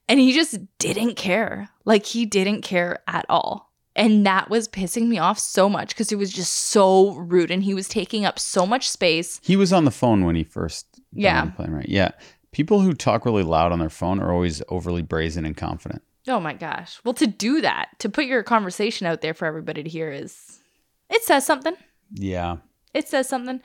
And 0.09 0.21
he 0.21 0.33
just 0.33 0.59
didn't 0.79 1.15
care. 1.15 1.69
Like, 1.85 2.07
he 2.07 2.27
didn't 2.27 2.63
care 2.63 3.01
at 3.09 3.27
all. 3.29 3.73
And 3.95 4.27
that 4.27 4.51
was 4.51 4.69
pissing 4.69 5.09
me 5.09 5.19
off 5.19 5.39
so 5.39 5.71
much 5.71 5.89
because 5.89 6.13
it 6.13 6.19
was 6.19 6.31
just 6.31 6.53
so 6.53 7.15
rude 7.15 7.51
and 7.51 7.63
he 7.63 7.73
was 7.73 7.89
taking 7.89 8.27
up 8.27 8.39
so 8.39 8.67
much 8.67 8.91
space. 8.91 9.41
He 9.43 9.57
was 9.57 9.73
on 9.73 9.87
the 9.87 9.91
phone 9.91 10.27
when 10.27 10.37
he 10.37 10.45
first 10.45 10.87
yeah. 11.13 11.47
plane, 11.47 11.71
right? 11.71 11.89
Yeah. 11.89 12.11
People 12.57 12.81
who 12.81 12.95
talk 12.95 13.27
really 13.27 13.43
loud 13.43 13.71
on 13.71 13.81
their 13.81 13.91
phone 13.91 14.19
are 14.19 14.33
always 14.33 14.63
overly 14.71 15.03
brazen 15.03 15.45
and 15.45 15.55
confident. 15.55 16.03
Oh 16.27 16.41
my 16.41 16.55
gosh. 16.55 16.99
Well, 17.05 17.13
to 17.13 17.27
do 17.27 17.61
that, 17.61 17.91
to 17.99 18.09
put 18.09 18.25
your 18.25 18.43
conversation 18.43 19.07
out 19.07 19.21
there 19.21 19.35
for 19.35 19.45
everybody 19.45 19.83
to 19.83 19.91
hear 19.91 20.11
is 20.11 20.59
it 21.11 21.23
says 21.23 21.45
something. 21.45 21.75
Yeah. 22.15 22.57
It 22.95 23.09
says 23.09 23.29
something. 23.29 23.61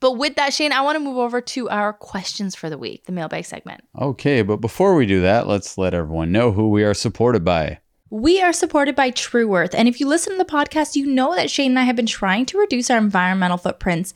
But 0.00 0.14
with 0.18 0.34
that, 0.34 0.52
Shane, 0.52 0.72
I 0.72 0.80
want 0.80 0.96
to 0.96 1.04
move 1.04 1.18
over 1.18 1.40
to 1.40 1.68
our 1.68 1.92
questions 1.92 2.56
for 2.56 2.68
the 2.68 2.76
week, 2.76 3.04
the 3.04 3.12
mailbag 3.12 3.44
segment. 3.44 3.82
Okay, 3.96 4.42
but 4.42 4.56
before 4.56 4.96
we 4.96 5.06
do 5.06 5.20
that, 5.20 5.46
let's 5.46 5.78
let 5.78 5.94
everyone 5.94 6.32
know 6.32 6.50
who 6.50 6.68
we 6.68 6.82
are 6.82 6.94
supported 6.94 7.44
by. 7.44 7.78
We 8.10 8.42
are 8.42 8.52
supported 8.52 8.96
by 8.96 9.10
Tru 9.10 9.54
Earth. 9.54 9.72
And 9.72 9.86
if 9.86 10.00
you 10.00 10.08
listen 10.08 10.32
to 10.32 10.38
the 10.38 10.44
podcast, 10.44 10.96
you 10.96 11.06
know 11.06 11.36
that 11.36 11.48
Shane 11.48 11.70
and 11.70 11.78
I 11.78 11.84
have 11.84 11.96
been 11.96 12.06
trying 12.06 12.44
to 12.46 12.58
reduce 12.58 12.90
our 12.90 12.98
environmental 12.98 13.56
footprints 13.56 14.12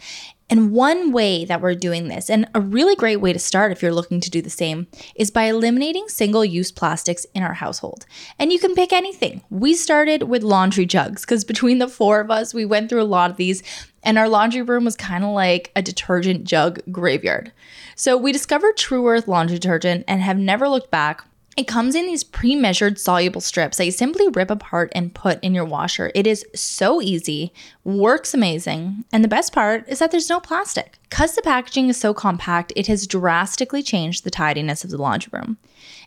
And 0.49 0.71
one 0.71 1.11
way 1.11 1.45
that 1.45 1.61
we're 1.61 1.75
doing 1.75 2.07
this, 2.07 2.31
and 2.31 2.49
a 2.55 2.61
really 2.61 2.95
great 2.95 3.17
way 3.17 3.33
to 3.33 3.39
start 3.39 3.73
if 3.73 3.83
you're 3.83 3.93
looking 3.93 4.21
to 4.21 4.31
do 4.31 4.41
the 4.41 4.49
same, 4.49 4.87
is 5.17 5.31
by 5.31 5.45
eliminating 5.45 6.09
single 6.09 6.45
use 6.45 6.71
plastics 6.71 7.27
in 7.35 7.43
our 7.43 7.55
household. 7.55 8.07
And 8.39 8.53
you 8.53 8.61
can 8.61 8.75
pick 8.75 8.93
anything. 8.93 9.43
We 9.51 9.75
started 9.75 10.25
with 10.25 10.45
laundry 10.45 10.87
jugs 10.87 11.23
because 11.23 11.45
between 11.45 11.79
the 11.79 11.89
four 11.89 12.21
of 12.21 12.31
us, 12.31 12.55
we 12.55 12.65
went 12.65 12.89
through 12.89 13.03
a 13.03 13.05
lot 13.05 13.31
of 13.31 13.37
these, 13.37 13.63
and 14.05 14.19
our 14.19 14.29
laundry 14.29 14.63
room 14.63 14.85
was 14.85 14.95
kind 14.95 15.25
of 15.25 15.31
like 15.31 15.73
a 15.75 15.83
detergent 15.83 16.45
jug 16.45 16.81
graveyard. 16.93 17.51
So 17.97 18.17
we 18.17 18.31
discovered 18.31 18.77
Tru 18.77 19.09
Earth 19.09 19.27
laundry 19.27 19.59
detergent 19.59 20.05
and 20.07 20.23
have 20.23 20.39
never 20.39 20.69
looked 20.69 20.93
back. 20.93 21.25
It 21.57 21.67
comes 21.67 21.95
in 21.95 22.07
these 22.07 22.23
pre 22.23 22.55
measured 22.55 22.99
soluble 22.99 23.41
strips 23.41 23.79
that 23.79 23.87
you 23.87 23.91
simply 23.91 24.29
rip 24.29 24.51
apart 24.51 24.93
and 24.95 25.15
put 25.15 25.43
in 25.43 25.55
your 25.55 25.65
washer. 25.65 26.13
It 26.15 26.27
is 26.27 26.45
so 26.55 27.01
easy, 27.01 27.51
works 27.83 28.35
amazing, 28.35 29.07
and 29.11 29.25
the 29.25 29.29
best 29.29 29.55
part 29.55 29.89
is 29.89 29.99
that 29.99 30.11
there's 30.11 30.29
no 30.29 30.39
plastic. 30.39 30.99
Because 31.09 31.35
the 31.35 31.41
packaging 31.41 31.89
is 31.89 31.97
so 31.97 32.13
compact, 32.13 32.75
it 32.77 32.89
has 32.89 33.07
drastically 33.07 33.83
changed 33.83 34.23
the 34.23 34.31
tidiness 34.31 34.85
of 34.85 34.91
the 34.91 34.99
laundry 34.99 35.31
room. 35.33 35.57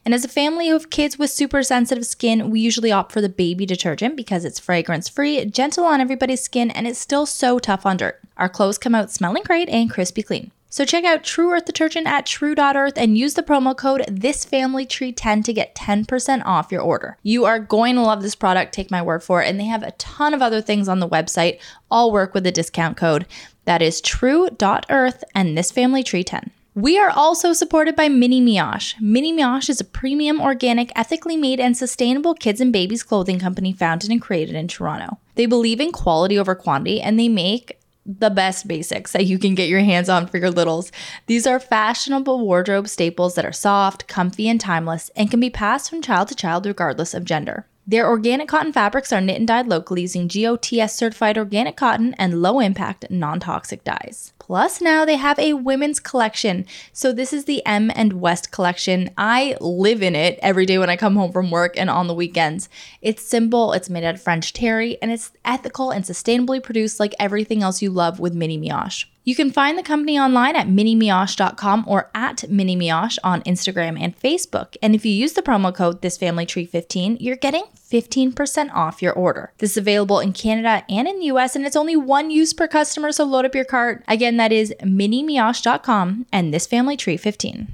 And 0.05 0.13
as 0.13 0.23
a 0.23 0.29
family 0.29 0.69
of 0.69 0.91
kids 0.91 1.17
with 1.17 1.31
super 1.31 1.63
sensitive 1.63 2.05
skin, 2.05 2.51
we 2.51 2.59
usually 2.59 2.91
opt 2.91 3.11
for 3.11 3.21
the 3.21 3.27
baby 3.27 3.65
detergent 3.65 4.15
because 4.15 4.45
it's 4.45 4.59
fragrance 4.59 5.09
free, 5.09 5.43
gentle 5.45 5.83
on 5.83 5.99
everybody's 5.99 6.41
skin, 6.43 6.69
and 6.69 6.87
it's 6.87 6.99
still 6.99 7.25
so 7.25 7.57
tough 7.57 7.87
on 7.87 7.97
dirt. 7.97 8.21
Our 8.37 8.49
clothes 8.49 8.77
come 8.77 8.93
out 8.93 9.11
smelling 9.11 9.43
great 9.43 9.67
and 9.69 9.89
crispy 9.89 10.21
clean. 10.21 10.51
So 10.71 10.85
check 10.85 11.03
out 11.03 11.23
Tru 11.23 11.51
Earth 11.51 11.65
Detergent 11.65 12.05
at 12.05 12.27
tru.earth 12.27 12.93
and 12.95 13.17
use 13.17 13.33
the 13.33 13.41
promo 13.41 13.75
code 13.75 14.01
ThisFamilyTree10 14.07 15.43
to 15.45 15.53
get 15.53 15.73
10% 15.73 16.43
off 16.45 16.71
your 16.71 16.81
order. 16.81 17.17
You 17.23 17.45
are 17.45 17.57
going 17.57 17.95
to 17.95 18.01
love 18.01 18.21
this 18.21 18.35
product, 18.35 18.71
take 18.71 18.91
my 18.91 19.01
word 19.01 19.23
for 19.23 19.41
it. 19.41 19.47
And 19.47 19.59
they 19.59 19.65
have 19.65 19.81
a 19.81 19.91
ton 19.93 20.35
of 20.35 20.43
other 20.43 20.61
things 20.61 20.87
on 20.87 20.99
the 20.99 21.09
website, 21.09 21.59
all 21.89 22.11
work 22.11 22.35
with 22.35 22.45
a 22.45 22.51
discount 22.51 22.97
code. 22.97 23.25
That 23.65 23.81
is 23.81 23.99
tru.earth 23.99 25.23
and 25.33 25.57
ThisFamilyTree10. 25.57 26.51
We 26.75 26.99
are 26.99 27.09
also 27.09 27.51
supported 27.51 27.95
by 27.95 28.07
Mini 28.07 28.39
Mioche. 28.39 28.93
Mini 29.01 29.33
Mioche 29.33 29.69
is 29.69 29.81
a 29.81 29.85
premium, 29.85 30.39
organic, 30.39 30.91
ethically 30.95 31.35
made, 31.35 31.59
and 31.59 31.75
sustainable 31.75 32.35
kids 32.35 32.61
and 32.61 32.71
babies 32.71 33.01
clothing 33.01 33.39
company 33.39 33.73
founded 33.73 34.11
and 34.11 34.21
created 34.21 34.55
in 34.55 34.67
Toronto. 34.67 35.17
They 35.33 35.47
believe 35.47 35.81
in 35.81 35.91
quality 35.91 36.37
over 36.37 36.53
quantity 36.53 37.01
and 37.01 37.19
they 37.19 37.27
make 37.27 37.78
the 38.17 38.31
best 38.31 38.67
basics 38.67 39.11
that 39.11 39.27
you 39.27 39.37
can 39.37 39.53
get 39.53 39.69
your 39.69 39.81
hands 39.81 40.09
on 40.09 40.25
for 40.25 40.37
your 40.37 40.49
littles. 40.49 40.91
These 41.27 41.45
are 41.45 41.59
fashionable 41.59 42.39
wardrobe 42.39 42.87
staples 42.87 43.35
that 43.35 43.45
are 43.45 43.51
soft, 43.51 44.07
comfy, 44.07 44.49
and 44.49 44.59
timeless 44.59 45.11
and 45.15 45.29
can 45.29 45.39
be 45.39 45.51
passed 45.51 45.89
from 45.89 46.01
child 46.01 46.29
to 46.29 46.35
child 46.35 46.65
regardless 46.65 47.13
of 47.13 47.23
gender. 47.23 47.67
Their 47.85 48.07
organic 48.07 48.47
cotton 48.47 48.73
fabrics 48.73 49.13
are 49.13 49.21
knit 49.21 49.37
and 49.37 49.47
dyed 49.47 49.67
locally 49.67 50.01
using 50.01 50.27
GOTS 50.27 50.93
certified 50.93 51.37
organic 51.37 51.75
cotton 51.75 52.15
and 52.15 52.41
low 52.41 52.59
impact, 52.59 53.05
non 53.09 53.39
toxic 53.39 53.83
dyes. 53.83 54.33
Plus, 54.49 54.81
now 54.81 55.05
they 55.05 55.15
have 55.15 55.37
a 55.37 55.53
women's 55.53 55.99
collection. 55.99 56.65
So, 56.91 57.13
this 57.13 57.33
is 57.33 57.45
the 57.45 57.63
M 57.67 57.91
and 57.93 58.13
West 58.13 58.51
collection. 58.51 59.11
I 59.15 59.55
live 59.61 60.01
in 60.01 60.15
it 60.15 60.39
every 60.41 60.65
day 60.65 60.79
when 60.79 60.89
I 60.89 60.95
come 60.95 61.15
home 61.15 61.31
from 61.31 61.51
work 61.51 61.77
and 61.77 61.87
on 61.87 62.07
the 62.07 62.15
weekends. 62.15 62.67
It's 62.99 63.21
simple, 63.21 63.73
it's 63.73 63.91
made 63.91 64.03
out 64.03 64.15
of 64.15 64.23
French 64.23 64.51
terry, 64.53 64.97
and 65.03 65.11
it's 65.11 65.31
ethical 65.45 65.91
and 65.91 66.03
sustainably 66.03 66.63
produced 66.63 66.99
like 66.99 67.13
everything 67.19 67.61
else 67.61 67.83
you 67.83 67.91
love 67.91 68.19
with 68.19 68.33
Mini 68.33 68.57
Mioche. 68.57 69.05
You 69.25 69.35
can 69.35 69.51
find 69.51 69.77
the 69.77 69.83
company 69.83 70.17
online 70.17 70.55
at 70.55 70.67
minimioche.com 70.67 71.83
or 71.87 72.09
at 72.15 72.37
minimioche 72.49 73.19
on 73.23 73.41
Instagram 73.43 73.99
and 73.99 74.17
Facebook. 74.17 74.75
And 74.81 74.95
if 74.95 75.05
you 75.05 75.11
use 75.11 75.33
the 75.33 75.41
promo 75.41 75.75
code 75.75 76.01
thisfamilytree15, 76.01 77.17
you're 77.19 77.35
getting 77.35 77.65
15% 77.75 78.71
off 78.73 79.01
your 79.01 79.13
order. 79.13 79.51
This 79.57 79.71
is 79.71 79.77
available 79.77 80.19
in 80.19 80.33
Canada 80.33 80.83
and 80.89 81.07
in 81.07 81.19
the 81.19 81.25
US, 81.25 81.55
and 81.55 81.65
it's 81.65 81.75
only 81.75 81.95
one 81.95 82.31
use 82.31 82.53
per 82.53 82.67
customer, 82.67 83.11
so 83.11 83.25
load 83.25 83.45
up 83.45 83.55
your 83.55 83.65
cart. 83.65 84.03
Again, 84.07 84.37
that 84.37 84.51
is 84.51 84.73
minimioche.com 84.81 86.25
and 86.31 86.53
thisfamilytree15. 86.53 87.67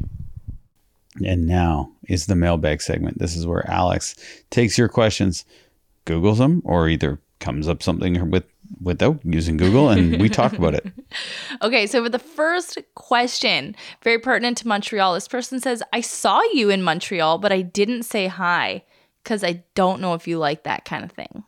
And 1.26 1.46
now 1.46 1.92
is 2.08 2.26
the 2.26 2.36
mailbag 2.36 2.82
segment. 2.82 3.20
This 3.20 3.36
is 3.36 3.46
where 3.46 3.70
Alex 3.70 4.16
takes 4.50 4.78
your 4.78 4.90
questions, 4.90 5.46
Googles 6.06 6.40
them, 6.40 6.62
or 6.66 6.90
either 6.90 7.20
comes 7.40 7.70
up 7.70 7.84
something 7.84 8.30
with 8.30 8.46
without 8.82 9.20
using 9.24 9.58
Google 9.58 9.90
and 9.90 10.20
we 10.22 10.30
talk 10.30 10.54
about 10.54 10.74
it. 10.76 10.86
Okay, 11.62 11.88
so 11.88 12.04
for 12.04 12.10
the 12.10 12.20
first 12.20 12.78
question, 12.96 13.76
very 14.04 14.20
pertinent 14.20 14.58
to 14.58 14.68
Montreal, 14.68 15.14
this 15.14 15.28
person 15.28 15.62
says, 15.62 15.82
I 15.94 16.02
saw 16.02 16.42
you 16.54 16.70
in 16.70 16.84
Montreal, 16.84 17.38
but 17.38 17.54
I 17.54 17.62
didn't 17.62 18.04
say 18.04 18.28
hi 18.28 18.84
because 19.24 19.44
I 19.44 19.64
don't 19.74 20.02
know 20.02 20.14
if 20.14 20.28
you 20.28 20.38
like 20.38 20.64
that 20.64 20.84
kind 20.84 21.06
of 21.06 21.12
thing. 21.12 21.44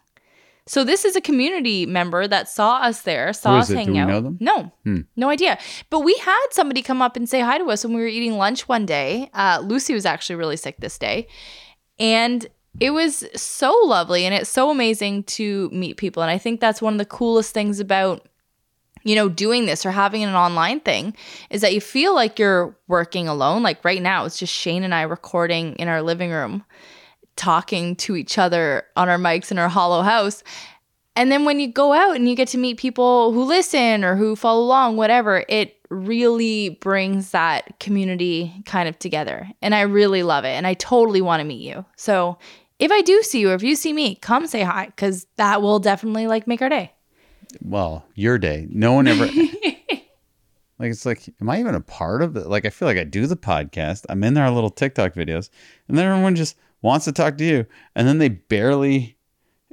So 0.68 0.84
this 0.84 1.06
is 1.06 1.16
a 1.16 1.22
community 1.22 1.86
member 1.86 2.28
that 2.28 2.50
saw 2.50 2.78
us 2.78 3.02
there, 3.02 3.32
saw 3.34 3.60
us 3.60 3.70
hang 3.70 3.98
out. 3.98 4.42
No, 4.42 4.72
hmm. 4.84 5.02
no 5.16 5.30
idea. 5.30 5.58
But 5.90 6.02
we 6.02 6.18
had 6.18 6.48
somebody 6.52 6.82
come 6.82 7.02
up 7.02 7.16
and 7.16 7.28
say 7.28 7.40
hi 7.40 7.58
to 7.58 7.66
us 7.66 7.86
when 7.86 7.94
we 7.94 8.02
were 8.02 8.08
eating 8.08 8.38
lunch 8.38 8.68
one 8.68 8.86
day. 8.86 9.30
Uh, 9.34 9.62
Lucy 9.64 9.94
was 9.94 10.06
actually 10.06 10.36
really 10.36 10.58
sick 10.58 10.76
this 10.80 10.98
day, 10.98 11.28
and 12.00 12.46
it 12.80 12.92
was 12.92 13.26
so 13.36 13.78
lovely 13.84 14.26
and 14.26 14.36
it's 14.36 14.50
so 14.50 14.70
amazing 14.70 15.24
to 15.24 15.70
meet 15.72 15.98
people. 15.98 16.22
And 16.22 16.32
I 16.32 16.38
think 16.38 16.60
that's 16.60 16.82
one 16.82 16.94
of 16.94 17.00
the 17.00 17.06
coolest 17.06 17.54
things 17.54 17.80
about 17.80 18.28
you 19.04 19.16
know, 19.16 19.30
doing 19.30 19.66
this 19.66 19.86
or 19.86 19.92
having 19.92 20.22
an 20.24 20.36
online 20.36 20.82
thing 20.82 21.16
is 21.50 21.62
that 21.62 21.74
you 21.74 21.80
feel 21.80 22.14
like 22.14 22.38
you're 22.38 22.78
working 22.90 23.30
alone. 23.30 23.64
Like 23.64 23.86
right 23.86 24.02
now, 24.02 24.26
it's 24.26 24.38
just 24.38 24.54
Shane 24.54 24.84
and 24.84 24.94
I 24.94 25.04
recording 25.04 25.76
in 25.76 25.88
our 25.88 26.02
living 26.02 26.30
room, 26.30 26.66
talking 27.38 27.96
to 27.98 28.18
each 28.18 28.38
other 28.38 28.84
on 28.98 29.08
our 29.08 29.18
mics 29.18 29.50
in 29.50 29.60
our 29.60 29.70
hollow 29.70 30.02
house. 30.02 30.44
And 31.16 31.32
then 31.32 31.46
when 31.46 31.62
you 31.62 31.72
go 31.72 31.94
out 31.94 32.18
and 32.18 32.28
you 32.28 32.36
get 32.36 32.50
to 32.50 32.58
meet 32.58 32.78
people 32.78 33.32
who 33.32 33.46
listen 33.46 34.04
or 34.04 34.18
who 34.18 34.36
follow 34.36 34.64
along, 34.64 34.98
whatever, 34.98 35.46
it 35.48 35.78
really 35.90 36.70
brings 36.82 37.32
that 37.32 37.80
community 37.80 38.62
kind 38.66 38.90
of 38.90 39.00
together. 39.00 39.48
And 39.62 39.74
I 39.74 39.82
really 39.82 40.22
love 40.22 40.44
it. 40.44 40.50
And 40.50 40.68
I 40.68 40.74
totally 40.74 41.22
want 41.22 41.40
to 41.40 41.46
meet 41.46 41.62
you. 41.62 41.86
So 41.96 42.38
if 42.80 42.92
I 42.92 43.02
do 43.02 43.22
see 43.24 43.40
you 43.40 43.52
or 43.52 43.54
if 43.54 43.64
you 43.64 43.76
see 43.76 43.94
me, 43.94 44.16
come 44.16 44.48
say 44.48 44.62
hi 44.62 44.86
because 44.88 45.28
that 45.38 45.62
will 45.62 45.80
definitely 45.80 46.28
like 46.28 46.48
make 46.48 46.62
our 46.62 46.70
day. 46.70 46.94
Well, 47.62 48.06
your 48.16 48.38
day. 48.38 48.68
No 48.70 48.94
one 48.94 49.08
ever. 49.08 49.26
like 50.80 50.92
it's 50.92 51.06
like, 51.06 51.28
am 51.42 51.50
I 51.50 51.60
even 51.60 51.76
a 51.76 51.82
part 51.82 52.22
of 52.22 52.36
it? 52.36 52.48
Like 52.48 52.66
I 52.66 52.70
feel 52.70 52.88
like 52.88 52.98
I 52.98 53.04
do 53.04 53.28
the 53.28 53.38
podcast. 53.38 54.06
I'm 54.10 54.24
in 54.24 54.34
their 54.34 54.50
little 54.50 54.70
TikTok 54.70 55.14
videos, 55.14 55.50
and 55.88 55.98
then 55.98 56.06
everyone 56.06 56.36
just 56.36 56.56
wants 56.82 57.06
to 57.06 57.12
talk 57.12 57.38
to 57.38 57.44
you, 57.44 57.66
and 57.96 58.08
then 58.08 58.20
they 58.20 58.30
barely 58.30 59.17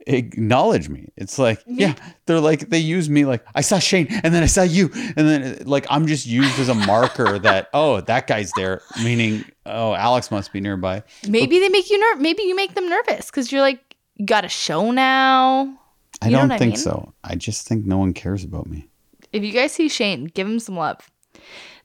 acknowledge 0.07 0.89
me. 0.89 1.11
It's 1.17 1.39
like, 1.39 1.63
yeah, 1.67 1.95
they're 2.27 2.41
like 2.41 2.69
they 2.71 2.79
use 2.79 3.09
me 3.09 3.25
like 3.25 3.45
I 3.55 3.61
saw 3.61 3.79
Shane 3.79 4.07
and 4.11 4.35
then 4.35 4.43
I 4.43 4.47
saw 4.47 4.63
you 4.63 4.91
and 4.95 5.29
then 5.29 5.63
like 5.65 5.87
I'm 5.91 6.07
just 6.07 6.27
used 6.27 6.59
as 6.59 6.69
a 6.69 6.75
marker 6.75 7.39
that 7.41 7.69
oh 7.73 8.01
that 8.03 8.27
guy's 8.27 8.53
there, 8.57 8.83
meaning 9.03 9.45
oh 9.67 9.95
Alex 9.95 10.31
must 10.31 10.53
be 10.53 10.61
nearby. 10.61 11.03
Maybe 11.29 11.57
but, 11.57 11.61
they 11.61 11.69
make 11.69 11.91
you 11.91 11.99
nerve. 11.99 12.21
Maybe 12.21 12.43
you 12.43 12.57
make 12.57 12.75
them 12.75 12.89
nervous 12.89 13.31
because 13.31 13.51
you're 13.51 13.61
like 13.61 13.97
you 14.17 14.27
got 14.27 14.45
a 14.45 14.49
show 14.49 14.91
now. 14.91 15.79
I 16.23 16.31
don't 16.31 16.49
think 16.49 16.63
I 16.63 16.67
mean? 16.67 16.77
so. 16.77 17.13
I 17.25 17.35
just 17.35 17.67
think 17.67 17.85
no 17.85 17.99
one 17.99 18.13
cares 18.13 18.45
about 18.45 18.67
me. 18.67 18.89
If 19.33 19.43
you 19.43 19.53
guys 19.53 19.73
see 19.73 19.89
Shane, 19.89 20.27
give 20.27 20.47
him 20.47 20.61
some 20.61 20.77
love. 20.77 21.11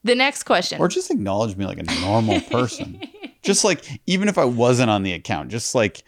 The 0.03 0.15
next 0.15 0.43
question. 0.43 0.79
Or 0.79 0.87
just 0.87 1.11
acknowledge 1.11 1.57
me 1.57 1.65
like 1.65 1.79
a 1.79 2.01
normal 2.01 2.39
person. 2.41 3.01
just 3.41 3.63
like 3.63 3.83
even 4.05 4.29
if 4.29 4.37
I 4.37 4.45
wasn't 4.45 4.89
on 4.89 5.03
the 5.03 5.13
account, 5.13 5.49
just 5.49 5.75
like 5.75 6.03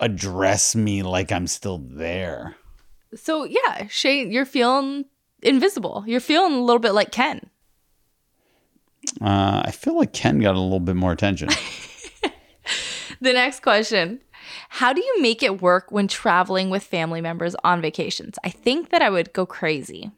address 0.00 0.74
me 0.74 1.02
like 1.02 1.32
I'm 1.32 1.46
still 1.46 1.78
there. 1.78 2.56
So 3.14 3.44
yeah, 3.44 3.86
Shay, 3.88 4.26
you're 4.26 4.44
feeling 4.44 5.06
invisible. 5.42 6.04
You're 6.06 6.20
feeling 6.20 6.54
a 6.54 6.62
little 6.62 6.80
bit 6.80 6.92
like 6.92 7.10
Ken. 7.10 7.50
Uh, 9.20 9.62
I 9.64 9.70
feel 9.70 9.96
like 9.96 10.12
Ken 10.12 10.40
got 10.40 10.56
a 10.56 10.60
little 10.60 10.80
bit 10.80 10.96
more 10.96 11.12
attention. 11.12 11.48
the 13.20 13.32
next 13.32 13.60
question. 13.62 14.20
How 14.68 14.92
do 14.92 15.00
you 15.00 15.22
make 15.22 15.42
it 15.42 15.62
work 15.62 15.90
when 15.90 16.08
traveling 16.08 16.70
with 16.70 16.82
family 16.82 17.20
members 17.20 17.54
on 17.64 17.80
vacations? 17.80 18.36
I 18.44 18.50
think 18.50 18.90
that 18.90 19.02
I 19.02 19.10
would 19.10 19.32
go 19.32 19.46
crazy. 19.46 20.10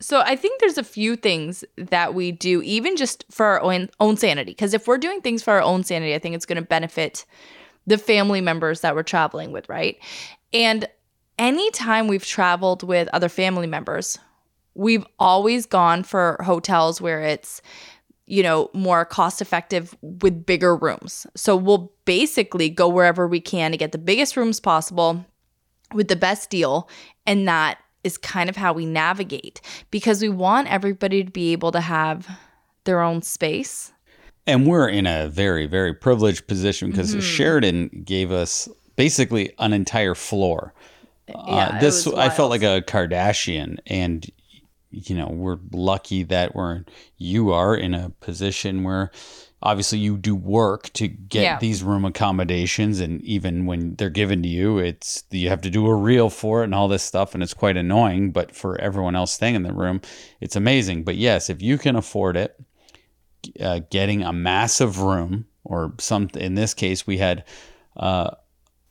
So 0.00 0.20
I 0.20 0.36
think 0.36 0.60
there's 0.60 0.78
a 0.78 0.84
few 0.84 1.16
things 1.16 1.64
that 1.76 2.14
we 2.14 2.32
do, 2.32 2.60
even 2.62 2.96
just 2.96 3.24
for 3.30 3.46
our 3.46 3.62
own, 3.62 3.88
own 3.98 4.16
sanity. 4.16 4.50
Because 4.50 4.74
if 4.74 4.86
we're 4.86 4.98
doing 4.98 5.20
things 5.22 5.42
for 5.42 5.54
our 5.54 5.62
own 5.62 5.84
sanity, 5.84 6.14
I 6.14 6.18
think 6.18 6.34
it's 6.34 6.46
going 6.46 6.56
to 6.56 6.62
benefit 6.62 7.24
the 7.86 7.98
family 7.98 8.40
members 8.40 8.80
that 8.80 8.94
we're 8.94 9.02
traveling 9.02 9.52
with, 9.52 9.68
right? 9.68 9.98
And 10.52 10.88
anytime 11.38 12.08
we've 12.08 12.24
traveled 12.24 12.82
with 12.82 13.08
other 13.12 13.28
family 13.28 13.66
members, 13.66 14.18
we've 14.74 15.06
always 15.18 15.66
gone 15.66 16.02
for 16.02 16.38
hotels 16.44 17.00
where 17.00 17.22
it's 17.22 17.62
you 18.26 18.42
know 18.42 18.68
more 18.74 19.04
cost 19.04 19.40
effective 19.40 19.96
with 20.02 20.44
bigger 20.44 20.76
rooms 20.76 21.26
so 21.36 21.56
we'll 21.56 21.92
basically 22.04 22.68
go 22.68 22.88
wherever 22.88 23.26
we 23.26 23.40
can 23.40 23.70
to 23.70 23.76
get 23.76 23.92
the 23.92 23.98
biggest 23.98 24.36
rooms 24.36 24.60
possible 24.60 25.24
with 25.94 26.08
the 26.08 26.16
best 26.16 26.50
deal 26.50 26.88
and 27.24 27.46
that 27.46 27.78
is 28.02 28.18
kind 28.18 28.50
of 28.50 28.56
how 28.56 28.72
we 28.72 28.84
navigate 28.84 29.60
because 29.90 30.20
we 30.20 30.28
want 30.28 30.70
everybody 30.70 31.24
to 31.24 31.30
be 31.30 31.52
able 31.52 31.72
to 31.72 31.80
have 31.80 32.28
their 32.84 33.00
own 33.00 33.22
space 33.22 33.92
and 34.46 34.66
we're 34.66 34.88
in 34.88 35.06
a 35.06 35.28
very, 35.28 35.66
very 35.66 35.94
privileged 35.94 36.46
position 36.46 36.90
because 36.90 37.10
mm-hmm. 37.10 37.20
Sheraton 37.20 38.02
gave 38.04 38.30
us 38.30 38.68
basically 38.96 39.52
an 39.58 39.72
entire 39.72 40.14
floor. 40.14 40.72
Yeah, 41.28 41.34
uh, 41.34 41.80
this 41.80 42.06
I 42.06 42.28
felt 42.28 42.50
like 42.50 42.62
a 42.62 42.82
Kardashian, 42.86 43.78
and 43.86 44.24
you 44.90 45.16
know, 45.16 45.28
we're 45.28 45.58
lucky 45.72 46.22
that 46.24 46.54
we're 46.54 46.84
you 47.18 47.52
are 47.52 47.74
in 47.74 47.94
a 47.94 48.10
position 48.20 48.84
where 48.84 49.10
obviously 49.62 49.98
you 49.98 50.16
do 50.16 50.34
work 50.34 50.92
to 50.92 51.08
get 51.08 51.42
yeah. 51.42 51.58
these 51.58 51.82
room 51.82 52.04
accommodations 52.04 53.00
and 53.00 53.20
even 53.22 53.66
when 53.66 53.94
they're 53.96 54.10
given 54.10 54.42
to 54.42 54.48
you 54.48 54.78
it's 54.78 55.24
you 55.30 55.48
have 55.48 55.62
to 55.62 55.70
do 55.70 55.86
a 55.86 55.94
reel 55.94 56.28
for 56.28 56.60
it 56.60 56.64
and 56.64 56.74
all 56.74 56.88
this 56.88 57.02
stuff 57.02 57.34
and 57.34 57.42
it's 57.42 57.54
quite 57.54 57.76
annoying 57.76 58.30
but 58.30 58.54
for 58.54 58.78
everyone 58.80 59.16
else 59.16 59.32
staying 59.32 59.54
in 59.54 59.62
the 59.62 59.72
room 59.72 60.00
it's 60.40 60.56
amazing 60.56 61.02
but 61.02 61.16
yes 61.16 61.48
if 61.48 61.62
you 61.62 61.78
can 61.78 61.96
afford 61.96 62.36
it 62.36 62.54
uh, 63.60 63.80
getting 63.90 64.22
a 64.22 64.32
massive 64.32 65.00
room 65.00 65.46
or 65.64 65.92
some 65.98 66.28
in 66.34 66.54
this 66.54 66.74
case 66.74 67.06
we 67.06 67.18
had 67.18 67.44
uh, 67.96 68.30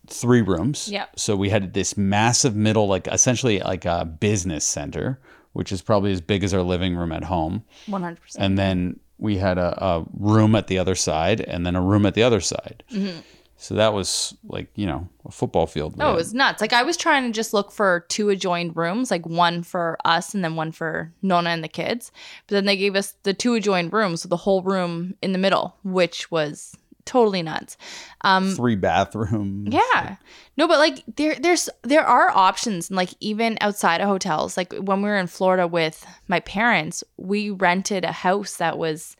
three 0.07 0.41
rooms 0.41 0.87
yeah 0.89 1.05
so 1.15 1.35
we 1.35 1.49
had 1.49 1.73
this 1.73 1.97
massive 1.97 2.55
middle 2.55 2.87
like 2.87 3.07
essentially 3.07 3.59
like 3.59 3.85
a 3.85 4.05
business 4.05 4.65
center 4.65 5.19
which 5.53 5.71
is 5.71 5.81
probably 5.81 6.11
as 6.11 6.21
big 6.21 6.43
as 6.43 6.53
our 6.53 6.61
living 6.61 6.95
room 6.95 7.11
at 7.11 7.23
home 7.23 7.63
100% 7.87 8.17
and 8.37 8.57
then 8.57 8.99
we 9.17 9.37
had 9.37 9.57
a, 9.57 9.83
a, 9.83 10.05
room 10.13 10.55
at 10.55 10.67
the 10.67 10.77
other 10.77 10.95
side 10.95 11.41
and 11.41 11.65
then 11.65 11.75
a 11.75 11.81
room 11.81 12.05
at 12.05 12.13
the 12.15 12.23
other 12.23 12.41
side. 12.41 12.83
Mm-hmm. 12.91 13.19
So 13.65 13.73
that 13.73 13.95
was 13.95 14.37
like, 14.43 14.69
you 14.75 14.85
know, 14.85 15.09
a 15.25 15.31
football 15.31 15.65
field. 15.65 15.95
Oh, 15.99 16.11
it 16.11 16.15
was 16.15 16.35
nuts. 16.35 16.61
Like 16.61 16.71
I 16.71 16.83
was 16.83 16.95
trying 16.95 17.23
to 17.23 17.31
just 17.31 17.51
look 17.51 17.71
for 17.71 18.05
two 18.09 18.29
adjoined 18.29 18.77
rooms, 18.77 19.09
like 19.09 19.25
one 19.25 19.63
for 19.63 19.97
us 20.05 20.35
and 20.35 20.43
then 20.43 20.55
one 20.55 20.71
for 20.71 21.11
Nona 21.23 21.49
and 21.49 21.63
the 21.63 21.67
kids. 21.67 22.11
But 22.45 22.53
then 22.53 22.65
they 22.65 22.77
gave 22.77 22.95
us 22.95 23.15
the 23.23 23.33
two 23.33 23.55
adjoined 23.55 23.91
rooms, 23.91 24.21
so 24.21 24.29
the 24.29 24.37
whole 24.37 24.61
room 24.61 25.15
in 25.23 25.31
the 25.31 25.39
middle, 25.39 25.77
which 25.83 26.29
was 26.29 26.77
totally 27.05 27.41
nuts. 27.41 27.75
Um, 28.21 28.53
Three 28.53 28.75
bathrooms. 28.75 29.73
Yeah. 29.73 30.17
No, 30.57 30.67
but 30.67 30.77
like 30.77 31.03
there 31.15 31.33
there's 31.33 31.67
there 31.81 32.05
are 32.05 32.29
options 32.29 32.91
and 32.91 32.97
like 32.97 33.15
even 33.19 33.57
outside 33.61 33.99
of 33.99 34.07
hotels. 34.07 34.57
Like 34.57 34.73
when 34.73 35.01
we 35.01 35.09
were 35.09 35.17
in 35.17 35.25
Florida 35.25 35.65
with 35.65 36.05
my 36.27 36.39
parents, 36.41 37.03
we 37.17 37.49
rented 37.49 38.05
a 38.05 38.11
house 38.11 38.57
that 38.57 38.77
was 38.77 39.17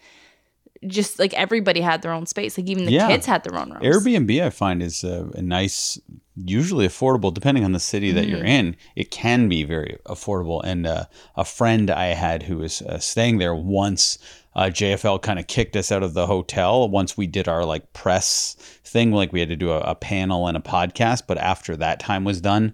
just 0.88 1.20
like 1.20 1.34
everybody 1.34 1.82
had 1.82 2.02
their 2.02 2.12
own 2.12 2.26
space. 2.26 2.58
Like 2.58 2.68
even 2.68 2.86
the 2.86 2.92
yeah. 2.92 3.08
kids 3.08 3.26
had 3.26 3.44
their 3.44 3.58
own 3.60 3.72
rooms. 3.72 3.84
Airbnb 3.84 4.44
I 4.44 4.50
find 4.50 4.82
is 4.82 5.04
a, 5.04 5.30
a 5.36 5.42
nice 5.42 6.00
usually 6.36 6.88
affordable 6.88 7.34
depending 7.34 7.64
on 7.64 7.72
the 7.72 7.80
city 7.80 8.12
that 8.12 8.26
mm-hmm. 8.26 8.36
you're 8.36 8.46
in. 8.46 8.76
It 8.96 9.12
can 9.12 9.48
be 9.50 9.64
very 9.64 9.98
affordable 10.06 10.62
and 10.64 10.86
uh, 10.86 11.06
a 11.36 11.46
friend 11.46 11.90
I 11.90 12.08
had 12.08 12.44
who 12.44 12.58
was 12.58 12.82
uh, 12.82 13.00
staying 13.00 13.38
there 13.38 13.56
once 13.56 14.18
uh, 14.56 14.64
JFL 14.66 15.22
kind 15.22 15.38
of 15.38 15.48
kicked 15.48 15.76
us 15.76 15.92
out 15.92 16.02
of 16.02 16.14
the 16.14 16.28
hotel 16.28 16.88
once 16.90 17.18
we 17.18 17.28
did 17.28 17.48
our 17.48 17.66
like 17.66 17.92
press 17.92 18.56
thing. 18.86 19.12
Like 19.12 19.34
we 19.34 19.42
had 19.42 19.50
to 19.50 19.56
do 19.56 19.72
a, 19.72 19.80
a 19.80 19.96
panel 19.96 20.48
and 20.48 20.56
a 20.56 20.62
podcast. 20.62 21.24
But 21.28 21.38
after 21.38 21.76
that 21.76 22.00
time 22.00 22.24
was 22.24 22.40
done, 22.40 22.74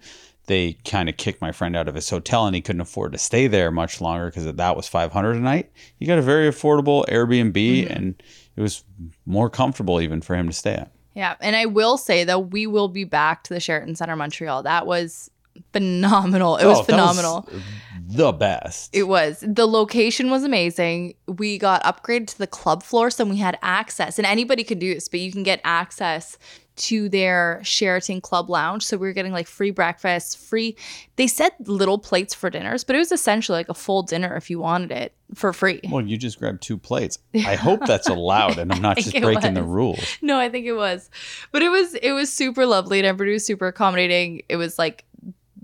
they 0.52 0.74
kind 0.84 1.08
of 1.08 1.16
kicked 1.16 1.39
my 1.39 1.54
friend 1.54 1.78
out 1.78 1.88
of 1.88 1.95
his 1.95 2.10
hotel 2.10 2.45
and 2.45 2.54
he 2.54 2.62
couldn't 2.62 2.82
afford 2.82 3.14
to 3.14 3.18
stay 3.18 3.47
there 3.47 3.72
much 3.72 4.02
longer 4.02 4.26
because 4.26 4.45
that 4.54 4.76
was 4.76 4.86
500 4.86 5.38
a 5.38 5.39
night. 5.39 5.72
He 5.95 6.06
got 6.06 6.18
a 6.18 6.22
very 6.22 6.49
affordable 6.49 7.06
Airbnb 7.08 7.54
mm-hmm. 7.54 7.93
and 7.93 8.24
it 8.58 8.62
was 8.62 8.84
more 9.26 9.49
comfortable 9.49 10.02
even 10.02 10.22
for 10.22 10.36
him 10.36 10.47
to 10.47 10.54
stay 10.54 10.74
at. 10.74 10.91
Yeah. 11.16 11.36
And 11.39 11.56
I 11.56 11.68
will 11.68 11.97
say 11.97 12.26
that 12.26 12.52
we 12.52 12.68
will 12.68 12.89
be 12.89 13.06
back 13.06 13.43
to 13.45 13.54
the 13.54 13.62
Sheraton 13.62 13.95
Center 13.95 14.18
Montreal. 14.18 14.64
That 14.64 14.86
was 14.86 15.32
phenomenal. 15.72 16.58
It 16.58 16.66
oh, 16.66 16.72
was 16.72 16.86
phenomenal. 16.86 17.47
Was 17.49 17.64
the 18.10 18.34
best. 18.34 18.89
It 18.93 19.04
was. 19.04 19.45
The 19.47 19.68
location 19.68 20.32
was 20.32 20.43
amazing. 20.43 21.16
We 21.28 21.58
got 21.58 21.82
upgraded 21.84 22.28
to 22.28 22.38
the 22.38 22.47
club 22.47 22.84
floor, 22.84 23.10
so 23.10 23.24
we 23.24 23.38
had 23.38 23.58
access, 23.62 24.18
and 24.18 24.26
anybody 24.26 24.64
could 24.64 24.80
do 24.80 24.93
this, 24.93 25.08
but 25.08 25.20
you 25.20 25.32
can 25.32 25.43
get 25.43 25.62
access 25.64 26.38
to 26.82 27.10
their 27.10 27.60
Sheraton 27.64 28.22
Club 28.22 28.50
Lounge. 28.50 28.84
So 28.84 28.98
we 28.98 29.08
were 29.08 29.14
getting 29.14 29.32
like 29.32 29.48
free 29.48 29.72
breakfast, 29.72 30.38
free. 30.40 30.76
They 31.16 31.28
said 31.28 31.52
little 31.60 32.00
plates 32.00 32.34
for 32.34 32.50
dinners, 32.50 32.84
but 32.84 32.96
it 32.96 33.00
was 33.00 33.12
essentially 33.12 33.58
like 33.58 33.70
a 33.70 33.74
full 33.74 34.02
dinner 34.02 34.36
if 34.36 34.50
you 34.50 34.60
wanted 34.60 34.92
it 34.92 35.14
for 35.36 35.54
free. 35.54 35.80
Well, 35.90 36.02
you 36.02 36.18
just 36.18 36.40
grabbed 36.40 36.64
two 36.64 36.78
plates. 36.78 37.20
I 37.36 37.56
hope 37.56 37.86
that's 37.86 38.10
allowed, 38.10 38.58
and 38.58 38.72
I'm 38.72 38.82
not 38.82 38.98
just 38.98 39.12
breaking 39.12 39.54
the 39.54 39.64
rules. 39.64 40.18
No, 40.22 40.40
I 40.40 40.50
think 40.50 40.66
it 40.66 40.74
was, 40.74 41.10
but 41.52 41.62
it 41.62 41.70
was 41.70 41.94
it 41.96 42.14
was 42.14 42.32
super 42.32 42.66
lovely, 42.66 43.00
and 43.00 43.06
everybody 43.06 43.34
was 43.34 43.46
super 43.46 43.68
accommodating. 43.68 44.42
It 44.50 44.56
was 44.56 44.80
like 44.80 45.06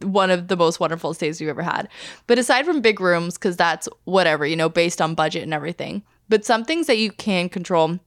one 0.04 0.30
of 0.30 0.48
the 0.48 0.56
most 0.56 0.80
wonderful 0.80 1.14
stays 1.16 1.40
we've 1.40 1.50
ever 1.50 1.64
had. 1.64 1.90
But 2.28 2.38
aside 2.38 2.66
from 2.66 2.82
big 2.82 3.00
rooms, 3.00 3.36
because 3.36 3.58
that's 3.58 3.90
whatever, 4.04 4.46
you 4.46 4.56
know, 4.56 4.70
based 4.70 5.02
on 5.02 5.16
budget 5.16 5.42
and 5.42 5.54
everything, 5.54 6.04
but 6.30 6.46
some 6.46 6.64
things 6.64 6.86
that 6.88 6.98
you 6.98 7.12
can 7.12 7.50
control 7.50 8.00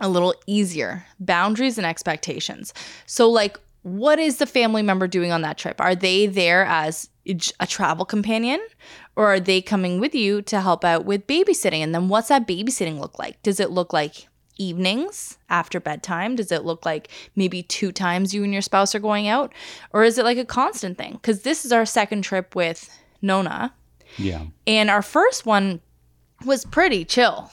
a 0.00 0.08
little 0.08 0.34
easier 0.46 1.04
boundaries 1.20 1.78
and 1.78 1.86
expectations. 1.86 2.72
So, 3.06 3.28
like, 3.28 3.58
what 3.82 4.18
is 4.18 4.38
the 4.38 4.46
family 4.46 4.82
member 4.82 5.06
doing 5.06 5.32
on 5.32 5.42
that 5.42 5.58
trip? 5.58 5.80
Are 5.80 5.94
they 5.94 6.26
there 6.26 6.64
as 6.64 7.08
a 7.60 7.66
travel 7.66 8.04
companion 8.04 8.60
or 9.16 9.26
are 9.26 9.40
they 9.40 9.60
coming 9.60 10.00
with 10.00 10.14
you 10.14 10.42
to 10.42 10.60
help 10.60 10.84
out 10.84 11.04
with 11.04 11.26
babysitting? 11.26 11.80
And 11.80 11.94
then 11.94 12.08
what's 12.08 12.28
that 12.28 12.46
babysitting 12.46 12.98
look 12.98 13.18
like? 13.18 13.42
Does 13.42 13.60
it 13.60 13.70
look 13.70 13.92
like 13.92 14.28
evenings 14.56 15.38
after 15.48 15.78
bedtime? 15.78 16.36
Does 16.36 16.50
it 16.50 16.64
look 16.64 16.84
like 16.84 17.10
maybe 17.36 17.62
two 17.62 17.92
times 17.92 18.34
you 18.34 18.42
and 18.42 18.52
your 18.52 18.62
spouse 18.62 18.94
are 18.94 19.00
going 19.00 19.28
out? 19.28 19.52
Or 19.92 20.04
is 20.04 20.18
it 20.18 20.24
like 20.24 20.38
a 20.38 20.44
constant 20.44 20.98
thing? 20.98 21.12
Because 21.12 21.42
this 21.42 21.64
is 21.64 21.72
our 21.72 21.86
second 21.86 22.22
trip 22.22 22.56
with 22.56 22.90
Nona. 23.22 23.72
Yeah. 24.16 24.46
And 24.66 24.90
our 24.90 25.02
first 25.02 25.46
one 25.46 25.80
was 26.44 26.64
pretty 26.64 27.04
chill. 27.04 27.50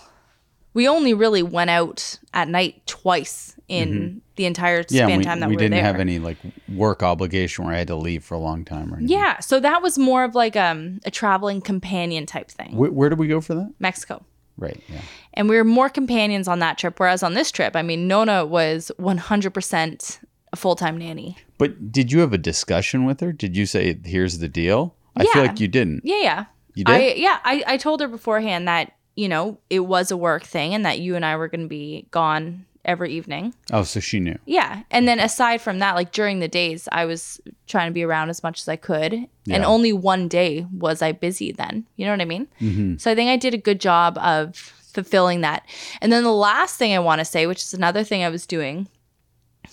We 0.76 0.88
only 0.88 1.16
really 1.16 1.42
went 1.42 1.72
out 1.72 2.20
at 2.34 2.48
night 2.48 2.86
twice 2.86 3.56
in 3.68 3.90
mm-hmm. 3.90 4.18
the 4.36 4.46
entire 4.46 4.84
span 4.84 5.10
yeah, 5.10 5.18
we, 5.18 5.24
time 5.24 5.40
that 5.40 5.50
we, 5.50 5.56
were 5.56 5.60
there. 5.60 5.70
Yeah, 5.70 5.70
we 5.70 5.70
didn't 5.70 5.72
there. 5.72 5.84
have 5.84 6.00
any 6.00 6.20
like 6.20 6.38
work 6.70 7.02
obligation 7.02 7.66
where 7.66 7.74
I 7.74 7.80
had 7.80 7.88
to 7.88 7.96
leave 7.96 8.24
for 8.24 8.36
a 8.36 8.40
long 8.40 8.64
time 8.66 8.94
or 8.94 8.98
anything. 8.98 9.18
Yeah, 9.18 9.40
so 9.40 9.60
that 9.60 9.82
was 9.82 9.98
more 9.98 10.24
of 10.24 10.36
like 10.36 10.56
um, 10.56 11.00
a 11.06 11.10
traveling 11.10 11.62
companion 11.62 12.28
type 12.28 12.52
thing. 12.52 12.76
Where, 12.76 12.92
where 12.92 13.10
did 13.10 13.18
we 13.18 13.28
go 13.28 13.42
for 13.42 13.56
that? 13.56 13.74
Mexico. 13.80 14.24
Right. 14.58 14.80
Yeah. 14.88 15.02
And 15.34 15.50
we 15.50 15.58
were 15.58 15.64
more 15.64 15.90
companions 15.90 16.48
on 16.48 16.60
that 16.60 16.78
trip. 16.78 17.00
Whereas 17.00 17.24
on 17.24 17.34
this 17.34 17.52
trip, 17.52 17.76
I 17.76 17.82
mean, 17.82 18.08
Nona 18.08 18.46
was 18.46 18.92
100% 19.00 20.20
a 20.54 20.56
full 20.56 20.76
time 20.76 20.98
nanny. 20.98 21.38
But 21.58 21.92
did 21.92 22.12
you 22.12 22.20
have 22.20 22.34
a 22.34 22.38
discussion 22.38 23.06
with 23.06 23.20
her? 23.20 23.32
Did 23.32 23.58
you 23.58 23.66
say, 23.66 24.00
here's 24.04 24.40
the 24.40 24.48
deal? 24.48 24.96
I 25.16 25.24
yeah. 25.24 25.34
feel 25.34 25.42
like 25.42 25.60
you 25.60 25.68
didn't. 25.68 26.02
Yeah. 26.04 26.16
Yeah. 26.22 26.46
You 26.74 26.84
did? 26.86 26.94
I, 26.94 27.14
yeah. 27.14 27.40
I, 27.44 27.64
I 27.68 27.78
told 27.78 28.02
her 28.02 28.08
beforehand 28.08 28.68
that, 28.68 28.94
you 29.16 29.30
know, 29.30 29.60
it 29.70 29.82
was 29.82 30.12
a 30.12 30.18
work 30.18 30.44
thing 30.44 30.74
and 30.74 30.86
that 30.86 31.00
you 31.00 31.16
and 31.16 31.26
I 31.26 31.36
were 31.38 31.48
going 31.48 31.62
to 31.62 31.68
be 31.68 32.08
gone 32.12 32.66
every 32.84 33.14
evening. 33.14 33.54
Oh, 33.74 33.84
so 33.84 34.00
she 34.00 34.20
knew. 34.20 34.38
Yeah. 34.46 34.84
And 34.92 35.08
then 35.08 35.20
aside 35.20 35.62
from 35.62 35.80
that, 35.80 35.96
like 35.96 36.12
during 36.12 36.40
the 36.40 36.48
days, 36.48 36.88
I 36.92 37.06
was 37.06 37.42
trying 37.68 37.90
to 37.90 37.94
be 37.94 38.04
around 38.04 38.30
as 38.30 38.44
much 38.44 38.62
as 38.62 38.68
I 38.68 38.76
could. 38.76 39.14
Yeah. 39.14 39.56
And 39.56 39.66
only 39.66 39.92
one 39.92 40.28
day 40.28 40.66
was 40.72 41.02
I 41.02 41.12
busy 41.12 41.52
then. 41.52 41.86
You 41.96 42.06
know 42.06 42.12
what 42.12 42.22
I 42.22 42.26
mean? 42.26 42.48
Mm-hmm. 42.62 42.98
So 42.98 43.12
I 43.12 43.16
think 43.16 43.30
I 43.30 43.38
did 43.38 43.54
a 43.54 43.58
good 43.60 43.82
job 43.82 44.18
of 44.20 44.56
fulfilling 44.56 45.42
that. 45.42 45.66
And 46.02 46.12
then 46.12 46.24
the 46.24 46.32
last 46.32 46.78
thing 46.78 46.94
I 46.94 47.00
want 47.00 47.20
to 47.20 47.26
say, 47.26 47.48
which 47.48 47.62
is 47.62 47.74
another 47.74 48.04
thing 48.04 48.24
I 48.24 48.30
was 48.30 48.46
doing, 48.46 48.88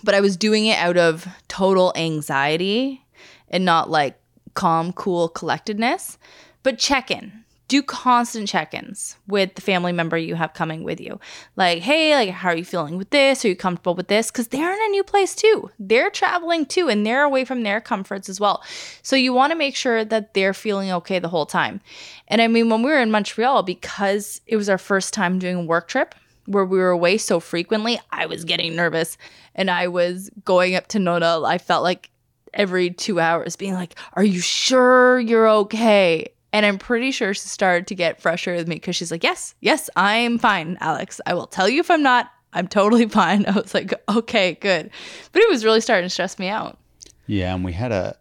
but 0.03 0.15
I 0.15 0.21
was 0.21 0.37
doing 0.37 0.67
it 0.67 0.79
out 0.79 0.97
of 0.97 1.29
total 1.49 1.93
anxiety 1.97 3.05
and 3.49 3.65
not 3.65 3.91
like 3.91 4.19
calm, 4.55 4.93
cool 4.93 5.29
collectedness, 5.29 6.19
but 6.63 6.79
check 6.79 7.11
in 7.11 7.42
do 7.73 7.83
constant 7.83 8.47
check-ins 8.47 9.17
with 9.27 9.55
the 9.55 9.63
family 9.63 9.93
member 9.93 10.19
you 10.19 10.35
have 10.35 10.53
coming 10.53 10.85
with 10.85 11.01
you. 11.01 11.19
Like, 11.57 11.79
hey, 11.79 12.15
like 12.15 12.29
how 12.29 12.51
are 12.51 12.57
you 12.57 12.67
feeling 12.67 12.99
with 12.99 13.09
this? 13.09 13.47
Are 13.47 13.49
you 13.49 13.57
comfortable 13.57 13.95
with 13.95 14.09
this? 14.09 14.31
Cuz 14.31 14.49
they're 14.49 14.75
in 14.75 14.79
a 14.79 14.91
new 14.91 15.03
place 15.03 15.35
too. 15.35 15.71
They're 15.79 16.11
traveling 16.11 16.67
too 16.67 16.91
and 16.91 17.07
they're 17.07 17.23
away 17.23 17.47
from 17.47 17.63
their 17.63 17.81
comforts 17.81 18.29
as 18.29 18.39
well. 18.39 18.63
So 19.01 19.17
you 19.17 19.33
want 19.33 19.53
to 19.53 19.57
make 19.57 19.75
sure 19.75 20.05
that 20.05 20.35
they're 20.35 20.53
feeling 20.53 20.93
okay 20.93 21.19
the 21.19 21.31
whole 21.31 21.47
time. 21.47 21.81
And 22.29 22.43
I 22.43 22.47
mean, 22.47 22.69
when 22.69 22.83
we 22.83 22.91
were 22.91 23.01
in 23.01 23.11
Montreal 23.11 23.63
because 23.63 24.43
it 24.47 24.57
was 24.57 24.69
our 24.69 24.77
first 24.77 25.15
time 25.15 25.39
doing 25.39 25.57
a 25.57 25.63
work 25.63 25.89
trip, 25.89 26.15
where 26.45 26.67
we 26.67 26.77
were 26.77 26.91
away 26.91 27.17
so 27.17 27.41
frequently, 27.41 27.99
I 28.11 28.27
was 28.27 28.45
getting 28.45 28.77
nervous 28.77 29.17
and 29.55 29.71
I 29.71 29.89
was 29.89 30.29
going 30.45 30.75
up 30.75 30.89
to 30.89 30.99
Nona. 30.99 31.41
I 31.41 31.57
felt 31.57 31.85
like 31.85 32.11
every 32.53 32.91
two 32.91 33.19
hours 33.21 33.57
being 33.57 33.75
like, 33.75 33.95
Are 34.13 34.25
you 34.25 34.41
sure 34.41 35.21
you're 35.21 35.49
okay? 35.49 36.32
And 36.53 36.67
I'm 36.67 36.79
pretty 36.79 37.11
sure 37.11 37.33
she 37.35 37.49
started 37.49 37.87
to 37.89 37.95
get 37.95 38.21
frustrated 38.21 38.61
with 38.61 38.69
me 38.69 38.77
because 38.77 38.97
she's 38.97 39.11
like, 39.11 39.25
Yes, 39.25 39.55
yes, 39.61 39.89
I'm 39.97 40.39
fine, 40.39 40.77
Alex. 40.81 41.21
I 41.27 41.35
will 41.35 41.47
tell 41.47 41.69
you 41.69 41.81
if 41.81 41.91
I'm 41.91 42.03
not. 42.03 42.31
I'm 42.53 42.69
totally 42.69 43.09
fine. 43.09 43.47
I 43.47 43.53
was 43.53 43.75
like, 43.75 43.95
Okay, 44.09 44.55
good. 44.61 44.91
But 45.33 45.43
it 45.43 45.49
was 45.49 45.65
really 45.65 45.81
starting 45.81 46.07
to 46.07 46.11
stress 46.11 46.39
me 46.39 46.49
out. 46.49 46.79
Yeah. 47.27 47.55
And 47.55 47.65
we 47.65 47.73
had 47.73 47.93
a, 47.93 48.17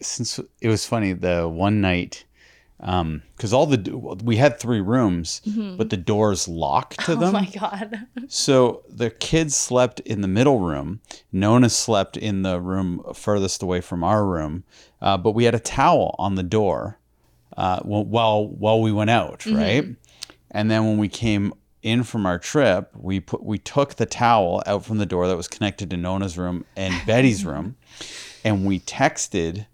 since 0.00 0.40
it 0.60 0.68
was 0.68 0.86
funny, 0.86 1.12
the 1.12 1.48
one 1.48 1.80
night, 1.80 2.24
um 2.80 3.22
because 3.36 3.52
all 3.52 3.66
the 3.66 4.18
we 4.24 4.36
had 4.36 4.58
three 4.58 4.80
rooms 4.80 5.40
mm-hmm. 5.46 5.76
but 5.76 5.90
the 5.90 5.96
doors 5.96 6.48
locked 6.48 6.98
to 7.04 7.14
them 7.16 7.28
oh 7.28 7.32
my 7.32 7.46
god 7.46 8.06
so 8.28 8.82
the 8.88 9.10
kids 9.10 9.56
slept 9.56 10.00
in 10.00 10.20
the 10.20 10.28
middle 10.28 10.60
room 10.60 11.00
nona 11.32 11.68
slept 11.68 12.16
in 12.16 12.42
the 12.42 12.60
room 12.60 13.02
furthest 13.14 13.62
away 13.62 13.80
from 13.80 14.02
our 14.02 14.24
room 14.24 14.64
uh, 15.00 15.16
but 15.16 15.32
we 15.32 15.44
had 15.44 15.54
a 15.54 15.60
towel 15.60 16.14
on 16.18 16.34
the 16.34 16.42
door 16.42 16.98
uh, 17.56 17.80
while 17.82 18.48
while 18.48 18.80
we 18.80 18.92
went 18.92 19.10
out, 19.10 19.40
mm-hmm. 19.40 19.56
right? 19.56 19.86
And 20.50 20.70
then 20.70 20.86
when 20.86 20.98
we 20.98 21.08
came 21.08 21.52
in 21.82 22.02
from 22.02 22.26
our 22.26 22.38
trip, 22.38 22.90
we 22.94 23.20
put 23.20 23.42
we 23.42 23.58
took 23.58 23.94
the 23.96 24.06
towel 24.06 24.62
out 24.66 24.84
from 24.84 24.98
the 24.98 25.06
door 25.06 25.28
that 25.28 25.36
was 25.36 25.48
connected 25.48 25.90
to 25.90 25.96
Nona's 25.96 26.38
room 26.38 26.64
and 26.76 26.94
Betty's 27.06 27.44
room, 27.44 27.76
and 28.44 28.64
we 28.64 28.80
texted 28.80 29.66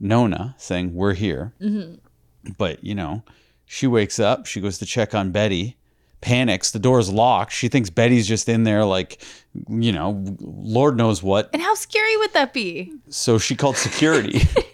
Nona 0.00 0.54
saying 0.58 0.94
we're 0.94 1.14
here. 1.14 1.52
Mm-hmm. 1.60 2.52
But 2.58 2.82
you 2.84 2.94
know, 2.94 3.22
She 3.66 3.86
wakes 3.86 4.18
up, 4.18 4.46
she 4.46 4.60
goes 4.60 4.78
to 4.78 4.86
check 4.86 5.14
on 5.14 5.30
Betty, 5.30 5.76
panics, 6.20 6.70
the 6.70 6.78
door's 6.78 7.10
locked. 7.12 7.52
She 7.52 7.68
thinks 7.68 7.90
Betty's 7.90 8.26
just 8.26 8.48
in 8.48 8.64
there, 8.64 8.84
like, 8.84 9.22
you 9.68 9.92
know, 9.92 10.22
Lord 10.40 10.96
knows 10.96 11.22
what. 11.22 11.50
And 11.52 11.62
how 11.62 11.74
scary 11.74 12.16
would 12.18 12.32
that 12.34 12.52
be? 12.52 12.92
So 13.08 13.38
she 13.38 13.54
called 13.54 13.76
security. 13.76 14.40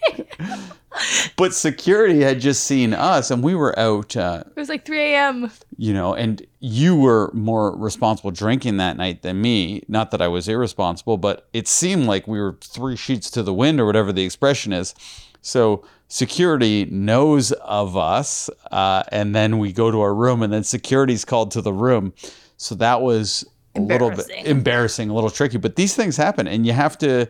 but 1.35 1.53
security 1.53 2.21
had 2.21 2.39
just 2.39 2.63
seen 2.63 2.93
us 2.93 3.31
and 3.31 3.43
we 3.43 3.55
were 3.55 3.77
out. 3.77 4.15
Uh, 4.15 4.43
it 4.45 4.59
was 4.59 4.69
like 4.69 4.85
3 4.85 5.13
a.m. 5.13 5.51
You 5.77 5.93
know, 5.93 6.13
and 6.13 6.45
you 6.59 6.95
were 6.95 7.31
more 7.33 7.75
responsible 7.75 8.31
drinking 8.31 8.77
that 8.77 8.97
night 8.97 9.21
than 9.21 9.41
me. 9.41 9.83
Not 9.87 10.11
that 10.11 10.21
I 10.21 10.27
was 10.27 10.47
irresponsible, 10.47 11.17
but 11.17 11.47
it 11.53 11.67
seemed 11.67 12.05
like 12.05 12.27
we 12.27 12.39
were 12.39 12.57
three 12.61 12.95
sheets 12.95 13.29
to 13.31 13.43
the 13.43 13.53
wind 13.53 13.79
or 13.79 13.85
whatever 13.85 14.11
the 14.11 14.23
expression 14.23 14.73
is. 14.73 14.93
So 15.41 15.83
security 16.07 16.85
knows 16.85 17.51
of 17.51 17.97
us. 17.97 18.49
Uh, 18.71 19.03
and 19.11 19.33
then 19.35 19.57
we 19.57 19.71
go 19.71 19.91
to 19.91 20.01
our 20.01 20.13
room 20.13 20.43
and 20.43 20.51
then 20.51 20.63
security's 20.63 21.25
called 21.25 21.51
to 21.51 21.61
the 21.61 21.73
room. 21.73 22.13
So 22.57 22.75
that 22.75 23.01
was 23.01 23.45
a 23.75 23.79
little 23.79 24.11
bit 24.11 24.29
embarrassing, 24.45 25.09
a 25.09 25.13
little 25.13 25.31
tricky. 25.31 25.57
But 25.57 25.77
these 25.77 25.95
things 25.95 26.17
happen 26.17 26.47
and 26.47 26.65
you 26.65 26.73
have 26.73 26.97
to 26.99 27.27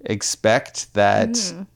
expect 0.00 0.94
that. 0.94 1.30
Mm 1.30 1.66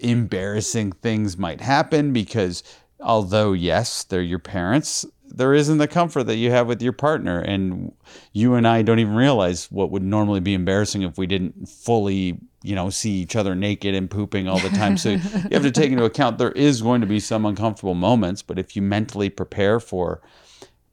embarrassing 0.00 0.92
things 0.92 1.36
might 1.36 1.60
happen 1.60 2.12
because 2.12 2.62
although 3.00 3.52
yes 3.52 4.04
they're 4.04 4.22
your 4.22 4.38
parents 4.38 5.06
there 5.30 5.54
isn't 5.54 5.78
the 5.78 5.88
comfort 5.88 6.24
that 6.24 6.36
you 6.36 6.50
have 6.50 6.66
with 6.66 6.82
your 6.82 6.92
partner. 6.92 7.40
And 7.40 7.92
you 8.32 8.54
and 8.54 8.66
I 8.66 8.82
don't 8.82 8.98
even 8.98 9.14
realize 9.14 9.70
what 9.70 9.90
would 9.90 10.02
normally 10.02 10.40
be 10.40 10.54
embarrassing 10.54 11.02
if 11.02 11.18
we 11.18 11.26
didn't 11.26 11.68
fully 11.68 12.38
you 12.62 12.74
know 12.74 12.90
see 12.90 13.12
each 13.12 13.36
other 13.36 13.54
naked 13.54 13.94
and 13.94 14.10
pooping 14.10 14.48
all 14.48 14.58
the 14.58 14.70
time. 14.70 14.96
So 14.96 15.10
you 15.10 15.18
have 15.18 15.62
to 15.62 15.70
take 15.70 15.92
into 15.92 16.04
account 16.04 16.38
there 16.38 16.52
is 16.52 16.82
going 16.82 17.00
to 17.00 17.06
be 17.06 17.20
some 17.20 17.46
uncomfortable 17.46 17.94
moments. 17.94 18.42
But 18.42 18.58
if 18.58 18.74
you 18.76 18.82
mentally 18.82 19.30
prepare 19.30 19.80
for 19.80 20.20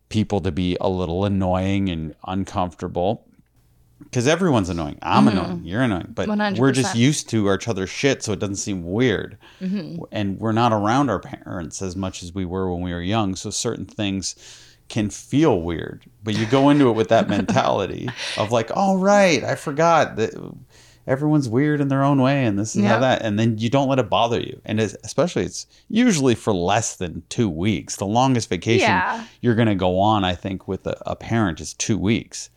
people 0.10 0.40
to 0.42 0.52
be 0.52 0.78
a 0.80 0.90
little 0.90 1.26
annoying 1.26 1.90
and 1.90 2.16
uncomfortable 2.28 3.28
because 4.04 4.28
everyone's 4.28 4.70
annoying. 4.70 4.98
I'm 5.02 5.26
mm-hmm. 5.26 5.38
annoying. 5.38 5.62
You're 5.64 5.82
annoying, 5.82 6.12
but 6.14 6.28
we 6.28 6.68
are 6.68 6.72
just 6.72 6.96
used 6.96 7.30
to 7.30 7.54
each 7.54 7.68
other's 7.68 7.90
shit, 7.90 8.24
so 8.24 8.34
it 8.34 8.40
doesn't 8.40 8.58
seem 8.58 8.84
weird. 8.84 9.38
Mm-hmm. 9.62 10.04
And 10.12 10.40
we're 10.40 10.52
not 10.52 10.74
around 10.74 11.10
our 11.10 11.20
parents 11.20 11.82
as 11.82 11.96
much 11.96 12.22
as 12.22 12.34
we 12.34 12.46
were 12.46 12.72
when 12.72 12.82
we 12.82 12.94
were 12.94 13.02
young, 13.02 13.36
so 13.36 13.50
certain 13.50 13.86
things 13.86 14.36
can 14.90 15.10
feel 15.10 15.62
weird. 15.62 16.06
But 16.24 16.36
you 16.36 16.46
go 16.46 16.70
into 16.70 16.90
it 16.90 16.94
with 16.94 17.10
that 17.10 17.30
mentality 17.30 18.10
of 18.38 18.52
like, 18.52 18.70
"All 18.76 18.98
oh, 18.98 19.00
right, 19.00 19.44
I 19.44 19.56
forgot 19.56 20.18
that 20.18 20.34
everyone's 21.08 21.48
weird 21.48 21.80
in 21.80 21.88
their 21.88 22.04
own 22.04 22.22
way, 22.22 22.44
and 22.44 22.60
this 22.60 22.76
is 22.76 22.84
yep. 22.84 22.92
how 22.92 23.00
that." 23.00 23.22
And 23.22 23.40
then 23.40 23.58
you 23.58 23.70
don't 23.70 23.88
let 23.88 24.00
it 24.00 24.10
bother 24.10 24.42
you, 24.42 24.60
and 24.66 24.82
it's, 24.82 24.96
especially 25.06 25.46
it's 25.46 25.68
usually 25.88 26.36
for 26.36 26.54
less 26.54 26.98
than 26.98 27.24
two 27.30 27.50
weeks. 27.50 27.96
The 27.96 28.06
longest 28.06 28.50
vacation 28.50 28.90
yeah. 28.90 29.26
you're 29.42 29.56
going 29.56 29.70
to 29.70 29.76
go 29.76 30.00
on, 30.00 30.26
I 30.26 30.36
think, 30.36 30.68
with 30.68 30.86
a, 30.86 31.02
a 31.06 31.16
parent 31.16 31.62
is 31.62 31.74
two 31.74 31.98
weeks 31.98 32.50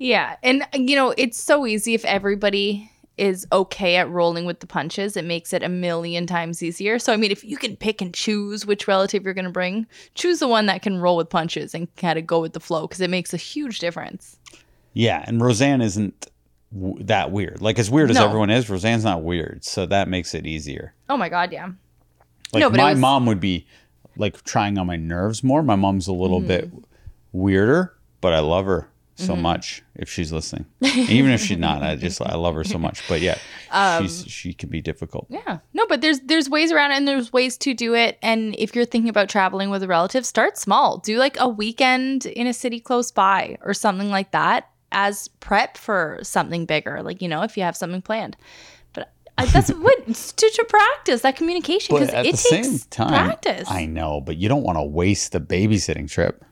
yeah. 0.00 0.36
And, 0.42 0.66
you 0.72 0.96
know, 0.96 1.14
it's 1.16 1.38
so 1.38 1.66
easy 1.66 1.92
if 1.92 2.04
everybody 2.06 2.90
is 3.18 3.46
okay 3.52 3.96
at 3.96 4.08
rolling 4.08 4.46
with 4.46 4.60
the 4.60 4.66
punches, 4.66 5.14
it 5.14 5.26
makes 5.26 5.52
it 5.52 5.62
a 5.62 5.68
million 5.68 6.26
times 6.26 6.62
easier. 6.62 6.98
So, 6.98 7.12
I 7.12 7.18
mean, 7.18 7.30
if 7.30 7.44
you 7.44 7.58
can 7.58 7.76
pick 7.76 8.00
and 8.00 8.14
choose 8.14 8.64
which 8.64 8.88
relative 8.88 9.24
you're 9.24 9.34
going 9.34 9.44
to 9.44 9.50
bring, 9.50 9.86
choose 10.14 10.38
the 10.38 10.48
one 10.48 10.64
that 10.66 10.80
can 10.80 10.96
roll 10.96 11.18
with 11.18 11.28
punches 11.28 11.74
and 11.74 11.94
kind 11.96 12.18
of 12.18 12.26
go 12.26 12.40
with 12.40 12.54
the 12.54 12.60
flow 12.60 12.86
because 12.86 13.02
it 13.02 13.10
makes 13.10 13.34
a 13.34 13.36
huge 13.36 13.78
difference. 13.78 14.38
Yeah. 14.94 15.22
And 15.26 15.38
Roseanne 15.42 15.82
isn't 15.82 16.30
w- 16.72 17.04
that 17.04 17.30
weird. 17.30 17.60
Like, 17.60 17.78
as 17.78 17.90
weird 17.90 18.08
as 18.08 18.16
no. 18.16 18.24
everyone 18.24 18.48
is, 18.48 18.70
Roseanne's 18.70 19.04
not 19.04 19.22
weird. 19.22 19.64
So 19.64 19.84
that 19.84 20.08
makes 20.08 20.32
it 20.32 20.46
easier. 20.46 20.94
Oh, 21.10 21.18
my 21.18 21.28
God. 21.28 21.52
Yeah. 21.52 21.72
Like, 22.54 22.62
no, 22.62 22.70
my 22.70 22.92
was... 22.92 23.00
mom 23.00 23.26
would 23.26 23.38
be 23.38 23.66
like 24.16 24.42
trying 24.44 24.78
on 24.78 24.86
my 24.86 24.96
nerves 24.96 25.44
more. 25.44 25.62
My 25.62 25.76
mom's 25.76 26.08
a 26.08 26.14
little 26.14 26.40
mm. 26.40 26.48
bit 26.48 26.70
weirder, 27.32 27.94
but 28.22 28.32
I 28.32 28.40
love 28.40 28.64
her 28.64 28.89
so 29.20 29.34
mm-hmm. 29.34 29.42
much 29.42 29.82
if 29.94 30.10
she's 30.10 30.32
listening. 30.32 30.66
Even 30.80 31.30
if 31.30 31.40
she's 31.40 31.58
not, 31.58 31.82
I 31.82 31.96
just 31.96 32.20
I 32.22 32.34
love 32.34 32.54
her 32.54 32.64
so 32.64 32.78
much. 32.86 33.06
But 33.08 33.20
yeah, 33.20 33.38
um, 33.70 34.02
she's 34.02 34.24
she 34.26 34.52
can 34.52 34.68
be 34.68 34.80
difficult. 34.80 35.26
Yeah, 35.28 35.58
no, 35.74 35.86
but 35.86 36.00
there's 36.00 36.20
there's 36.20 36.48
ways 36.48 36.72
around 36.72 36.92
it 36.92 36.96
and 36.96 37.06
there's 37.06 37.32
ways 37.32 37.56
to 37.58 37.74
do 37.74 37.94
it. 37.94 38.18
And 38.22 38.54
if 38.58 38.74
you're 38.74 38.84
thinking 38.84 39.08
about 39.08 39.28
traveling 39.28 39.70
with 39.70 39.82
a 39.82 39.86
relative, 39.86 40.24
start 40.24 40.58
small. 40.58 40.98
Do 40.98 41.18
like 41.18 41.36
a 41.38 41.48
weekend 41.48 42.26
in 42.26 42.46
a 42.46 42.54
city 42.54 42.80
close 42.80 43.10
by 43.10 43.58
or 43.62 43.74
something 43.74 44.10
like 44.10 44.30
that 44.32 44.70
as 44.92 45.28
prep 45.40 45.76
for 45.76 46.18
something 46.22 46.66
bigger. 46.66 47.02
Like 47.02 47.22
you 47.22 47.28
know, 47.28 47.42
if 47.42 47.56
you 47.56 47.62
have 47.62 47.76
something 47.76 48.02
planned. 48.02 48.36
But 48.92 49.12
that's 49.52 49.70
what 49.70 50.06
to, 50.06 50.50
to 50.50 50.64
practice 50.68 51.22
that 51.22 51.36
communication 51.36 51.94
because 51.94 52.12
it 52.12 52.36
takes 52.36 52.86
time, 52.86 53.08
practice. 53.08 53.70
I 53.70 53.86
know, 53.86 54.20
but 54.20 54.36
you 54.36 54.48
don't 54.48 54.62
want 54.62 54.78
to 54.78 54.84
waste 54.84 55.32
the 55.32 55.40
babysitting 55.40 56.10
trip. 56.10 56.44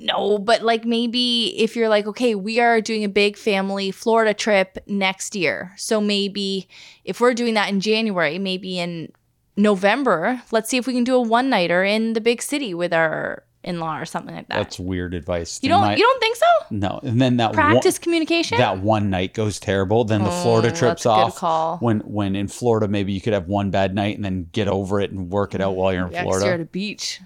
No, 0.00 0.38
but 0.38 0.62
like 0.62 0.86
maybe 0.86 1.54
if 1.60 1.76
you're 1.76 1.90
like, 1.90 2.06
okay, 2.06 2.34
we 2.34 2.58
are 2.58 2.80
doing 2.80 3.04
a 3.04 3.08
big 3.08 3.36
family 3.36 3.90
Florida 3.90 4.32
trip 4.32 4.78
next 4.86 5.36
year. 5.36 5.72
So 5.76 6.00
maybe 6.00 6.68
if 7.04 7.20
we're 7.20 7.34
doing 7.34 7.54
that 7.54 7.68
in 7.68 7.80
January, 7.80 8.38
maybe 8.38 8.78
in 8.78 9.12
November, 9.58 10.42
let's 10.50 10.70
see 10.70 10.78
if 10.78 10.86
we 10.86 10.94
can 10.94 11.04
do 11.04 11.16
a 11.16 11.20
one 11.20 11.50
nighter 11.50 11.84
in 11.84 12.14
the 12.14 12.20
big 12.20 12.40
city 12.40 12.72
with 12.72 12.94
our 12.94 13.44
in-law 13.62 13.98
or 13.98 14.06
something 14.06 14.34
like 14.34 14.48
that. 14.48 14.56
That's 14.56 14.80
weird 14.80 15.12
advice. 15.12 15.60
You 15.62 15.68
don't 15.68 15.82
my, 15.82 15.94
you 15.94 16.02
don't 16.02 16.20
think 16.20 16.36
so? 16.36 16.46
No. 16.70 17.00
And 17.02 17.20
then 17.20 17.36
that 17.36 17.52
practice 17.52 17.98
one, 17.98 18.02
communication. 18.02 18.56
That 18.56 18.80
one 18.80 19.10
night 19.10 19.34
goes 19.34 19.60
terrible. 19.60 20.04
Then 20.04 20.24
the 20.24 20.30
Florida 20.30 20.70
mm, 20.70 20.78
trip's 20.78 21.04
off. 21.04 21.36
Call. 21.36 21.76
When 21.78 22.00
when 22.00 22.36
in 22.36 22.48
Florida 22.48 22.88
maybe 22.88 23.12
you 23.12 23.20
could 23.20 23.34
have 23.34 23.48
one 23.48 23.70
bad 23.70 23.94
night 23.94 24.16
and 24.16 24.24
then 24.24 24.48
get 24.52 24.66
over 24.66 24.98
it 25.00 25.10
and 25.10 25.30
work 25.30 25.54
it 25.54 25.60
out 25.60 25.76
while 25.76 25.92
you're 25.92 26.06
in 26.06 26.12
yeah, 26.12 26.22
Florida. 26.22 26.46
You're 26.46 26.54
at 26.54 26.60
a 26.60 26.64
beach. 26.64 27.20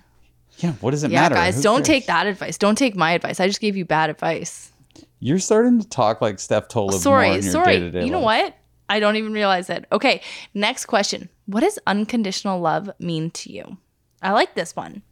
Yeah, 0.65 0.73
what 0.81 0.93
does 0.93 1.05
it 1.05 1.11
yeah, 1.11 1.23
matter? 1.23 1.35
guys, 1.35 1.57
Who 1.57 1.63
don't 1.63 1.77
cares? 1.77 1.87
take 1.87 2.07
that 2.07 2.27
advice. 2.27 2.57
Don't 2.57 2.77
take 2.77 2.97
my 2.97 3.13
advice. 3.13 3.39
I 3.39 3.47
just 3.47 3.61
gave 3.61 3.77
you 3.77 3.85
bad 3.85 4.09
advice. 4.09 4.73
You're 5.21 5.39
starting 5.39 5.79
to 5.81 5.87
talk 5.87 6.23
like 6.23 6.39
Steph 6.39 6.69
Tolev. 6.69 6.95
Sorry, 6.95 7.43
sorry. 7.43 7.77
You 7.77 7.91
life. 7.91 8.11
know 8.11 8.21
what? 8.21 8.57
I 8.89 8.99
don't 8.99 9.17
even 9.17 9.35
realize 9.35 9.69
it. 9.69 9.85
Okay, 9.93 10.23
next 10.55 10.87
question. 10.87 11.29
What 11.47 11.61
does 11.61 11.79
unconditional 11.87 12.61
love 12.61 12.91
mean 12.99 13.31
to 13.33 13.53
you? 13.53 13.77
I 14.23 14.33
like 14.33 14.55
this 14.55 14.75
one. 14.75 15.03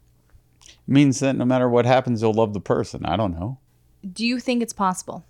It 0.61 0.75
means 0.87 1.19
that 1.19 1.35
no 1.35 1.45
matter 1.45 1.69
what 1.69 1.85
happens, 1.85 2.21
you'll 2.23 2.33
love 2.33 2.53
the 2.53 2.59
person. 2.59 3.05
I 3.05 3.15
don't 3.15 3.33
know. 3.33 3.59
Do 4.11 4.25
you 4.25 4.39
think 4.39 4.63
it's 4.63 4.73
possible? 4.73 5.23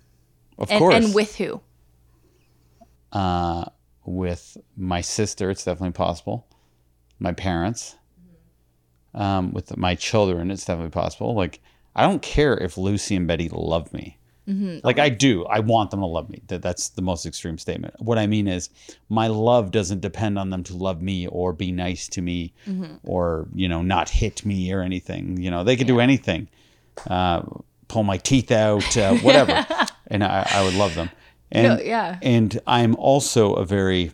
Of 0.58 0.70
and, 0.70 0.78
course. 0.78 0.94
And 0.94 1.14
with 1.14 1.36
who? 1.36 1.60
Uh, 3.12 3.66
with 4.06 4.56
my 4.74 5.02
sister, 5.02 5.50
it's 5.50 5.64
definitely 5.64 5.92
possible. 5.92 6.46
My 7.18 7.32
parents 7.32 7.96
um, 9.14 9.52
with 9.52 9.76
my 9.76 9.94
children, 9.94 10.50
it's 10.50 10.64
definitely 10.64 10.90
possible. 10.90 11.34
Like, 11.34 11.60
I 11.94 12.02
don't 12.02 12.22
care 12.22 12.56
if 12.56 12.76
Lucy 12.76 13.16
and 13.16 13.26
Betty 13.26 13.48
love 13.50 13.92
me. 13.92 14.18
Mm-hmm. 14.48 14.80
Like 14.84 14.98
I 14.98 15.08
do, 15.08 15.46
I 15.46 15.60
want 15.60 15.90
them 15.90 16.00
to 16.00 16.06
love 16.06 16.28
me. 16.28 16.42
That 16.48 16.60
that's 16.60 16.90
the 16.90 17.00
most 17.00 17.24
extreme 17.24 17.56
statement. 17.56 17.94
What 17.98 18.18
I 18.18 18.26
mean 18.26 18.46
is, 18.46 18.68
my 19.08 19.26
love 19.26 19.70
doesn't 19.70 20.00
depend 20.00 20.38
on 20.38 20.50
them 20.50 20.62
to 20.64 20.76
love 20.76 21.00
me 21.00 21.26
or 21.28 21.54
be 21.54 21.72
nice 21.72 22.08
to 22.08 22.20
me, 22.20 22.52
mm-hmm. 22.66 22.96
or 23.04 23.46
you 23.54 23.68
know, 23.68 23.80
not 23.80 24.10
hit 24.10 24.44
me 24.44 24.70
or 24.70 24.82
anything. 24.82 25.40
You 25.40 25.50
know, 25.50 25.64
they 25.64 25.76
could 25.76 25.88
yeah. 25.88 25.94
do 25.94 26.00
anything, 26.00 26.48
uh, 27.08 27.42
pull 27.88 28.02
my 28.02 28.18
teeth 28.18 28.50
out, 28.50 28.96
uh, 28.98 29.14
whatever, 29.16 29.66
and 30.08 30.22
I, 30.22 30.46
I 30.50 30.62
would 30.62 30.74
love 30.74 30.94
them. 30.94 31.10
And 31.50 31.78
no, 31.78 31.82
yeah, 31.82 32.18
and 32.20 32.60
I'm 32.66 32.96
also 32.96 33.54
a 33.54 33.64
very 33.64 34.12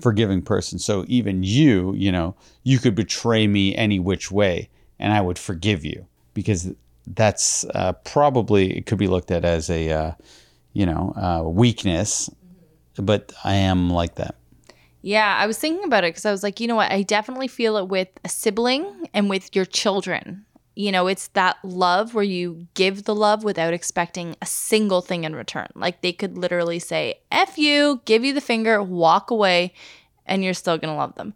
forgiving 0.00 0.42
person. 0.42 0.78
So 0.78 1.04
even 1.08 1.42
you, 1.42 1.94
you 1.94 2.12
know, 2.12 2.34
you 2.62 2.78
could 2.78 2.94
betray 2.94 3.46
me 3.46 3.74
any 3.76 3.98
which 3.98 4.30
way 4.30 4.68
and 4.98 5.12
I 5.12 5.20
would 5.20 5.38
forgive 5.38 5.84
you 5.84 6.06
because 6.34 6.72
that's 7.06 7.64
uh, 7.74 7.92
probably, 8.04 8.76
it 8.76 8.86
could 8.86 8.98
be 8.98 9.08
looked 9.08 9.30
at 9.30 9.44
as 9.44 9.70
a, 9.70 9.90
uh, 9.90 10.12
you 10.72 10.86
know, 10.86 11.12
uh, 11.16 11.48
weakness, 11.48 12.30
but 12.96 13.32
I 13.44 13.54
am 13.54 13.90
like 13.90 14.16
that. 14.16 14.34
Yeah, 15.00 15.36
I 15.38 15.46
was 15.46 15.58
thinking 15.58 15.84
about 15.84 16.04
it 16.04 16.08
because 16.08 16.26
I 16.26 16.32
was 16.32 16.42
like, 16.42 16.60
you 16.60 16.66
know 16.66 16.76
what? 16.76 16.90
I 16.90 17.02
definitely 17.02 17.48
feel 17.48 17.76
it 17.76 17.88
with 17.88 18.08
a 18.24 18.28
sibling 18.28 19.08
and 19.14 19.30
with 19.30 19.54
your 19.54 19.64
children 19.64 20.44
you 20.78 20.92
know, 20.92 21.08
it's 21.08 21.26
that 21.28 21.56
love 21.64 22.14
where 22.14 22.22
you 22.22 22.68
give 22.74 23.02
the 23.02 23.14
love 23.14 23.42
without 23.42 23.74
expecting 23.74 24.36
a 24.40 24.46
single 24.46 25.00
thing 25.00 25.24
in 25.24 25.34
return. 25.34 25.66
Like 25.74 26.02
they 26.02 26.12
could 26.12 26.38
literally 26.38 26.78
say, 26.78 27.16
F 27.32 27.58
you, 27.58 28.00
give 28.04 28.24
you 28.24 28.32
the 28.32 28.40
finger, 28.40 28.80
walk 28.80 29.32
away, 29.32 29.74
and 30.24 30.44
you're 30.44 30.54
still 30.54 30.78
going 30.78 30.94
to 30.94 30.96
love 30.96 31.16
them. 31.16 31.34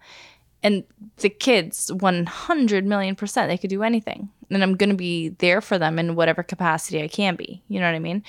And 0.63 0.85
the 1.17 1.29
kids, 1.29 1.93
100 1.93 2.87
million 2.87 3.17
percent, 3.17 3.49
they 3.49 3.59
could 3.59 3.69
do 3.69 3.83
anything. 3.83 4.31
And 4.49 4.63
I'm 4.63 4.77
going 4.77 4.91
to 4.91 4.97
be 4.97 5.31
there 5.31 5.61
for 5.61 5.77
them 5.77 5.99
in 5.99 6.15
whatever 6.15 6.45
capacity 6.45 7.03
I 7.03 7.09
can 7.09 7.35
be. 7.35 7.65
You 7.67 7.81
know 7.81 7.87
what 7.87 7.97
I 7.97 7.99
mean? 7.99 8.23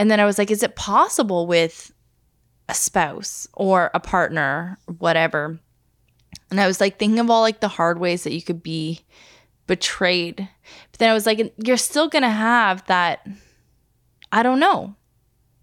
And 0.00 0.10
then 0.10 0.18
I 0.18 0.24
was 0.24 0.36
like, 0.36 0.50
is 0.50 0.64
it 0.64 0.74
possible 0.74 1.46
with 1.46 1.92
a 2.68 2.74
spouse 2.74 3.46
or 3.52 3.92
a 3.94 4.00
partner, 4.00 4.78
whatever? 4.98 5.60
And 6.50 6.60
I 6.60 6.66
was 6.66 6.80
like 6.80 6.98
thinking 6.98 7.20
of 7.20 7.30
all 7.30 7.40
like 7.40 7.60
the 7.60 7.68
hard 7.68 8.00
ways 8.00 8.24
that 8.24 8.32
you 8.32 8.42
could 8.42 8.64
be 8.64 9.04
betrayed. 9.70 10.48
But 10.90 10.98
then 10.98 11.10
I 11.10 11.14
was 11.14 11.26
like, 11.26 11.54
you're 11.64 11.76
still 11.76 12.08
gonna 12.08 12.28
have 12.28 12.84
that. 12.86 13.24
I 14.32 14.42
don't 14.42 14.58
know. 14.58 14.96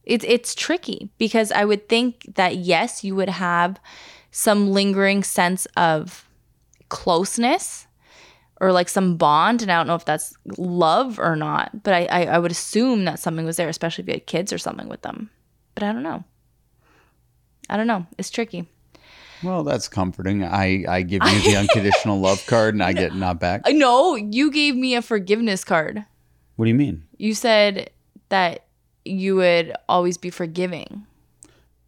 It's 0.05 0.24
it's 0.26 0.55
tricky 0.55 1.10
because 1.18 1.51
I 1.51 1.66
would 1.66 1.89
think 1.89 2.36
that 2.36 2.55
yes, 2.55 3.03
you 3.03 3.16
would 3.16 3.28
have 3.28 3.82
some 4.32 4.72
lingering 4.72 5.24
sense 5.24 5.68
of 5.76 6.26
closeness, 6.88 7.88
or 8.62 8.72
like 8.72 8.88
some 8.88 9.18
bond. 9.18 9.62
And 9.62 9.70
I 9.70 9.76
don't 9.76 9.88
know 9.88 9.95
if 9.95 10.05
that's 10.05 10.34
love 10.58 11.20
or 11.20 11.36
not, 11.36 11.84
but 11.84 11.93
I, 11.93 12.05
I, 12.05 12.26
I 12.28 12.39
would 12.39 12.51
assume 12.51 13.03
that 13.05 13.20
something 13.20 13.45
was 13.45 13.58
there, 13.58 13.68
especially 13.68 14.03
if 14.03 14.08
you 14.08 14.14
had 14.14 14.26
kids 14.26 14.53
or 14.53 14.58
something 14.58 14.88
with 14.88 15.01
them. 15.01 15.30
But 15.76 15.84
I 15.84 15.91
don't 15.91 16.03
know. 16.03 16.24
I 17.70 17.76
don't 17.76 17.88
know. 17.88 18.08
It's 18.18 18.30
tricky. 18.30 18.70
Well, 19.44 19.64
that's 19.64 19.88
comforting. 19.88 20.44
I, 20.44 20.84
I 20.88 21.02
give 21.02 21.22
you 21.32 21.42
the 21.42 21.58
unconditional 21.58 22.20
love 22.20 22.46
card 22.48 22.74
and 22.74 22.84
I 22.84 22.94
get 22.94 23.16
not 23.16 23.40
back. 23.40 23.62
No, 23.68 24.16
you 24.16 24.52
gave 24.52 24.76
me 24.76 24.96
a 24.96 25.02
forgiveness 25.02 25.64
card. 25.64 26.06
What 26.56 26.66
do 26.66 26.70
you 26.70 26.76
mean? 26.76 27.04
You 27.18 27.34
said 27.34 27.92
that 28.30 28.66
you 29.06 29.36
would 29.36 29.74
always 29.88 30.18
be 30.18 30.30
forgiving. 30.30 31.06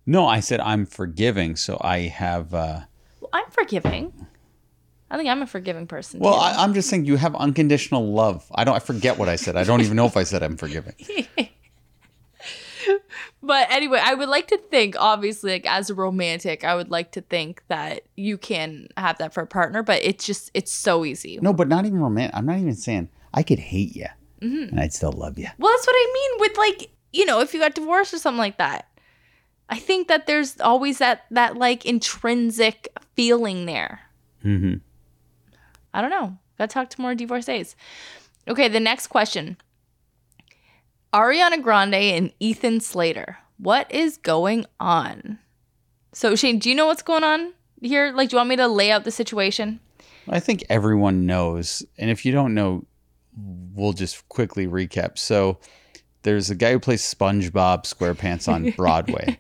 No, 0.06 0.26
I 0.26 0.40
said 0.40 0.60
I'm 0.60 0.86
forgiving, 0.86 1.56
so 1.56 1.78
I 1.82 2.00
have. 2.00 2.54
Uh, 2.54 2.82
well, 3.20 3.30
I'm 3.34 3.50
forgiving. 3.52 4.14
I 5.12 5.18
think 5.18 5.30
I'm 5.30 5.42
a 5.42 5.48
forgiving 5.48 5.88
person. 5.88 6.20
Well, 6.20 6.36
I, 6.36 6.64
am 6.64 6.74
just 6.74 6.90
saying 6.90 7.06
you 7.06 7.16
have 7.16 7.36
unconditional 7.36 8.12
love. 8.12 8.46
I 8.54 8.64
don't. 8.64 8.76
I 8.76 8.80
forget 8.80 9.18
what 9.18 9.28
I 9.28 9.36
said. 9.36 9.56
I 9.56 9.64
don't 9.64 9.82
even 9.82 9.96
know 9.96 10.06
if 10.06 10.18
I 10.18 10.24
said 10.24 10.44
I'm 10.44 10.58
forgiving. 10.58 10.94
but 13.44 13.70
anyway, 13.72 14.00
I 14.02 14.14
would 14.14 14.30
like 14.30 14.48
to 14.48 14.58
think, 14.58 14.96
obviously, 15.00 15.52
like 15.52 15.66
as 15.66 15.90
a 15.90 15.94
romantic, 15.94 16.64
I 16.64 16.76
would 16.76 16.90
like 16.90 17.12
to 17.14 17.22
think 17.22 17.64
that 17.68 18.02
you 18.16 18.38
can 18.38 18.88
have 18.98 19.18
that 19.20 19.34
for 19.34 19.42
a 19.42 19.48
partner. 19.48 19.84
But 19.84 20.04
it's 20.04 20.26
just, 20.26 20.52
it's 20.54 20.72
so 20.72 21.06
easy. 21.06 21.40
No, 21.42 21.54
but 21.54 21.68
not 21.68 21.86
even 21.86 22.00
romantic. 22.00 22.36
I'm 22.36 22.46
not 22.46 22.58
even 22.58 22.76
saying 22.76 23.10
I 23.34 23.44
could 23.44 23.60
hate 23.60 23.96
you 23.96 24.08
mm-hmm. 24.42 24.70
and 24.70 24.80
I'd 24.80 24.94
still 24.94 25.12
love 25.12 25.38
you. 25.38 25.48
Well, 25.58 25.72
that's 25.72 25.88
what 25.88 25.96
I 25.96 26.12
mean 26.14 26.32
with 26.40 26.58
like, 26.58 26.92
you 27.14 27.26
know, 27.26 27.40
if 27.42 27.54
you 27.54 27.60
got 27.60 27.76
divorced 27.76 28.14
or 28.14 28.18
something 28.18 28.38
like 28.40 28.58
that. 28.58 28.86
I 29.72 29.78
think 29.78 30.08
that 30.08 30.26
there's 30.26 30.60
always 30.60 30.98
that 30.98 31.26
that 31.30 31.56
like 31.56 31.86
intrinsic 31.86 32.88
feeling 33.16 33.68
there. 33.68 34.02
Mm-hmm. 34.44 34.76
I 35.94 36.02
don't 36.02 36.10
know. 36.10 36.38
Gotta 36.58 36.74
talk 36.74 36.90
to 36.92 37.02
more 37.02 37.14
divorcees. 37.14 37.76
Okay, 38.48 38.68
the 38.68 38.80
next 38.80 39.08
question. 39.08 39.58
Ariana 41.14 41.62
Grande 41.62 41.96
and 41.96 42.34
Ethan 42.40 42.82
Slater. 42.82 43.38
What 43.58 43.92
is 43.92 44.18
going 44.18 44.66
on? 44.80 45.40
So 46.14 46.36
Shane, 46.36 46.60
do 46.60 46.70
you 46.70 46.76
know 46.76 46.88
what's 46.88 47.02
going 47.02 47.24
on 47.24 47.54
here? 47.82 48.12
Like, 48.14 48.30
do 48.30 48.36
you 48.36 48.38
want 48.38 48.50
me 48.50 48.56
to 48.58 48.68
lay 48.68 48.92
out 48.92 49.04
the 49.04 49.12
situation? 49.12 49.80
I 50.28 50.40
think 50.40 50.64
everyone 50.70 51.26
knows. 51.26 51.84
And 51.98 52.10
if 52.10 52.26
you 52.26 52.32
don't 52.32 52.54
know, 52.54 52.86
we'll 53.74 53.94
just 53.94 54.28
quickly 54.30 54.68
recap. 54.68 55.18
So 55.18 55.60
there's 56.22 56.50
a 56.50 56.56
guy 56.56 56.72
who 56.72 56.80
plays 56.80 57.02
SpongeBob 57.02 57.84
SquarePants 57.84 58.52
on 58.52 58.70
Broadway. 58.78 59.40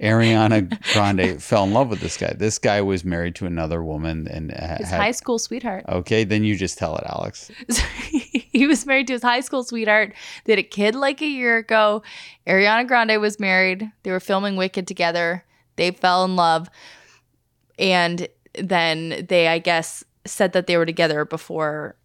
Ariana 0.00 0.68
Grande 0.92 1.42
fell 1.42 1.64
in 1.64 1.72
love 1.72 1.88
with 1.88 2.00
this 2.00 2.16
guy. 2.16 2.32
This 2.36 2.58
guy 2.58 2.80
was 2.80 3.04
married 3.04 3.34
to 3.36 3.46
another 3.46 3.82
woman 3.82 4.26
and 4.28 4.50
his 4.50 4.88
had, 4.88 5.00
high 5.00 5.10
school 5.12 5.38
sweetheart. 5.38 5.84
Okay, 5.88 6.24
then 6.24 6.44
you 6.44 6.56
just 6.56 6.78
tell 6.78 6.96
it, 6.96 7.04
Alex. 7.06 7.50
he 8.58 8.66
was 8.66 8.86
married 8.86 9.08
to 9.08 9.12
his 9.14 9.22
high 9.22 9.40
school 9.40 9.64
sweetheart. 9.64 10.14
They 10.44 10.52
had 10.52 10.58
a 10.60 10.62
kid 10.62 10.94
like 10.94 11.20
a 11.20 11.26
year 11.26 11.58
ago. 11.58 12.02
Ariana 12.46 12.86
Grande 12.86 13.20
was 13.20 13.40
married. 13.40 13.90
They 14.04 14.12
were 14.12 14.20
filming 14.20 14.56
Wicked 14.56 14.86
together. 14.86 15.44
They 15.76 15.90
fell 15.90 16.24
in 16.24 16.36
love, 16.36 16.70
and 17.80 18.28
then 18.56 19.26
they, 19.28 19.48
I 19.48 19.58
guess, 19.58 20.04
said 20.24 20.52
that 20.52 20.68
they 20.68 20.76
were 20.76 20.86
together 20.86 21.24
before 21.24 21.96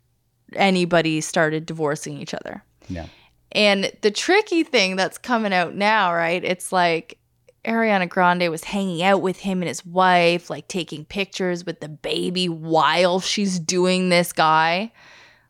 anybody 0.55 1.21
started 1.21 1.67
divorcing 1.67 2.17
each 2.17 2.33
other. 2.33 2.63
Yeah. 2.87 3.05
And 3.51 3.91
the 4.01 4.09
tricky 4.09 4.63
thing 4.63 4.95
that's 4.95 5.19
coming 5.19 5.53
out 5.53 5.75
now, 5.75 6.13
right? 6.13 6.43
It's 6.43 6.71
like 6.71 7.19
Ariana 7.63 8.09
Grande 8.09 8.49
was 8.49 8.63
hanging 8.63 9.03
out 9.03 9.21
with 9.21 9.37
him 9.37 9.61
and 9.61 9.67
his 9.67 9.85
wife, 9.85 10.49
like 10.49 10.67
taking 10.67 11.05
pictures 11.05 11.63
with 11.63 11.79
the 11.79 11.89
baby 11.89 12.49
while 12.49 13.19
she's 13.19 13.59
doing 13.59 14.09
this 14.09 14.33
guy. 14.33 14.91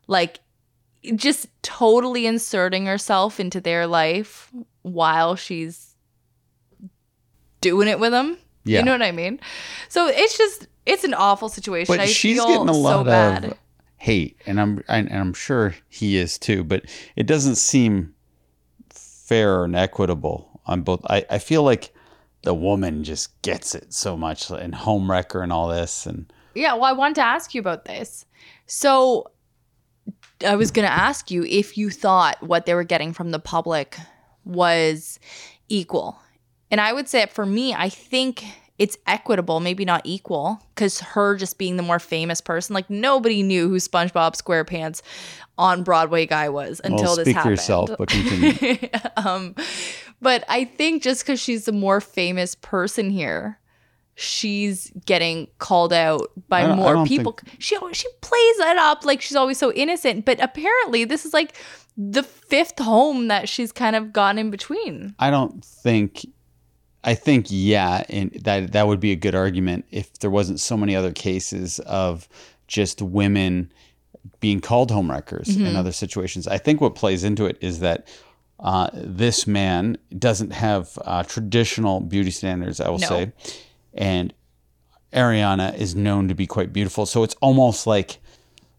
Like, 0.06 0.40
just 1.16 1.48
totally 1.62 2.26
inserting 2.26 2.86
herself 2.86 3.40
into 3.40 3.60
their 3.60 3.86
life 3.86 4.50
while 4.82 5.36
she's 5.36 5.94
doing 7.60 7.88
it 7.88 7.98
with 7.98 8.12
them. 8.12 8.38
Yeah. 8.64 8.80
You 8.80 8.84
know 8.84 8.92
what 8.92 9.02
I 9.02 9.12
mean? 9.12 9.40
So 9.88 10.06
it's 10.06 10.36
just, 10.36 10.66
it's 10.86 11.04
an 11.04 11.14
awful 11.14 11.48
situation. 11.48 11.92
But 11.92 12.00
I 12.00 12.06
she's 12.06 12.38
getting 12.38 12.68
a 12.68 12.72
lot 12.72 13.06
so 13.06 13.48
of 13.48 13.58
hate, 13.96 14.40
and 14.46 14.60
I'm, 14.60 14.82
and 14.88 15.12
I'm 15.12 15.34
sure 15.34 15.74
he 15.88 16.16
is 16.16 16.38
too, 16.38 16.64
but 16.64 16.84
it 17.16 17.26
doesn't 17.26 17.56
seem 17.56 18.14
fair 18.90 19.64
and 19.64 19.76
equitable 19.76 20.60
on 20.66 20.82
both. 20.82 21.00
I, 21.08 21.24
I 21.30 21.38
feel 21.38 21.62
like 21.62 21.92
the 22.42 22.54
woman 22.54 23.04
just 23.04 23.40
gets 23.42 23.74
it 23.74 23.92
so 23.92 24.16
much 24.16 24.50
and 24.50 24.74
homewrecker 24.74 25.42
and 25.42 25.52
all 25.52 25.68
this 25.68 26.06
and 26.06 26.32
yeah 26.54 26.72
well 26.74 26.84
i 26.84 26.92
wanted 26.92 27.16
to 27.16 27.22
ask 27.22 27.54
you 27.54 27.60
about 27.60 27.84
this 27.84 28.24
so 28.66 29.30
i 30.46 30.54
was 30.54 30.70
going 30.70 30.86
to 30.86 30.92
ask 30.92 31.30
you 31.30 31.44
if 31.44 31.76
you 31.76 31.90
thought 31.90 32.40
what 32.42 32.66
they 32.66 32.74
were 32.74 32.84
getting 32.84 33.12
from 33.12 33.30
the 33.30 33.38
public 33.38 33.96
was 34.44 35.18
equal 35.68 36.18
and 36.70 36.80
i 36.80 36.92
would 36.92 37.08
say 37.08 37.26
for 37.26 37.46
me 37.46 37.74
i 37.74 37.88
think 37.88 38.44
it's 38.80 38.96
equitable, 39.06 39.60
maybe 39.60 39.84
not 39.84 40.00
equal, 40.04 40.58
because 40.74 41.00
her 41.00 41.36
just 41.36 41.58
being 41.58 41.76
the 41.76 41.82
more 41.82 41.98
famous 41.98 42.40
person, 42.40 42.72
like 42.72 42.88
nobody 42.88 43.42
knew 43.42 43.68
who 43.68 43.76
SpongeBob 43.76 44.40
SquarePants 44.40 45.02
on 45.58 45.82
Broadway 45.82 46.24
guy 46.24 46.48
was 46.48 46.80
until 46.82 47.04
well, 47.04 47.16
this 47.16 47.28
happened. 47.28 47.50
yourself, 47.50 47.90
but 47.98 48.08
continue. 48.08 48.88
um, 49.18 49.54
but 50.22 50.44
I 50.48 50.64
think 50.64 51.02
just 51.02 51.22
because 51.22 51.38
she's 51.38 51.66
the 51.66 51.72
more 51.72 52.00
famous 52.00 52.54
person 52.54 53.10
here, 53.10 53.59
she's 54.14 54.90
getting 55.06 55.48
called 55.58 55.92
out 55.92 56.30
by 56.48 56.74
more 56.74 57.06
people. 57.06 57.32
Think... 57.32 57.60
She 57.60 57.76
she 57.92 58.08
plays 58.20 58.58
it 58.58 58.76
up 58.76 59.04
like 59.04 59.20
she's 59.20 59.36
always 59.36 59.58
so 59.58 59.72
innocent, 59.72 60.24
but 60.24 60.42
apparently 60.42 61.04
this 61.04 61.24
is 61.24 61.32
like 61.32 61.54
the 61.96 62.22
fifth 62.22 62.78
home 62.78 63.28
that 63.28 63.48
she's 63.48 63.72
kind 63.72 63.96
of 63.96 64.12
gone 64.12 64.38
in 64.38 64.50
between. 64.50 65.14
I 65.18 65.30
don't 65.30 65.64
think 65.64 66.24
I 67.02 67.14
think 67.14 67.46
yeah, 67.48 68.04
and 68.08 68.32
that 68.42 68.72
that 68.72 68.86
would 68.86 69.00
be 69.00 69.12
a 69.12 69.16
good 69.16 69.34
argument 69.34 69.86
if 69.90 70.18
there 70.18 70.30
wasn't 70.30 70.60
so 70.60 70.76
many 70.76 70.94
other 70.94 71.12
cases 71.12 71.78
of 71.80 72.28
just 72.66 73.00
women 73.00 73.72
being 74.40 74.60
called 74.60 74.90
homewreckers 74.90 75.48
mm-hmm. 75.48 75.66
in 75.66 75.76
other 75.76 75.92
situations. 75.92 76.46
I 76.46 76.58
think 76.58 76.80
what 76.80 76.94
plays 76.94 77.24
into 77.24 77.46
it 77.46 77.56
is 77.60 77.80
that 77.80 78.06
uh, 78.58 78.90
this 78.92 79.46
man 79.46 79.96
doesn't 80.18 80.52
have 80.52 80.98
uh, 81.04 81.22
traditional 81.22 82.00
beauty 82.00 82.30
standards, 82.30 82.80
I 82.80 82.90
will 82.90 82.98
no. 82.98 83.06
say, 83.06 83.32
and 83.94 84.32
Ariana 85.12 85.76
is 85.76 85.94
known 85.94 86.28
to 86.28 86.34
be 86.34 86.46
quite 86.46 86.72
beautiful. 86.72 87.06
So 87.06 87.22
it's 87.22 87.34
almost 87.40 87.86
like, 87.86 88.18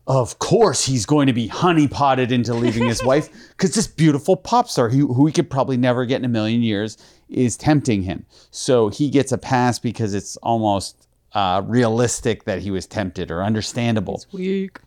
of 0.08 0.40
course, 0.40 0.86
he's 0.86 1.06
going 1.06 1.28
to 1.28 1.34
be 1.34 1.50
honeypotted 1.50 2.32
into 2.32 2.54
leaving 2.54 2.88
his 2.88 3.04
wife 3.04 3.30
because 3.50 3.74
this 3.74 3.88
beautiful 3.88 4.36
pop 4.36 4.70
star, 4.70 4.90
who, 4.90 5.14
who 5.14 5.26
he 5.26 5.34
could 5.34 5.50
probably 5.50 5.78
never 5.78 6.06
get 6.06 6.18
in 6.18 6.26
a 6.26 6.30
million 6.30 6.62
years, 6.62 6.98
is 7.30 7.58
tempting 7.58 8.04
him. 8.04 8.26
So 8.52 8.90
he 8.90 9.10
gets 9.10 9.32
a 9.32 9.38
pass 9.38 9.80
because 9.80 10.14
it's 10.14 10.38
almost 10.38 11.08
uh, 11.34 11.62
realistic 11.66 12.46
that 12.46 12.62
he 12.62 12.72
was 12.72 12.86
tempted 12.86 13.32
or 13.32 13.44
understandable. 13.44 14.24
He's 14.30 14.34
weak. 14.34 14.80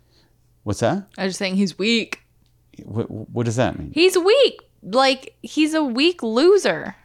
What's 0.65 0.81
that? 0.81 1.07
I 1.19 1.25
was 1.25 1.31
just 1.31 1.39
saying 1.39 1.57
he's 1.57 1.79
weak. 1.79 2.23
What, 2.85 3.11
what 3.11 3.45
does 3.45 3.57
that 3.57 3.79
mean? 3.79 3.93
He's 3.95 4.19
weak. 4.19 4.61
Like 4.83 5.37
he's 5.43 5.75
a 5.75 5.83
weak 5.83 6.23
loser, 6.23 6.97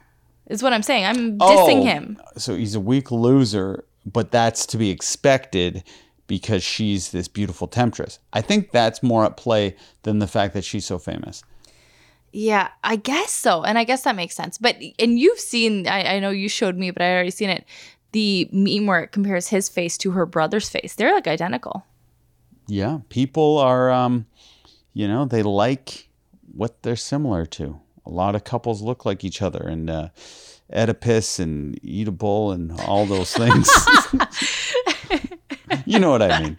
is 0.49 0.61
what 0.61 0.73
I'm 0.73 0.83
saying. 0.83 1.05
I'm 1.05 1.37
dissing 1.37 1.81
oh, 1.81 1.85
him. 1.85 2.19
So 2.37 2.55
he's 2.55 2.75
a 2.75 2.79
weak 2.79 3.11
loser, 3.11 3.85
but 4.05 4.31
that's 4.31 4.65
to 4.67 4.77
be 4.77 4.89
expected 4.89 5.83
because 6.27 6.63
she's 6.63 7.11
this 7.11 7.27
beautiful 7.27 7.67
temptress. 7.67 8.19
I 8.33 8.41
think 8.41 8.71
that's 8.71 9.01
more 9.01 9.25
at 9.25 9.37
play 9.37 9.75
than 10.03 10.19
the 10.19 10.27
fact 10.27 10.53
that 10.53 10.63
she's 10.63 10.85
so 10.85 10.99
famous. 10.99 11.43
Yeah, 12.31 12.69
I 12.83 12.95
guess 12.95 13.31
so. 13.31 13.63
And 13.63 13.77
I 13.79 13.83
guess 13.83 14.03
that 14.03 14.15
makes 14.15 14.35
sense. 14.35 14.57
But, 14.57 14.75
and 14.99 15.17
you've 15.17 15.39
seen, 15.39 15.87
I, 15.87 16.15
I 16.15 16.19
know 16.19 16.29
you 16.29 16.47
showed 16.47 16.77
me, 16.77 16.91
but 16.91 17.01
I 17.01 17.11
already 17.11 17.31
seen 17.31 17.49
it, 17.49 17.65
the 18.11 18.47
meme 18.51 18.85
where 18.85 19.01
it 19.01 19.11
compares 19.11 19.47
his 19.47 19.69
face 19.69 19.97
to 19.99 20.11
her 20.11 20.25
brother's 20.25 20.69
face. 20.69 20.93
They're 20.95 21.13
like 21.13 21.27
identical. 21.27 21.85
Yeah. 22.67 22.99
People 23.09 23.57
are, 23.57 23.89
um, 23.89 24.27
you 24.93 25.07
know, 25.07 25.25
they 25.25 25.41
like 25.41 26.09
what 26.53 26.83
they're 26.83 26.95
similar 26.95 27.45
to. 27.47 27.79
A 28.09 28.13
lot 28.13 28.35
of 28.35 28.43
couples 28.43 28.81
look 28.81 29.05
like 29.05 29.23
each 29.23 29.41
other. 29.41 29.59
And, 29.59 29.89
uh, 29.89 30.09
Oedipus 30.71 31.39
and 31.39 31.79
Eatable 31.83 32.51
and 32.51 32.79
all 32.81 33.05
those 33.05 33.33
things. 33.33 33.69
you 35.85 35.99
know 35.99 36.11
what 36.11 36.21
I 36.21 36.41
mean. 36.41 36.57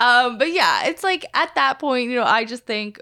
Um, 0.00 0.38
but 0.38 0.52
yeah, 0.52 0.86
it's 0.86 1.02
like 1.02 1.24
at 1.34 1.54
that 1.56 1.78
point, 1.78 2.08
you 2.08 2.16
know, 2.16 2.24
I 2.24 2.44
just 2.44 2.64
think 2.66 3.00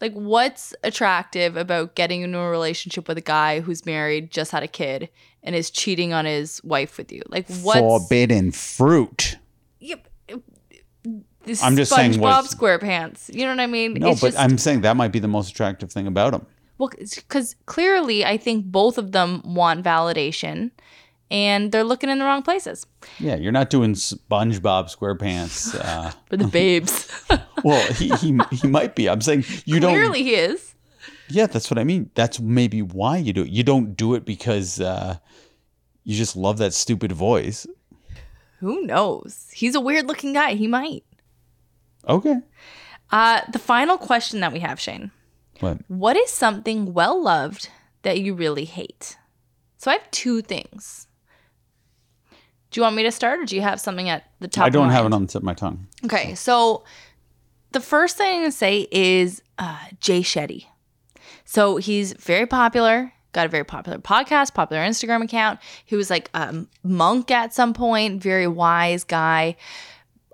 like 0.00 0.12
what's 0.14 0.74
attractive 0.84 1.56
about 1.56 1.94
getting 1.94 2.22
into 2.22 2.38
a 2.38 2.50
relationship 2.50 3.08
with 3.08 3.18
a 3.18 3.22
guy 3.22 3.60
who's 3.60 3.84
married, 3.84 4.30
just 4.30 4.52
had 4.52 4.62
a 4.62 4.68
kid, 4.68 5.08
and 5.42 5.54
is 5.54 5.70
cheating 5.70 6.12
on 6.12 6.24
his 6.24 6.62
wife 6.64 6.96
with 6.96 7.12
you? 7.12 7.22
Like 7.28 7.48
what 7.62 7.78
forbidden 7.78 8.52
fruit? 8.52 9.36
Yep. 9.80 10.06
I'm 11.62 11.74
just 11.74 11.92
saying 11.92 12.12
SpongeBob 12.12 12.54
SquarePants. 12.54 13.34
You 13.34 13.44
know 13.44 13.52
what 13.52 13.60
I 13.60 13.66
mean? 13.66 13.94
No, 13.94 14.10
it's 14.10 14.20
but 14.20 14.28
just, 14.28 14.38
I'm 14.38 14.58
saying 14.58 14.82
that 14.82 14.96
might 14.96 15.10
be 15.10 15.18
the 15.18 15.28
most 15.28 15.50
attractive 15.50 15.90
thing 15.90 16.06
about 16.06 16.34
him. 16.34 16.46
Well, 16.80 16.88
because 16.98 17.56
clearly, 17.66 18.24
I 18.24 18.38
think 18.38 18.64
both 18.64 18.96
of 18.96 19.12
them 19.12 19.42
want 19.44 19.84
validation, 19.84 20.70
and 21.30 21.72
they're 21.72 21.84
looking 21.84 22.08
in 22.08 22.18
the 22.18 22.24
wrong 22.24 22.42
places. 22.42 22.86
Yeah, 23.18 23.36
you're 23.36 23.52
not 23.52 23.68
doing 23.68 23.92
SpongeBob 23.92 24.88
SquarePants 24.88 25.78
uh, 25.84 26.12
for 26.30 26.38
the 26.38 26.46
babes. 26.46 27.06
well, 27.64 27.86
he, 27.92 28.08
he 28.16 28.40
he 28.50 28.66
might 28.66 28.96
be. 28.96 29.10
I'm 29.10 29.20
saying 29.20 29.44
you 29.66 29.78
don't. 29.78 29.92
Clearly, 29.92 30.22
he 30.22 30.34
is. 30.34 30.74
Yeah, 31.28 31.48
that's 31.48 31.70
what 31.70 31.76
I 31.76 31.84
mean. 31.84 32.08
That's 32.14 32.40
maybe 32.40 32.80
why 32.80 33.18
you 33.18 33.34
do 33.34 33.42
it. 33.42 33.50
You 33.50 33.62
don't 33.62 33.94
do 33.94 34.14
it 34.14 34.24
because 34.24 34.80
uh, 34.80 35.18
you 36.04 36.16
just 36.16 36.34
love 36.34 36.56
that 36.58 36.72
stupid 36.72 37.12
voice. 37.12 37.66
Who 38.60 38.86
knows? 38.86 39.50
He's 39.52 39.74
a 39.74 39.80
weird 39.82 40.08
looking 40.08 40.32
guy. 40.32 40.54
He 40.54 40.66
might. 40.66 41.04
Okay. 42.08 42.36
Uh, 43.10 43.42
the 43.52 43.58
final 43.58 43.98
question 43.98 44.40
that 44.40 44.50
we 44.50 44.60
have, 44.60 44.80
Shane. 44.80 45.10
What? 45.60 45.78
What 45.88 46.16
is 46.16 46.30
something 46.30 46.92
well 46.92 47.22
loved 47.22 47.68
that 48.02 48.20
you 48.20 48.34
really 48.34 48.64
hate? 48.64 49.16
So 49.78 49.90
I 49.90 49.94
have 49.94 50.10
two 50.10 50.42
things. 50.42 51.06
Do 52.70 52.78
you 52.78 52.82
want 52.82 52.96
me 52.96 53.02
to 53.02 53.10
start, 53.10 53.40
or 53.40 53.44
do 53.44 53.56
you 53.56 53.62
have 53.62 53.80
something 53.80 54.08
at 54.08 54.24
the 54.38 54.48
top? 54.48 54.66
I 54.66 54.70
don't 54.70 54.90
have 54.90 55.06
it 55.06 55.12
on 55.12 55.22
the 55.22 55.26
tip 55.26 55.40
of 55.40 55.44
my 55.44 55.54
tongue. 55.54 55.86
Okay, 56.04 56.34
so 56.34 56.84
the 57.72 57.80
first 57.80 58.16
thing 58.16 58.32
I'm 58.32 58.40
gonna 58.42 58.52
say 58.52 58.86
is 58.92 59.42
uh, 59.58 59.78
Jay 60.00 60.20
Shetty. 60.20 60.66
So 61.44 61.76
he's 61.78 62.12
very 62.12 62.46
popular. 62.46 63.12
Got 63.32 63.46
a 63.46 63.48
very 63.48 63.64
popular 63.64 63.98
podcast, 63.98 64.54
popular 64.54 64.82
Instagram 64.82 65.22
account. 65.22 65.60
He 65.84 65.96
was 65.96 66.10
like 66.10 66.30
a 66.34 66.64
monk 66.82 67.30
at 67.30 67.54
some 67.54 67.74
point, 67.74 68.22
very 68.22 68.46
wise 68.46 69.04
guy. 69.04 69.56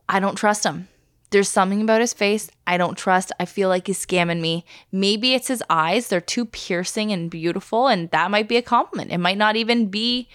I 0.08 0.20
don't 0.20 0.36
trust 0.36 0.64
him. 0.64 0.88
There's 1.30 1.48
something 1.48 1.82
about 1.82 2.00
his 2.00 2.12
face 2.12 2.50
I 2.66 2.76
don't 2.76 2.96
trust. 2.96 3.32
I 3.40 3.46
feel 3.46 3.68
like 3.68 3.88
he's 3.88 4.04
scamming 4.04 4.40
me. 4.40 4.64
Maybe 4.92 5.34
it's 5.34 5.48
his 5.48 5.62
eyes. 5.68 6.08
They're 6.08 6.20
too 6.20 6.44
piercing 6.44 7.12
and 7.12 7.30
beautiful, 7.30 7.88
and 7.88 8.10
that 8.10 8.30
might 8.30 8.48
be 8.48 8.56
a 8.56 8.62
compliment. 8.62 9.12
It 9.12 9.18
might 9.18 9.38
not 9.38 9.56
even 9.56 9.88
be 9.88 10.28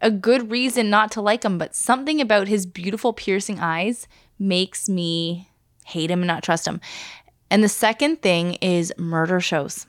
a 0.00 0.10
good 0.10 0.50
reason 0.50 0.88
not 0.88 1.12
to 1.12 1.20
like 1.20 1.44
him, 1.44 1.58
but 1.58 1.74
something 1.74 2.20
about 2.20 2.48
his 2.48 2.64
beautiful, 2.64 3.12
piercing 3.12 3.60
eyes 3.60 4.08
makes 4.38 4.88
me 4.88 5.50
hate 5.84 6.10
him 6.10 6.20
and 6.20 6.26
not 6.26 6.42
trust 6.42 6.66
him. 6.66 6.80
And 7.50 7.62
the 7.62 7.68
second 7.68 8.22
thing 8.22 8.54
is 8.54 8.92
murder 8.96 9.40
shows. 9.40 9.86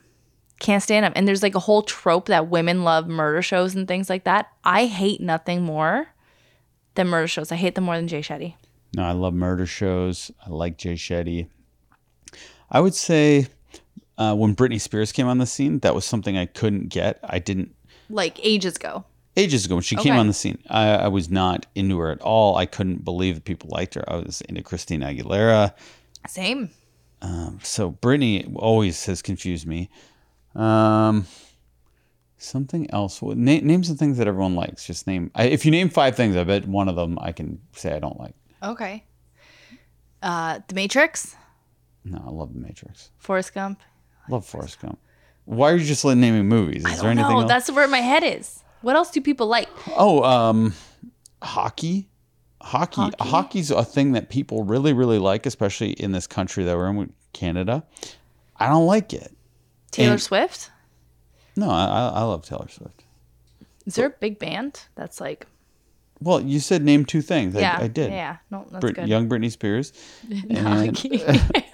Can't 0.59 0.83
stand 0.83 1.05
them. 1.05 1.13
And 1.15 1.27
there's 1.27 1.43
like 1.43 1.55
a 1.55 1.59
whole 1.59 1.81
trope 1.81 2.27
that 2.27 2.49
women 2.49 2.83
love 2.83 3.07
murder 3.07 3.41
shows 3.41 3.73
and 3.73 3.87
things 3.87 4.09
like 4.09 4.25
that. 4.25 4.47
I 4.63 4.85
hate 4.85 5.21
nothing 5.21 5.63
more 5.63 6.09
than 6.95 7.07
murder 7.07 7.27
shows. 7.27 7.51
I 7.51 7.55
hate 7.55 7.75
them 7.75 7.85
more 7.85 7.95
than 7.95 8.07
Jay 8.07 8.21
Shetty. 8.21 8.55
No, 8.95 9.03
I 9.03 9.13
love 9.13 9.33
murder 9.33 9.65
shows. 9.65 10.31
I 10.45 10.49
like 10.49 10.77
Jay 10.77 10.93
Shetty. 10.93 11.47
I 12.69 12.79
would 12.79 12.95
say 12.95 13.47
uh, 14.17 14.35
when 14.35 14.55
Britney 14.55 14.79
Spears 14.79 15.11
came 15.11 15.27
on 15.27 15.37
the 15.37 15.45
scene, 15.45 15.79
that 15.79 15.95
was 15.95 16.05
something 16.05 16.37
I 16.37 16.45
couldn't 16.45 16.89
get. 16.89 17.19
I 17.23 17.39
didn't 17.39 17.73
like 18.09 18.43
ages 18.45 18.75
ago. 18.75 19.05
Ages 19.37 19.65
ago, 19.65 19.75
when 19.75 19.81
she 19.81 19.95
okay. 19.95 20.09
came 20.09 20.19
on 20.19 20.27
the 20.27 20.33
scene, 20.33 20.59
I, 20.69 20.89
I, 20.89 21.07
was 21.07 21.29
not 21.29 21.65
into 21.73 21.97
her 21.99 22.11
at 22.11 22.21
all. 22.21 22.57
I 22.57 22.65
couldn't 22.65 23.05
believe 23.05 23.35
that 23.35 23.45
people 23.45 23.69
liked 23.71 23.93
her. 23.95 24.03
I 24.05 24.17
was 24.17 24.41
into 24.41 24.61
Christina 24.61 25.05
Aguilera. 25.05 25.73
Same. 26.27 26.69
Um, 27.21 27.59
so 27.63 27.93
Britney 27.93 28.51
always 28.57 29.05
has 29.05 29.21
confused 29.21 29.65
me. 29.65 29.89
Um, 30.53 31.27
something 32.37 32.91
else. 32.91 33.21
Name, 33.21 33.65
name 33.65 33.83
some 33.85 33.95
things 33.95 34.17
that 34.17 34.27
everyone 34.27 34.55
likes. 34.55 34.85
Just 34.85 35.07
name. 35.07 35.31
I, 35.33 35.45
if 35.45 35.65
you 35.65 35.71
name 35.71 35.89
five 35.89 36.15
things, 36.15 36.35
I 36.35 36.43
bet 36.43 36.67
one 36.67 36.89
of 36.89 36.97
them 36.97 37.17
I 37.21 37.31
can 37.31 37.61
say 37.73 37.95
I 37.95 37.99
don't 37.99 38.19
like. 38.19 38.35
Okay. 38.63 39.03
Uh, 40.21 40.59
The 40.67 40.75
Matrix. 40.75 41.35
No, 42.03 42.23
I 42.25 42.29
love 42.29 42.53
The 42.53 42.59
Matrix. 42.59 43.11
Forrest 43.17 43.53
Gump. 43.53 43.79
Love 44.29 44.45
Forrest 44.45 44.79
Gump. 44.81 44.99
Why 45.45 45.71
are 45.71 45.75
you 45.75 45.85
just 45.85 46.05
naming 46.05 46.47
movies? 46.47 46.85
Is 46.85 46.85
I 46.85 46.89
don't 46.89 46.99
there 47.01 47.11
anything 47.11 47.31
know. 47.31 47.39
else? 47.41 47.47
That's 47.49 47.71
where 47.71 47.87
my 47.87 47.99
head 47.99 48.23
is. 48.23 48.63
What 48.81 48.95
else 48.95 49.11
do 49.11 49.21
people 49.21 49.47
like? 49.47 49.67
Oh, 49.97 50.23
um, 50.23 50.73
hockey. 51.41 52.07
Hockey. 52.61 53.01
Hockey? 53.01 53.15
Hockey's 53.29 53.71
a 53.71 53.83
thing 53.83 54.11
that 54.13 54.29
people 54.29 54.63
really, 54.63 54.93
really 54.93 55.17
like, 55.19 55.45
especially 55.45 55.91
in 55.93 56.11
this 56.11 56.27
country 56.27 56.63
that 56.63 56.77
we're 56.77 56.89
in, 56.89 57.13
Canada. 57.33 57.83
I 58.57 58.67
don't 58.67 58.85
like 58.85 59.13
it. 59.13 59.33
Taylor 59.91 60.13
And- 60.13 60.21
Swift. 60.21 60.69
No, 61.55 61.69
I, 61.69 61.83
I 61.85 62.07
I 62.07 62.21
love 62.23 62.45
Taylor 62.45 62.67
Swift. 62.69 63.03
Is 63.85 63.95
there 63.95 64.05
a 64.05 64.09
big 64.11 64.39
band 64.39 64.81
that's 64.95 65.19
like? 65.19 65.47
Well, 66.21 66.39
you 66.41 66.59
said 66.59 66.83
name 66.83 67.03
two 67.05 67.21
things. 67.21 67.55
Yeah, 67.55 67.77
I, 67.79 67.83
I 67.83 67.87
did. 67.87 68.11
Yeah, 68.11 68.37
no, 68.51 68.65
that's 68.69 68.79
Brit- 68.81 68.95
good. 68.95 69.07
young 69.07 69.27
Britney 69.27 69.51
Spears. 69.51 69.91
and- 70.49 70.97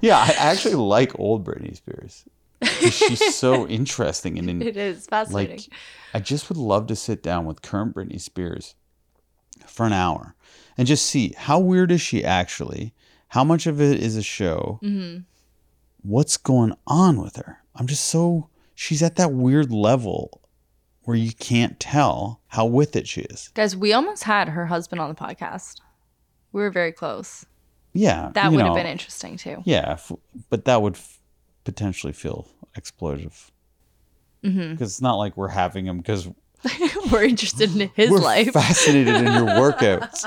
Yeah, 0.00 0.16
I 0.18 0.32
actually 0.38 0.74
like 0.74 1.16
old 1.18 1.44
Britney 1.44 1.76
Spears. 1.76 2.24
She's 2.90 3.34
so 3.34 3.66
interesting 3.68 4.38
and 4.38 4.48
in, 4.50 4.62
it 4.62 4.76
is 4.76 5.06
fascinating. 5.06 5.56
like 5.58 5.68
I 6.14 6.18
just 6.20 6.48
would 6.48 6.56
love 6.58 6.86
to 6.88 6.96
sit 6.96 7.22
down 7.22 7.44
with 7.44 7.62
current 7.62 7.94
Britney 7.94 8.20
Spears 8.20 8.74
for 9.66 9.86
an 9.86 9.92
hour 9.92 10.34
and 10.78 10.88
just 10.88 11.06
see 11.06 11.34
how 11.36 11.58
weird 11.60 11.92
is 11.92 12.00
she 12.00 12.24
actually? 12.24 12.94
How 13.28 13.44
much 13.44 13.66
of 13.66 13.80
it 13.80 14.00
is 14.00 14.16
a 14.16 14.22
show? 14.22 14.80
Mm-hmm. 14.82 15.20
What's 16.02 16.36
going 16.36 16.74
on 16.86 17.20
with 17.22 17.36
her? 17.36 17.58
I'm 17.76 17.86
just 17.86 18.04
so 18.04 18.48
she's 18.74 19.02
at 19.02 19.16
that 19.16 19.32
weird 19.32 19.70
level 19.72 20.40
where 21.04 21.16
you 21.16 21.32
can't 21.32 21.78
tell 21.80 22.40
how 22.48 22.64
with 22.66 22.94
it 22.96 23.08
she 23.08 23.22
is. 23.22 23.48
Guys, 23.54 23.76
we 23.76 23.92
almost 23.92 24.24
had 24.24 24.48
her 24.50 24.66
husband 24.66 25.00
on 25.00 25.08
the 25.08 25.14
podcast. 25.14 25.80
We 26.52 26.62
were 26.62 26.70
very 26.70 26.92
close. 26.92 27.44
Yeah, 27.94 28.30
That 28.34 28.52
would 28.52 28.64
have 28.64 28.74
been 28.74 28.86
interesting 28.86 29.36
too. 29.36 29.62
Yeah, 29.64 29.92
f- 29.92 30.12
but 30.48 30.64
that 30.64 30.80
would 30.80 30.94
f- 30.94 31.18
potentially 31.64 32.12
feel 32.12 32.48
exploitive 32.78 33.50
because 34.40 34.54
Mm-hmm. 34.56 34.82
it's 34.82 35.00
not 35.02 35.14
like 35.16 35.36
we're 35.36 35.48
having 35.48 35.86
him 35.86 35.98
because 35.98 36.28
we're 37.12 37.24
interested 37.24 37.74
in 37.78 37.90
his 37.94 38.10
we're 38.10 38.18
life. 38.18 38.52
fascinated 38.52 39.14
in 39.14 39.24
your 39.24 39.46
workouts. 39.46 40.24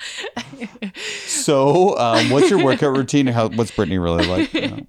so, 1.26 1.96
um, 1.98 2.30
what's 2.30 2.50
your 2.50 2.62
workout 2.64 2.96
routine? 2.96 3.26
How, 3.26 3.48
what's 3.48 3.70
Britney 3.70 4.02
really 4.02 4.26
like? 4.26 4.52
You 4.54 4.60
know? 4.68 4.80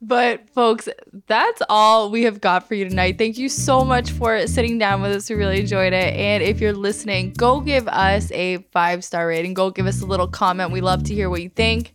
But 0.00 0.48
folks, 0.50 0.88
that's 1.26 1.60
all 1.68 2.10
we 2.10 2.22
have 2.22 2.40
got 2.40 2.68
for 2.68 2.74
you 2.74 2.88
tonight. 2.88 3.18
Thank 3.18 3.36
you 3.36 3.48
so 3.48 3.84
much 3.84 4.10
for 4.10 4.46
sitting 4.46 4.78
down 4.78 5.02
with 5.02 5.12
us. 5.12 5.28
We 5.28 5.36
really 5.36 5.60
enjoyed 5.60 5.92
it. 5.92 6.14
And 6.14 6.42
if 6.42 6.60
you're 6.60 6.72
listening, 6.72 7.32
go 7.32 7.60
give 7.60 7.88
us 7.88 8.30
a 8.30 8.58
five 8.70 9.02
star 9.02 9.26
rating. 9.26 9.54
Go 9.54 9.70
give 9.70 9.86
us 9.86 10.00
a 10.00 10.06
little 10.06 10.28
comment. 10.28 10.70
We 10.70 10.80
love 10.80 11.02
to 11.04 11.14
hear 11.14 11.28
what 11.28 11.42
you 11.42 11.48
think. 11.48 11.94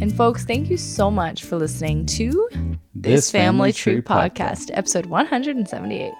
And 0.00 0.14
folks, 0.14 0.44
thank 0.44 0.68
you 0.68 0.76
so 0.76 1.10
much 1.10 1.44
for 1.44 1.56
listening 1.56 2.06
to 2.06 2.48
this, 2.94 3.30
Family 3.30 3.72
Tree 3.72 4.00
podcast, 4.00 4.70
episode 4.74 5.06
178. 5.06 6.12